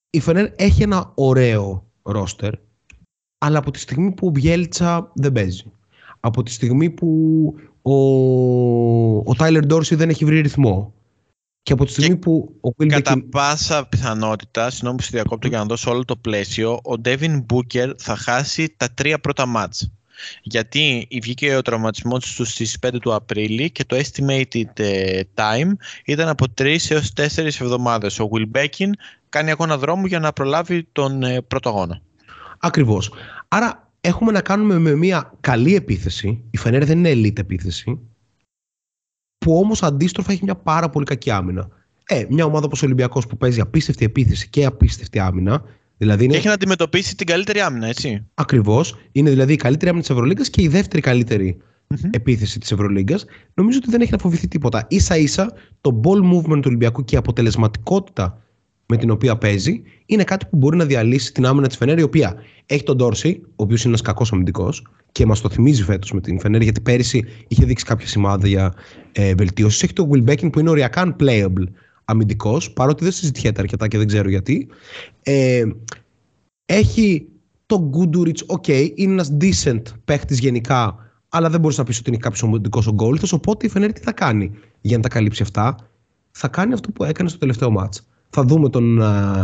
[0.10, 2.54] η Φενέρ έχει ένα ωραίο ρόστερ,
[3.38, 5.72] αλλά από τη στιγμή που ο Μπιέλτσα δεν παίζει,
[6.20, 7.08] από τη στιγμή που
[7.82, 7.96] ο,
[9.18, 10.94] ο Τάιλερ Ντόρσι δεν έχει βρει ρυθμό
[11.64, 15.48] και από τη στιγμή που ο Will Κατά Dickin- πάσα πιθανότητα, συγγνώμη που στη διακόπτω
[15.48, 19.92] για να δώσω όλο το πλαίσιο, ο Ντέβιν Μπούκερ θα χάσει τα τρία πρώτα μάτς.
[20.42, 25.72] Γιατί βγήκε ο τραυματισμός του στις 5 του Απρίλη και το estimated ε, time
[26.06, 28.20] ήταν από 3 έως 4 εβδομάδες.
[28.20, 28.90] Ο Will Beckin
[29.30, 32.02] κάνει αγώνα δρόμου για να προλάβει τον ε, πρώτο αγώνα.
[32.60, 33.12] Ακριβώς.
[33.48, 36.44] Άρα έχουμε να κάνουμε με μια καλή επίθεση.
[36.52, 38.00] Η Φενέρ δεν είναι elite επίθεση.
[39.44, 41.68] Που όμως αντίστροφα έχει μια πάρα πολύ κακή άμυνα.
[42.06, 45.64] Ε, μια ομάδα όπως ο Ολυμπιακός που παίζει απίστευτη επίθεση και απίστευτη άμυνα.
[45.98, 48.26] Δηλαδή είναι Και έχει να αντιμετωπίσει την καλύτερη άμυνα, έτσι.
[48.34, 48.96] ακριβώς.
[49.12, 51.58] Είναι δηλαδή η καλύτερη άμυνα της Ευρωλίγκας και η δεύτερη καλύτερη
[52.10, 53.26] επίθεση της Ευρωλίγκας.
[53.54, 54.86] Νομίζω ότι δεν έχει να φοβηθεί τίποτα.
[54.90, 58.42] Ίσα ίσα το ball movement του Ολυμπιακού και η αποτελεσματικότητα
[58.86, 62.02] με την οποία παίζει είναι κάτι που μπορεί να διαλύσει την άμυνα της Φενέρ, η
[62.02, 66.12] οποία έχει τον Ντόρση, ο οποίος είναι ένας κακός αμυντικός και μας το θυμίζει φέτος
[66.12, 68.74] με την Φενέρ, γιατί πέρυσι είχε δείξει κάποια σημάδια
[69.12, 69.84] ε, βελτίωσης.
[69.84, 71.64] Έχει τον Will Becking που είναι οριακά unplayable
[72.06, 74.68] αμυντικός, παρότι δεν συζητιέται αρκετά και δεν ξέρω γιατί.
[75.24, 75.64] Ε,
[76.66, 77.28] έχει
[77.66, 80.96] τον Guduric, οκ, είναι ένας decent παίχτης γενικά,
[81.30, 83.28] αλλά δεν μπορείς να πεις ότι είναι κάποιος αμυντικός ογκόλιθο.
[83.32, 85.76] Οπότε η Φενέρ τι θα κάνει για να τα καλύψει αυτά,
[86.32, 88.08] θα κάνει αυτό που έκανε στο τελευταίο ματς.
[88.34, 89.44] Θα δούμε τον ε,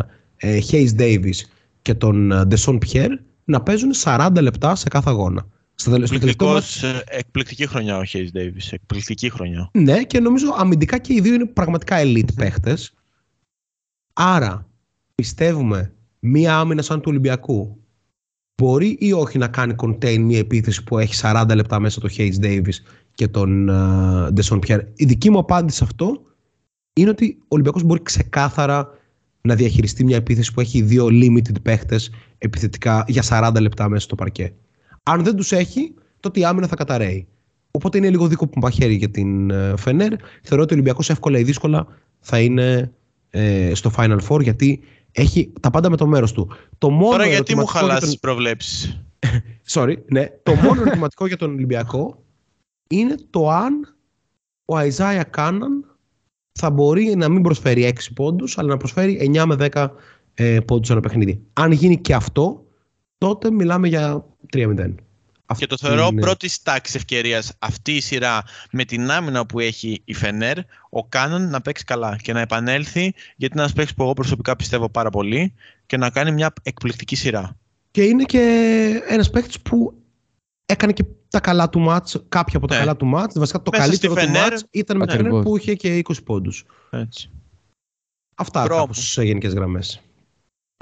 [0.72, 1.36] Hayes Davis
[1.82, 5.48] και τον ε, Dyshawn Pierre να παίζουν 40 λεπτά σε κάθε αγώνα.
[5.76, 8.68] Στο, τελε- στο τελευταίο ματς, Εκπληκτικός, ε, εκπληκτική χρονιά ο Hayes Davis.
[8.72, 9.70] Εκπληκτική χρονιά.
[9.74, 12.94] ναι, και νομίζω αμυντικά και οι δύο είναι πραγματικά elite παίχτες.
[14.14, 14.68] Άρα,
[15.16, 17.78] πιστεύουμε μία άμυνα σαν του Ολυμπιακού
[18.62, 22.40] μπορεί ή όχι να κάνει contain μία επίθεση που έχει 40 λεπτά μέσα το Hayes
[22.42, 22.74] Davis
[23.14, 24.82] και τον uh, Deson Pierre.
[24.96, 26.22] Η δική μου απάντηση σε αυτό
[26.94, 28.98] είναι ότι ο Ολυμπιακός μπορεί ξεκάθαρα
[29.42, 34.16] να διαχειριστεί μια επίθεση που έχει δύο limited παίχτες επιθετικά για 40 λεπτά μέσα στο
[34.16, 34.54] παρκέ.
[35.04, 37.28] Αν δεν τους έχει, τότε η άμυνα θα καταραίει.
[37.72, 40.14] Οπότε είναι λίγο δίκοπο μαχαίρι για την ε, Φενέρ.
[40.44, 41.88] Θεωρώ ότι ο Ολυμπιακός εύκολα ή δύσκολα
[42.20, 42.92] θα είναι
[43.30, 44.82] ε, στο Final Four γιατί
[45.12, 46.52] έχει τα πάντα με το μέρος του.
[46.78, 49.02] Το μόνο Τώρα γιατί μου ερωτηματικό για χαλάς τον- τις προβλέψεις;
[49.74, 50.26] Sorry, ναι.
[50.44, 52.24] Το μόνο ερωτηματικό για τον Ολυμπιακό
[52.90, 53.96] είναι το αν
[54.66, 55.98] ο Αϊζάια Κάναν
[56.60, 59.88] θα μπορεί να μην προσφέρει 6 πόντους, αλλά να προσφέρει 9 με 10
[60.34, 61.42] ε, πόντους ένα παιχνίδι.
[61.54, 62.66] Αν γίνει και αυτό,
[63.18, 64.96] τότε μιλάμε για 3-0.
[65.58, 70.02] Και το θεωρώ είναι- πρώτης τάξης ευκαιρία αυτή η σειρά με την άμυνα που έχει
[70.06, 70.58] η Φενέρ,
[70.90, 73.02] ο Κάνον να παίξει καλά και να επανέλθει,
[73.36, 75.54] γιατί είναι ένας παίκτης που εγώ προσωπικά πιστεύω πάρα πολύ
[75.86, 77.58] και να κάνει μια εκπληκτική σειρά.
[77.92, 78.42] Και είναι και
[79.08, 79.94] ένας παίκτης που
[80.74, 82.80] έκανε και τα καλά του ματς, κάποια από τα Ναι.
[82.80, 83.40] καλά του ματς.
[83.40, 85.32] Βασικά το Μέσα καλύτερο στη του Φενέρ- ματς ήταν με τη Ακριβώς.
[85.32, 86.66] Φενέρ που είχε και 20 πόντους.
[86.90, 87.30] Έτσι.
[88.36, 88.82] Αυτά Μπράβο.
[88.82, 90.02] κάπως σε γενικές γραμμές.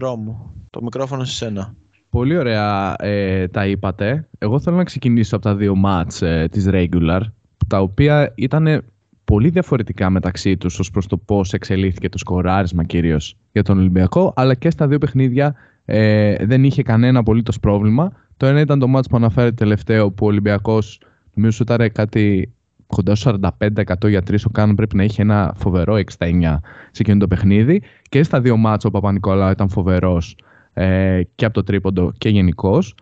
[0.01, 0.53] Δρόμο.
[0.69, 1.75] Το μικρόφωνο σε σένα.
[2.09, 4.27] Πολύ ωραία ε, τα είπατε.
[4.37, 7.21] Εγώ θέλω να ξεκινήσω από τα δύο μάτς ε, της regular,
[7.67, 8.85] τα οποία ήταν
[9.23, 14.33] πολύ διαφορετικά μεταξύ τους ως προς το πώς εξελίχθηκε το σκοράρισμα κυρίως για τον Ολυμπιακό,
[14.35, 15.55] αλλά και στα δύο παιχνίδια
[15.85, 18.11] ε, δεν είχε κανένα απολύτως πρόβλημα.
[18.37, 21.01] Το ένα ήταν το μάτς που αναφέρεται τελευταίο, που ο Ολυμπιακός
[21.33, 22.53] νομίζω σούταρε κάτι
[22.87, 26.57] κοντά στο 45% για τρεις, ο Κάνον πρέπει να είχε ένα φοβερό 69
[26.91, 27.81] σε εκείνο το παιχνίδι.
[28.09, 30.37] Και στα δύο ματς ο Παπανικολάου ήταν φοβερός
[30.73, 32.95] ε, και από το τρίποντο και γενικώς.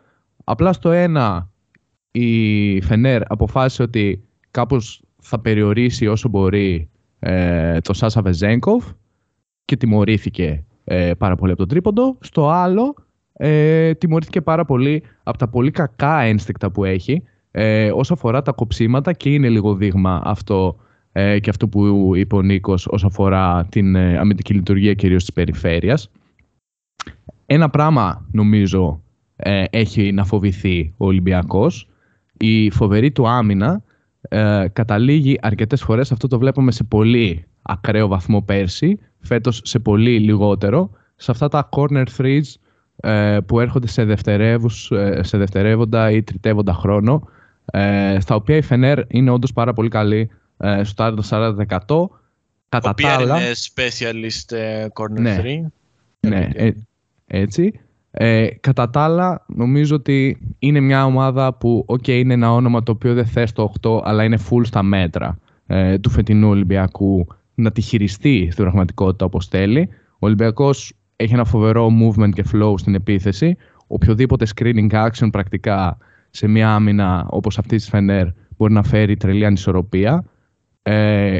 [0.43, 1.49] Απλά στο ένα
[2.11, 6.89] η Φενέρ αποφάσισε ότι κάπως θα περιορίσει όσο μπορεί
[7.19, 8.85] ε, το Σάσα Βεζένκοφ
[9.65, 12.17] και τιμωρήθηκε ε, πάρα πολύ από το τρίποντο.
[12.19, 12.95] Στο άλλο
[13.37, 18.51] ε, τιμωρήθηκε πάρα πολύ από τα πολύ κακά ένστικτα που έχει ε, όσο αφορά τα
[18.51, 20.75] κοψίματα και είναι λίγο δείγμα αυτό
[21.11, 25.33] ε, και αυτό που είπε ο Νίκος όσο αφορά την ε, αμυντική λειτουργία κυρίως της
[25.33, 26.11] περιφέρειας.
[27.45, 29.01] Ένα πράγμα νομίζω
[29.35, 31.87] ε, έχει να φοβηθεί ο Ολυμπιακός.
[32.37, 33.83] Η φοβερή του άμυνα
[34.21, 40.19] ε, καταλήγει αρκετές φορές, αυτό το βλέπουμε σε πολύ ακραίο βαθμό πέρσι, φέτος σε πολύ
[40.19, 42.64] λιγότερο, σε αυτά τα corner threes ε,
[43.45, 47.29] που έρχονται σε, δευτερεύους, ε, σε δευτερεύοντα ή τριτεύοντα χρόνο,
[47.65, 51.55] ε, στα οποία η Φενέρ είναι όντως πάρα πολύ καλή ε, στο 40-40%.
[52.69, 53.41] Κατά τα άλλα...
[53.41, 55.45] είναι specialist ε, corner ναι, 3.
[56.19, 56.71] Ναι, ε,
[57.27, 57.79] έτσι.
[58.11, 62.91] Ε, κατά τα άλλα, νομίζω ότι είναι μια ομάδα που, ok, είναι ένα όνομα το
[62.91, 67.71] οποίο δεν θες το 8, αλλά είναι full στα μέτρα ε, του φετινού Ολυμπιακού να
[67.71, 69.89] τη χειριστεί στην πραγματικότητα όπως θέλει.
[70.11, 73.55] Ο Ολυμπιακός έχει ένα φοβερό movement και flow στην επίθεση.
[73.87, 75.97] Οποιοδήποτε screening action πρακτικά
[76.29, 78.27] σε μια άμυνα όπως αυτή της Φενέρ
[78.57, 80.23] μπορεί να φέρει τρελή ανισορροπία.
[80.81, 81.37] Ε,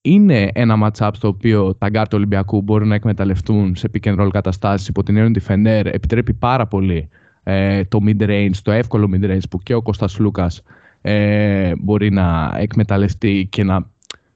[0.00, 4.20] είναι ένα match-up στο οποίο τα γκαρντ του Ολυμπιακού μπορούν να εκμεταλλευτούν σε pick and
[4.20, 7.08] roll καταστάσεις υπό την έννοια ότι η Φενέρ επιτρέπει πάρα πολύ
[7.42, 10.62] ε, το mid-range, το εύκολο mid-range που και ο Κώστας Σλούκας
[11.00, 13.90] ε, μπορεί να εκμεταλλευτεί και να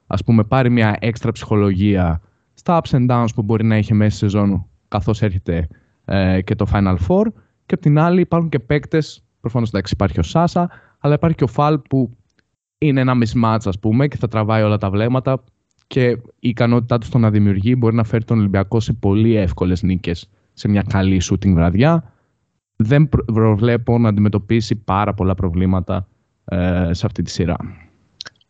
[0.07, 2.21] ας πούμε πάρει μια έξτρα ψυχολογία
[2.53, 5.67] στα ups and downs που μπορεί να έχει μέσα στη σεζόν καθώς έρχεται
[6.05, 7.25] ε, και το Final Four
[7.65, 10.69] και απ' την άλλη υπάρχουν και παίκτες, προφανώς εντάξει υπάρχει ο Σάσα
[10.99, 12.11] αλλά υπάρχει και ο Φαλ που
[12.77, 15.43] είναι ένα mismatch ας πούμε και θα τραβάει όλα τα βλέμματα
[15.87, 16.09] και
[16.39, 20.29] η ικανότητά του στο να δημιουργεί μπορεί να φέρει τον Ολυμπιακό σε πολύ εύκολες νίκες
[20.53, 22.13] σε μια καλή shooting βραδιά.
[22.75, 26.07] Δεν προβλέπω να αντιμετωπίσει πάρα πολλά προβλήματα
[26.45, 27.55] ε, σε αυτή τη σειρά.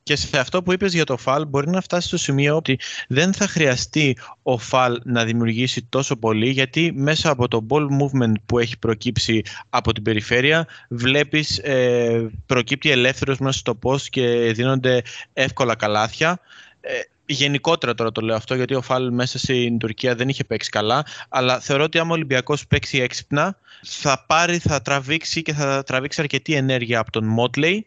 [0.04, 3.34] Και σε αυτό που είπες για το Φαλ μπορεί να φτάσει στο σημείο ότι δεν
[3.34, 8.60] θα χρειαστεί ο Φαλ να δημιουργήσει τόσο πολύ γιατί μέσα από το ball movement που
[8.60, 15.02] έχει προκύψει από την περιφέρεια βλέπεις ε, προκύπτει ελεύθερος μέσα στο post και δίνονται
[15.34, 16.40] εύκολα καλάθια.
[16.82, 16.92] Ε,
[17.26, 21.06] γενικότερα τώρα το λέω αυτό γιατί ο Φάλ μέσα στην Τουρκία δεν είχε παίξει καλά
[21.30, 26.22] αλλά θεωρώ ότι άμα ο Ολυμπιακός παίξει έξυπνα θα πάρει, θα τραβήξει και θα τραβήξει
[26.22, 27.86] αρκετή ενέργεια από τον Μότλεϊ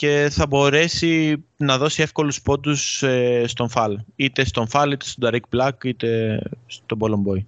[0.00, 5.24] και θα μπορέσει να δώσει εύκολους πόντους ε, στον Φάλ είτε στον Φάλ είτε στον
[5.24, 7.46] Ταρίκ Μπλακ είτε στον Πόλον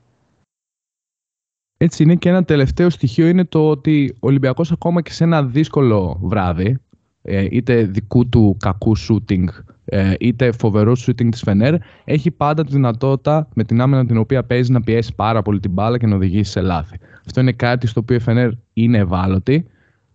[1.77, 5.45] Έτσι είναι και ένα τελευταίο στοιχείο είναι το ότι ο Ολυμπιακός ακόμα και σε ένα
[5.45, 6.79] δύσκολο βράδυ
[7.23, 9.45] ε, είτε δικού του κακού shooting
[9.85, 11.75] ε, είτε φοβερό shooting της Φενέρ
[12.05, 15.71] έχει πάντα τη δυνατότητα με την άμυνα την οποία παίζει να πιέσει πάρα πολύ την
[15.71, 16.97] μπάλα και να οδηγήσει σε λάθη.
[17.27, 19.67] Αυτό είναι κάτι στο οποίο η Φενέρ είναι ευάλωτη.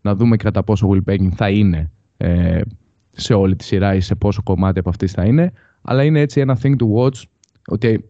[0.02, 2.62] Να δούμε κατά πόσο Will Pegging θα είναι ε,
[3.10, 5.52] σε όλη τη σειρά ή σε πόσο κομμάτι από αυτής θα είναι.
[5.82, 7.22] Αλλά είναι έτσι ένα thing to watch
[7.68, 8.10] ότι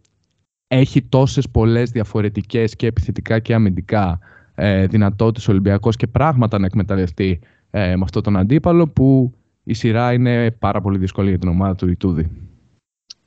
[0.67, 4.19] έχει τόσες πολλές διαφορετικές και επιθετικά και αμυντικά
[4.55, 7.39] ε, δυνατότητες Ολυμπιακός και πράγματα να εκμεταλλευτεί
[7.69, 11.75] ε, με αυτόν τον αντίπαλο που η σειρά είναι πάρα πολύ δύσκολη για την ομάδα
[11.75, 12.29] του Ιτούδη.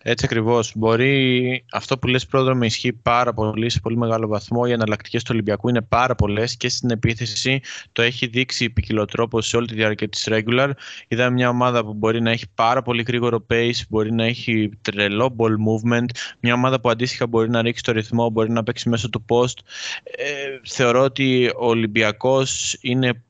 [0.03, 0.73] Έτσι ακριβώς.
[0.77, 4.63] Μπορεί αυτό που λες πρόδρομο ισχύει πάρα πολύ σε πολύ μεγάλο βαθμό.
[4.67, 7.61] Οι εναλλακτικές του Ολυμπιακού είναι πάρα πολλές και στην επίθεση
[7.93, 10.71] το έχει δείξει ποικιλοτρόπο σε όλη τη διάρκεια της regular.
[11.09, 15.37] Είδαμε μια ομάδα που μπορεί να έχει πάρα πολύ γρήγορο pace, μπορεί να έχει τρελό
[15.39, 16.07] ball movement.
[16.41, 19.59] Μια ομάδα που αντίστοιχα μπορεί να ρίξει το ρυθμό, μπορεί να παίξει μέσω του post.
[20.05, 23.23] Ε, θεωρώ ότι ο Ολυμπιακός είναι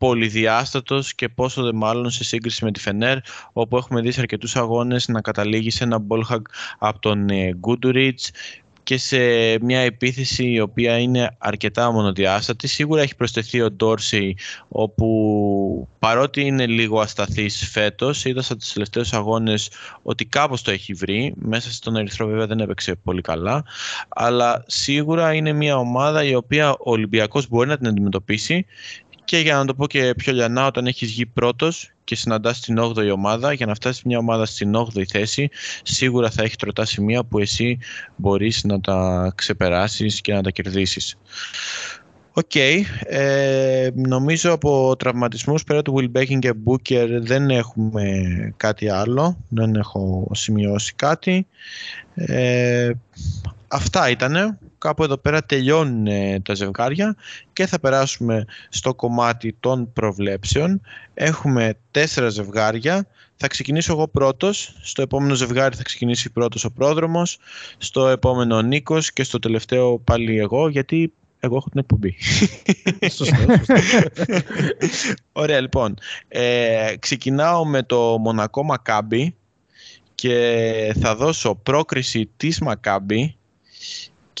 [0.00, 3.18] πολυδιάστατος και πόσο δε μάλλον σε σύγκριση με τη Φενέρ
[3.52, 6.40] όπου έχουμε δει σε αρκετούς αγώνες να καταλήγει σε ένα ball
[6.78, 7.26] από τον
[7.58, 8.32] Γκούντουριτς ε,
[8.82, 9.18] και σε
[9.60, 12.68] μια επίθεση η οποία είναι αρκετά μονοδιάστατη.
[12.68, 14.34] Σίγουρα έχει προσθεθεί ο Ντόρσι
[14.68, 19.70] όπου παρότι είναι λίγο ασταθής φέτος είδα στους τελευταίους αγώνες
[20.02, 21.34] ότι κάπως το έχει βρει.
[21.36, 23.64] Μέσα στον Ερυθρό βέβαια δεν έπαιξε πολύ καλά
[24.08, 28.66] αλλά σίγουρα είναι μια ομάδα η οποία ο Ολυμπιακός μπορεί να την αντιμετωπίσει
[29.30, 32.76] και για να το πω και πιο λιανά, όταν έχεις βγει πρώτος και συναντάς την
[32.80, 35.48] 8η ομάδα, για να φτάσεις μια ομάδα στην 8η θέση,
[35.82, 37.78] σίγουρα θα έχει τρωτά σημεία που εσύ
[38.16, 41.16] μπορείς να τα ξεπεράσεις και να τα κερδίσεις.
[42.32, 42.54] Οκ.
[42.54, 48.12] Ε, νομίζω από τραυματισμούς πέρα του Will και Booker δεν έχουμε
[48.56, 49.44] κάτι άλλο.
[49.48, 51.46] Δεν έχω σημειώσει κάτι.
[52.14, 52.90] Ε,
[53.68, 57.16] αυτά ήτανε κάπου εδώ πέρα τελειώνουν ε, τα ζευγάρια
[57.52, 60.80] και θα περάσουμε στο κομμάτι των προβλέψεων.
[61.14, 63.06] Έχουμε τέσσερα ζευγάρια.
[63.36, 64.76] Θα ξεκινήσω εγώ πρώτος.
[64.82, 67.38] Στο επόμενο ζευγάρι θα ξεκινήσει πρώτος ο πρόδρομος.
[67.78, 72.16] Στο επόμενο ο Νίκος και στο τελευταίο πάλι εγώ γιατί εγώ έχω την εκπομπή.
[73.16, 73.36] Σωστό,
[75.42, 75.94] Ωραία λοιπόν.
[76.28, 79.34] Ε, ξεκινάω με το Μονακό Μακάμπι
[80.14, 83.34] και θα δώσω πρόκριση της Μακάμπι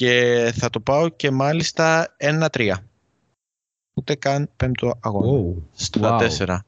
[0.00, 2.16] και θα το πάω και μάλιστα
[2.50, 2.72] 1-3.
[3.94, 5.54] Ούτε καν πέμπτο αγώνα.
[5.54, 6.46] Oh, στα wow.
[6.46, 6.58] 4.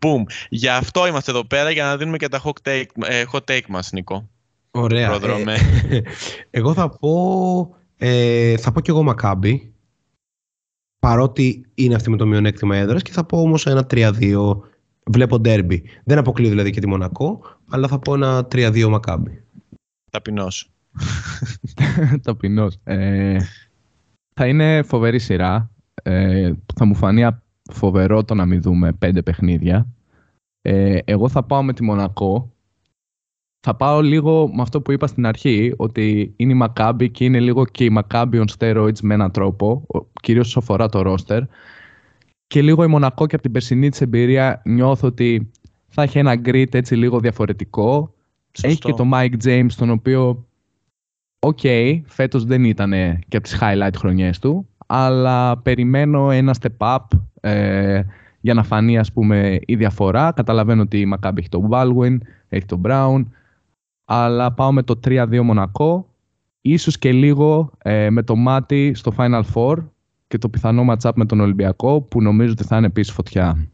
[0.00, 0.22] Boom.
[0.48, 3.66] Γι' αυτό είμαστε εδώ πέρα για να δίνουμε και τα hot take, ε, hot take
[3.68, 4.28] μας, Νίκο.
[4.70, 5.18] Ωραία.
[5.46, 6.02] Ε,
[6.50, 9.72] εγώ θα πω, ε, θα πω κι εγώ Μακάμπι.
[10.98, 14.60] Παρότι είναι αυτή με το μειονέκτημα έδρας και θα πω όμως ένα 3-2
[15.06, 15.82] Βλέπω ντέρμπι.
[16.04, 19.44] Δεν αποκλείω δηλαδή και τη Μονακό, αλλά θα πω ένα 3-2 Μακάμπι.
[20.10, 20.70] Ταπεινός.
[22.22, 22.78] Ταπεινός.
[22.84, 23.36] Ε,
[24.34, 25.70] θα είναι φοβερή σειρά.
[26.02, 27.42] Ε, θα μου φανεί α-
[27.72, 29.86] φοβερό το να μην δούμε πέντε παιχνίδια.
[30.62, 32.52] Ε, εγώ θα πάω με τη Μονακό.
[33.66, 37.40] Θα πάω λίγο με αυτό που είπα στην αρχή, ότι είναι η Μακάμπη και είναι
[37.40, 41.42] λίγο και η Μακάμπη on steroids με έναν τρόπο, ο- κυρίως όσο αφορά το ρόστερ.
[42.46, 45.50] Και λίγο η Μονακό και από την περσινή της εμπειρία νιώθω ότι
[45.88, 48.14] θα έχει ένα grit έτσι λίγο διαφορετικό.
[48.62, 48.88] Έχει Σωστό.
[48.88, 50.47] και το Mike James, τον οποίο,
[51.38, 51.60] οκ,
[52.06, 52.90] φέτος δεν ήταν
[53.28, 58.02] και από τις highlight χρονιές του, αλλά περιμένω ένα step up ε,
[58.40, 60.32] για να φανεί ας πούμε η διαφορά.
[60.32, 62.16] Καταλαβαίνω ότι η Maccabi έχει τον Baldwin,
[62.48, 63.24] έχει τον Brown,
[64.04, 66.14] αλλά πάω με το 3-2 Μονακό,
[66.60, 69.76] ίσως και λίγο ε, με το μάτι στο Final Four
[70.26, 73.68] και το πιθανό match-up με τον Ολυμπιακό που νομίζω ότι θα είναι επίσης φωτιά.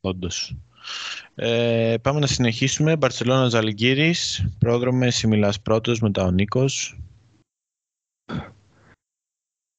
[0.00, 0.56] Όντως.
[1.34, 2.96] Ε, πάμε να συνεχίσουμε.
[2.96, 4.48] Μπαρσελόνα Ζαλγκύρης.
[4.58, 7.00] Πρόδρομε Σιμιλάς πρώτος, μετά ο Νίκος.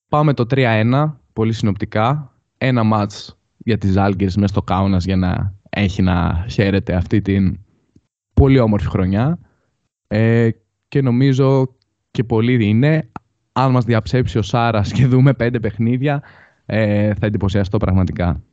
[0.10, 2.38] Πάμε το 3-1, πολύ συνοπτικά.
[2.58, 7.60] Ένα μάτς για τις Άλγκες μέσα στο Κάουνας για να έχει να χαίρεται αυτή την
[8.34, 9.40] πολύ όμορφη χρονιά.
[10.08, 10.50] Ε,
[10.88, 11.76] και νομίζω
[12.12, 13.10] και πολύ είναι.
[13.52, 16.24] Αν μας διαψέψει ο Σάρας και δούμε πέντε παιχνίδια,
[16.66, 18.44] ε, θα εντυπωσιαστώ πραγματικά.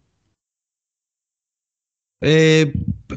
[2.23, 2.65] Ε,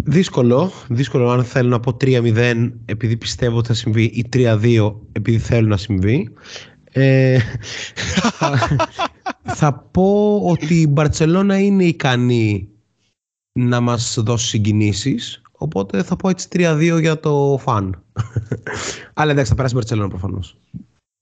[0.03, 0.71] δύσκολο.
[0.89, 5.67] Δύσκολο αν θέλω να πω 3-0 επειδή πιστεύω ότι θα συμβεί ή 3-2 επειδή θέλω
[5.67, 6.29] να συμβεί.
[6.91, 7.39] Ε,
[8.31, 8.57] θα,
[9.59, 12.69] θα πω ότι η Μπαρτσελώνα είναι ικανή
[13.59, 18.03] να μας δώσει συγκινήσεις οπότε θα πω έτσι 3-2 για το φαν.
[19.13, 20.57] Αλλά εντάξει θα περάσει η Μπαρτσελώνα προφανώς.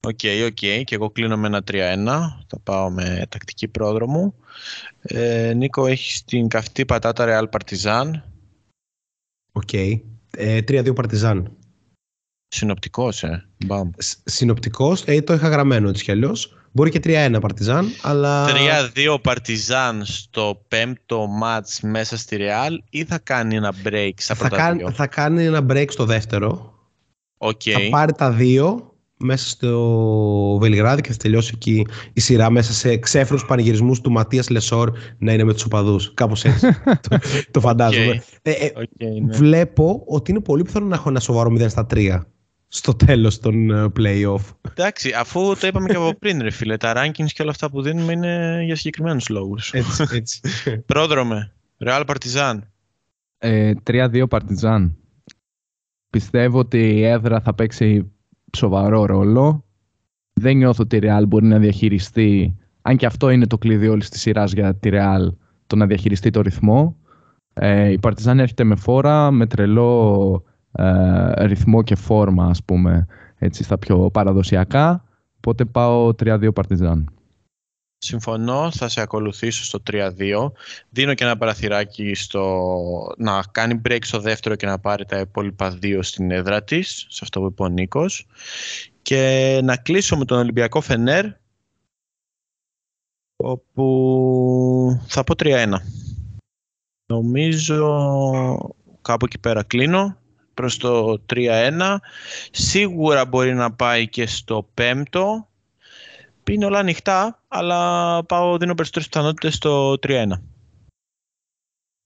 [0.08, 0.54] OK, OK.
[0.54, 2.06] Και εγώ κλείνω με ένα 3-1.
[2.48, 4.36] Θα πάω με τακτική Πρόδρομο.
[5.02, 8.12] Ε, Νίκο, έχεις την καυτή πατάτα Real Partizan.
[9.52, 9.74] OK.
[9.74, 11.56] Ε, 3-2 Παρτιζάν.
[12.48, 13.48] Συνοπτικός, ε.
[13.66, 13.90] Μπαμ.
[14.24, 16.56] Συνοπτικός, ε, το είχα γραμμένο έτσι κι αλλιώς.
[16.72, 18.48] Μπορεί και 3-1 Παρτιζάν, αλλά...
[18.94, 24.48] 3-2 Partizan στο πέμπτο ματς μέσα στη Real ή θα κάνει ένα break στα θα,
[24.48, 26.74] πρώτα κάνει, δύο; θα κάνει ένα break στο δεύτερο.
[27.38, 27.62] Οκ.
[27.66, 28.91] Θα πάρει τα δύο
[29.22, 34.50] μέσα στο Βελιγράδι και θα τελειώσει εκεί η σειρά μέσα σε ξέφρενους πανηγυρισμούς του Ματίας
[34.50, 36.14] Λεσόρ να είναι με τους οπαδούς.
[36.14, 36.68] Κάπως έτσι.
[37.10, 37.18] το,
[37.52, 38.10] το φαντάζομαι.
[38.10, 38.22] Οκ.
[38.42, 39.36] Ε, ε, Οκ, ναι.
[39.36, 42.20] Βλέπω ότι είναι πολύ πιθανό να έχω ένα σοβαρό 0 στα 3
[42.68, 44.42] στο τέλος των ε, play-off.
[44.70, 47.82] Εντάξει, αφού το είπαμε και από πριν, ρε φίλε, τα rankings και όλα αυτά που
[47.82, 49.74] δίνουμε είναι για συγκεκριμένους λόγους.
[49.74, 50.42] Έτσι, έτσι.
[50.86, 51.54] Πρόδρομε,
[51.86, 52.60] Real Partizan.
[53.38, 54.96] Ε, 3-2 Παρτιζάν.
[56.10, 58.12] Πιστεύω ότι η έδρα θα παίξει
[58.58, 59.66] σοβαρό ρόλο.
[60.34, 64.10] Δεν νιώθω ότι η Real μπορεί να διαχειριστεί, αν και αυτό είναι το κλειδί όλης
[64.10, 65.34] της σειράς για τη Real,
[65.68, 66.96] το να διαχειριστεί το ρυθμό.
[67.54, 73.08] Ε, η Παρτιζάν έρχεται με φόρα, με τρελό ε, ρυθμό και φόρμα, ας πούμε,
[73.38, 75.04] έτσι, στα πιο παραδοσιακά.
[75.38, 77.10] Οπότε πάω 3-2 Παρτιζάν.
[78.04, 80.52] Συμφωνώ, θα σε ακολουθήσω στο 3-2.
[80.90, 85.72] Δίνω και ένα παραθυράκι στο να κάνει break στο δεύτερο και να πάρει τα υπόλοιπα
[85.72, 88.26] δύο στην έδρα της, σε αυτό που είπε ο Νίκος.
[89.02, 91.26] Και να κλείσω με τον Ολυμπιακό Φενέρ,
[93.36, 95.74] όπου θα πω 3-1.
[97.06, 97.88] Νομίζω
[99.02, 100.18] κάπου εκεί πέρα κλείνω
[100.54, 101.98] προς το 3-1.
[102.52, 105.50] Σίγουρα μπορεί να πάει και στο πέμπτο.
[106.50, 110.32] Είναι όλα ανοιχτά, αλλά πάω, δίνω περισσότερες πιθανότητες στο 3-1.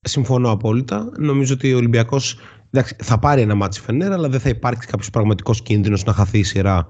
[0.02, 1.12] Συμφωνώ απόλυτα.
[1.18, 2.38] Νομίζω ότι ο Ολυμπιακός
[2.70, 6.14] εντάξει, θα πάρει ένα ματς η Φενέρ, αλλά δεν θα υπάρξει κάποιος πραγματικός κίνδυνος να
[6.14, 6.88] χαθεί η σειρά.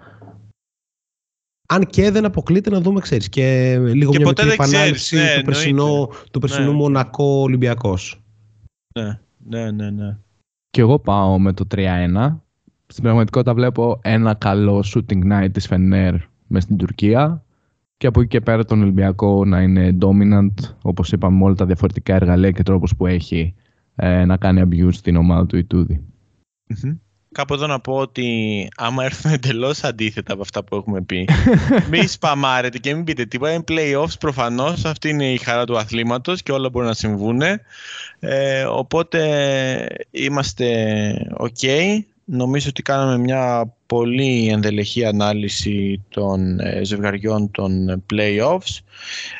[1.68, 5.16] Αν και δεν αποκλείται να δούμε, ξέρεις, και λίγο Και μια ποτέ μικρή δεν επανάληψη
[5.16, 6.78] ξέρεις, ναι, του περσινού, του περσινού Ναι.
[6.78, 8.24] Μονακό Ολυμπιακός.
[9.00, 10.18] Ναι, ναι, ναι, ναι.
[10.70, 12.42] Και εγώ πάω με το 3-1.
[12.88, 16.16] Στην πραγματικότητα βλέπω ένα καλό shooting night της Φενέρ
[16.48, 17.45] μες στην Τουρκία
[17.98, 21.66] και από εκεί και πέρα τον Ολυμπιακό να είναι dominant, όπως είπαμε, με όλα τα
[21.66, 23.56] διαφορετικά εργαλεία και τρόπους που έχει
[23.96, 26.02] ε, να κάνει abuse στην ομάδα του Ιτούδη.
[26.68, 26.96] Μμμ.
[27.32, 31.28] Κάπου εδώ να πω ότι άμα έρθουν εντελώς αντίθετα από αυτά που έχουμε πει,
[31.92, 33.52] μη σπαμάρετε και μην πείτε τίποτα.
[33.52, 34.86] Είναι playoffs προφανώς.
[34.86, 37.42] Αυτή είναι η χαρά του αθλήματος και όλα μπορούν να συμβούν.
[38.20, 40.68] Ε, οπότε είμαστε
[41.38, 41.68] OK.
[42.26, 48.80] Νομίζω ότι κάναμε μια πολύ ενδελεχή ανάλυση των ε, ζευγαριών των playoffs.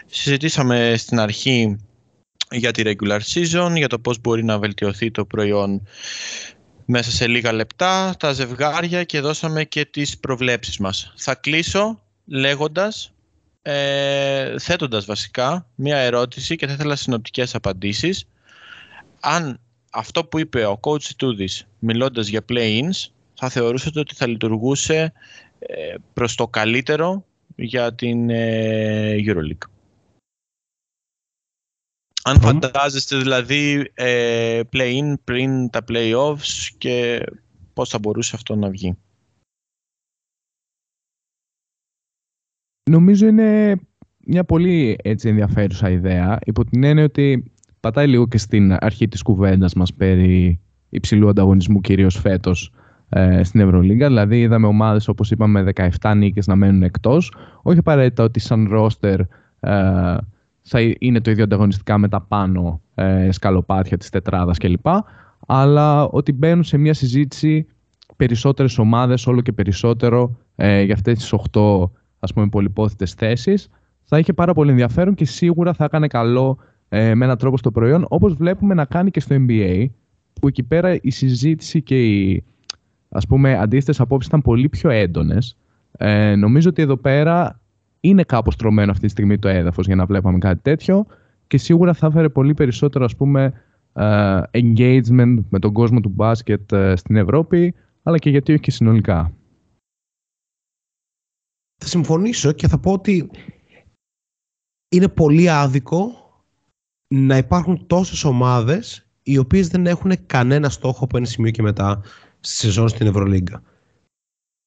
[0.06, 1.78] Συζητήσαμε στην αρχή
[2.52, 5.88] για τη regular season, για το πώς μπορεί να βελτιωθεί το προϊόν
[6.86, 11.14] μέσα σε λίγα λεπτά, τα ζευγάρια και δώσαμε και τις προβλέψεις μας.
[11.16, 13.14] Θα κλείσω λέγοντας,
[13.62, 18.28] ε, θέτοντας βασικά, μία ερώτηση και θα ήθελα συνοπτικές απαντήσεις.
[19.20, 19.60] αν
[19.92, 25.14] αυτό που είπε ο coach Τούδης μιλώντας για play-ins θα θεωρούσατε ότι θα λειτουργούσε
[25.60, 27.26] ε, προς το καλύτερο
[27.56, 29.70] για την ε, EuroLeague.
[32.24, 37.24] Αν φαντάζεστε δηλαδή ε, play-in πριν τα play-offs και
[37.74, 38.98] πώς θα μπορούσε αυτό να βγει.
[42.90, 43.80] Νομίζω είναι
[44.18, 49.22] μια πολύ έτσι ενδιαφέρουσα ιδέα υπό την έννοια ότι πατάει λίγο και στην αρχή της
[49.22, 50.60] κουβέντας μας περί
[50.90, 52.72] υψηλού ανταγωνισμού κυρίως φέτος
[53.18, 54.08] ε, στην Ευρωλίγκα.
[54.08, 55.72] Δηλαδή είδαμε ομάδες όπως είπαμε
[56.02, 57.34] 17 νίκες να μένουν εκτός.
[57.62, 59.28] Όχι απαραίτητα ότι σαν ρόστερ ε,
[60.62, 64.88] θα είναι το ίδιο ανταγωνιστικά με τα πάνω ε, σκαλοπάτια της τετράδας κλπ.
[65.48, 67.68] Αλλά ότι μπαίνουν σε μια συζήτηση
[68.16, 71.90] περισσότερες ομάδες όλο και περισσότερο ε, για αυτές τις 8
[72.20, 73.68] ας πούμε πολυπόθητες θέσεις
[74.04, 76.58] θα είχε πάρα πολύ ενδιαφέρον και σίγουρα θα έκανε καλό
[76.90, 79.86] ε, με έναν τρόπο στο προϊόν όπως βλέπουμε να κάνει και στο NBA
[80.42, 82.44] που εκεί πέρα η συζήτηση και οι
[83.16, 85.58] ας πούμε αντίθετες απόψεις ήταν πολύ πιο έντονες
[85.98, 87.60] ε, νομίζω ότι εδώ πέρα
[88.00, 91.06] είναι κάπως τρωμένο αυτή τη στιγμή το έδαφος για να βλέπαμε κάτι τέτοιο
[91.48, 93.54] και σίγουρα θα έφερε πολύ περισσότερο ας πούμε
[93.94, 97.74] ε, engagement με τον κόσμο του μπάσκετ ε, στην Ευρώπη
[98.04, 99.34] αλλά και γιατί όχι και συνολικά.
[101.82, 103.30] Θα συμφωνήσω και θα πω ότι
[104.90, 106.12] είναι πολύ άδικο
[107.08, 112.02] να υπάρχουν τόσες ομάδες οι οποίες δεν έχουν κανένα στόχο από ένα σημείο και μετά
[112.40, 113.62] στη σεζόν στην Ευρωλίγκα.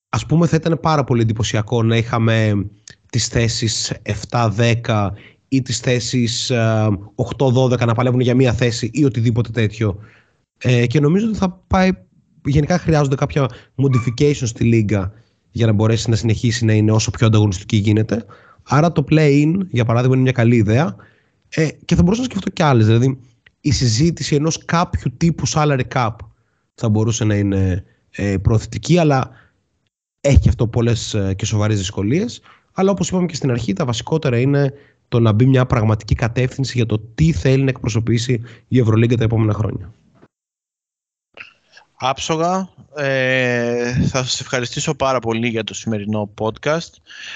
[0.08, 2.66] Ας πούμε θα ήταν πάρα πολύ εντυπωσιακό να είχαμε
[3.10, 3.92] τις θέσεις
[4.30, 5.10] 7-10
[5.48, 6.52] ή τις θέσεις
[7.38, 9.98] 8-12 να παλεύουν για μία θέση ή οτιδήποτε τέτοιο.
[10.58, 11.90] Ε, και νομίζω ότι θα πάει,
[12.44, 15.12] γενικά χρειάζονται κάποια modification στη λίγα
[15.50, 18.24] για να μπορέσει να συνεχίσει να είναι όσο πιο ανταγωνιστική γίνεται.
[18.62, 20.96] Άρα το play-in, για παράδειγμα, είναι μια καλή ιδέα
[21.48, 22.86] ε, και θα μπορούσα να σκεφτώ κι άλλες.
[22.86, 23.18] Δηλαδή,
[23.60, 26.14] η συζήτηση ενός κάποιου τύπου salary cap
[26.74, 29.30] θα μπορούσε να είναι ε, προωθητική, αλλά
[30.20, 32.40] έχει αυτό πολλές ε, και σοβαρές δυσκολίες.
[32.72, 34.72] Αλλά όπως είπαμε και στην αρχή, τα βασικότερα είναι
[35.08, 39.24] το να μπει μια πραγματική κατεύθυνση για το τι θέλει να εκπροσωπήσει η Ευρωλίγκα τα
[39.24, 39.92] επόμενα χρόνια
[41.98, 42.68] άψογα.
[42.96, 46.90] Ε, θα σας ευχαριστήσω πάρα πολύ για το σημερινό podcast.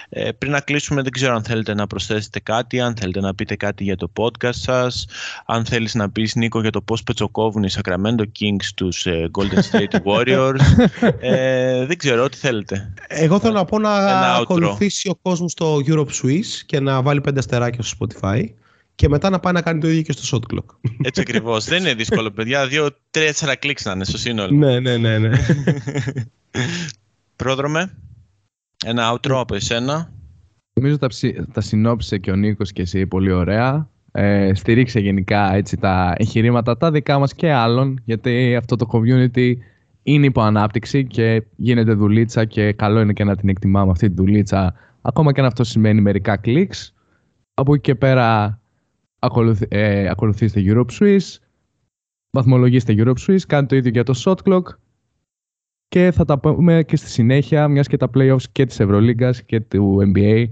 [0.09, 3.57] Ε, πριν να κλείσουμε, δεν ξέρω αν θέλετε να προσθέσετε κάτι, αν θέλετε να πείτε
[3.57, 5.07] κάτι για το podcast σας,
[5.47, 9.77] αν θέλεις να πεις, Νίκο, για το πώς πετσοκόβουν οι Sacramento Kings τους ε, Golden
[9.77, 10.89] State Warriors.
[11.21, 12.93] Ε, δεν ξέρω, ό,τι θέλετε.
[13.09, 13.95] Εγώ θέλω να πω να
[14.35, 18.45] ακολουθήσει ο κόσμος στο Europe Swiss και να βάλει πέντε αστεράκια στο Spotify
[18.95, 20.91] και μετά να πάει να κάνει το ίδιο και στο shot clock.
[21.03, 21.65] Έτσι ακριβώς.
[21.65, 22.67] Δεν είναι δύσκολο, παιδιά.
[22.67, 24.57] Δύο-τέσσερα κλικ να είναι στο σύνολο.
[24.57, 25.19] ναι, ναι, ναι.
[25.19, 25.31] ναι.
[27.37, 27.99] Πρόδρομε,
[28.85, 30.13] ένα outro από εσένα.
[30.73, 31.09] Νομίζω τα,
[31.53, 33.91] τα συνόψισε και ο Νίκος και εσύ πολύ ωραία.
[34.13, 39.53] Ε, στηρίξε γενικά έτσι, τα εγχειρήματα τα δικά μας και άλλων γιατί αυτό το community
[40.03, 44.15] είναι υπό ανάπτυξη και γίνεται δουλίτσα και καλό είναι και να την εκτιμάμε αυτή τη
[44.15, 46.95] δουλίτσα ακόμα και αν αυτό σημαίνει μερικά κλικς.
[47.55, 48.61] Από εκεί και πέρα
[49.23, 51.37] ακολουθ, ε, ακολουθήστε Europe Swiss,
[52.31, 54.63] βαθμολογήστε Europe Swiss, κάντε το ίδιο για το Shot Clock
[55.89, 59.61] και θα τα πούμε και στη συνέχεια, μιας και τα playoffs και της Ευρωλίγκας και
[59.61, 60.45] του NBA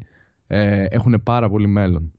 [0.46, 2.12] ε, έχουν πάρα πολύ μέλλον.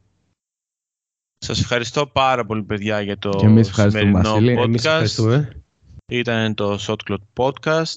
[1.37, 4.47] Σας ευχαριστώ πάρα πολύ παιδιά για το και εμείς σημερινό podcast.
[4.47, 5.63] Εμείς ευχαριστούμε.
[6.11, 7.95] Ήταν το Shotclot Podcast,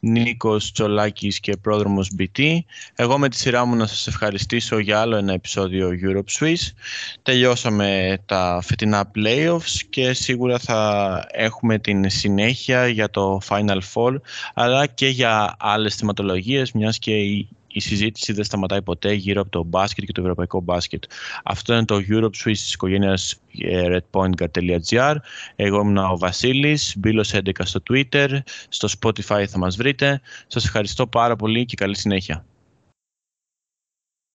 [0.00, 2.58] Νίκος Τσολάκης και πρόδρομος BT.
[2.94, 6.72] Εγώ με τη σειρά μου να σας ευχαριστήσω για άλλο ένα επεισόδιο Europe Swiss.
[7.22, 14.14] Τελειώσαμε τα φετινά playoffs και σίγουρα θα έχουμε την συνέχεια για το Final Four,
[14.54, 19.50] αλλά και για άλλες θεματολογίες, μιας και η η συζήτηση δεν σταματάει ποτέ γύρω από
[19.50, 21.04] το μπάσκετ και το ευρωπαϊκό μπάσκετ.
[21.44, 25.14] Αυτό είναι το Europe Swiss της οικογένειας ε, redpointguard.gr.
[25.56, 28.38] Εγώ ήμουν ο Βασίλης, μπήλος 11 στο Twitter,
[28.68, 30.20] στο Spotify θα μας βρείτε.
[30.46, 32.44] Σας ευχαριστώ πάρα πολύ και καλή συνέχεια.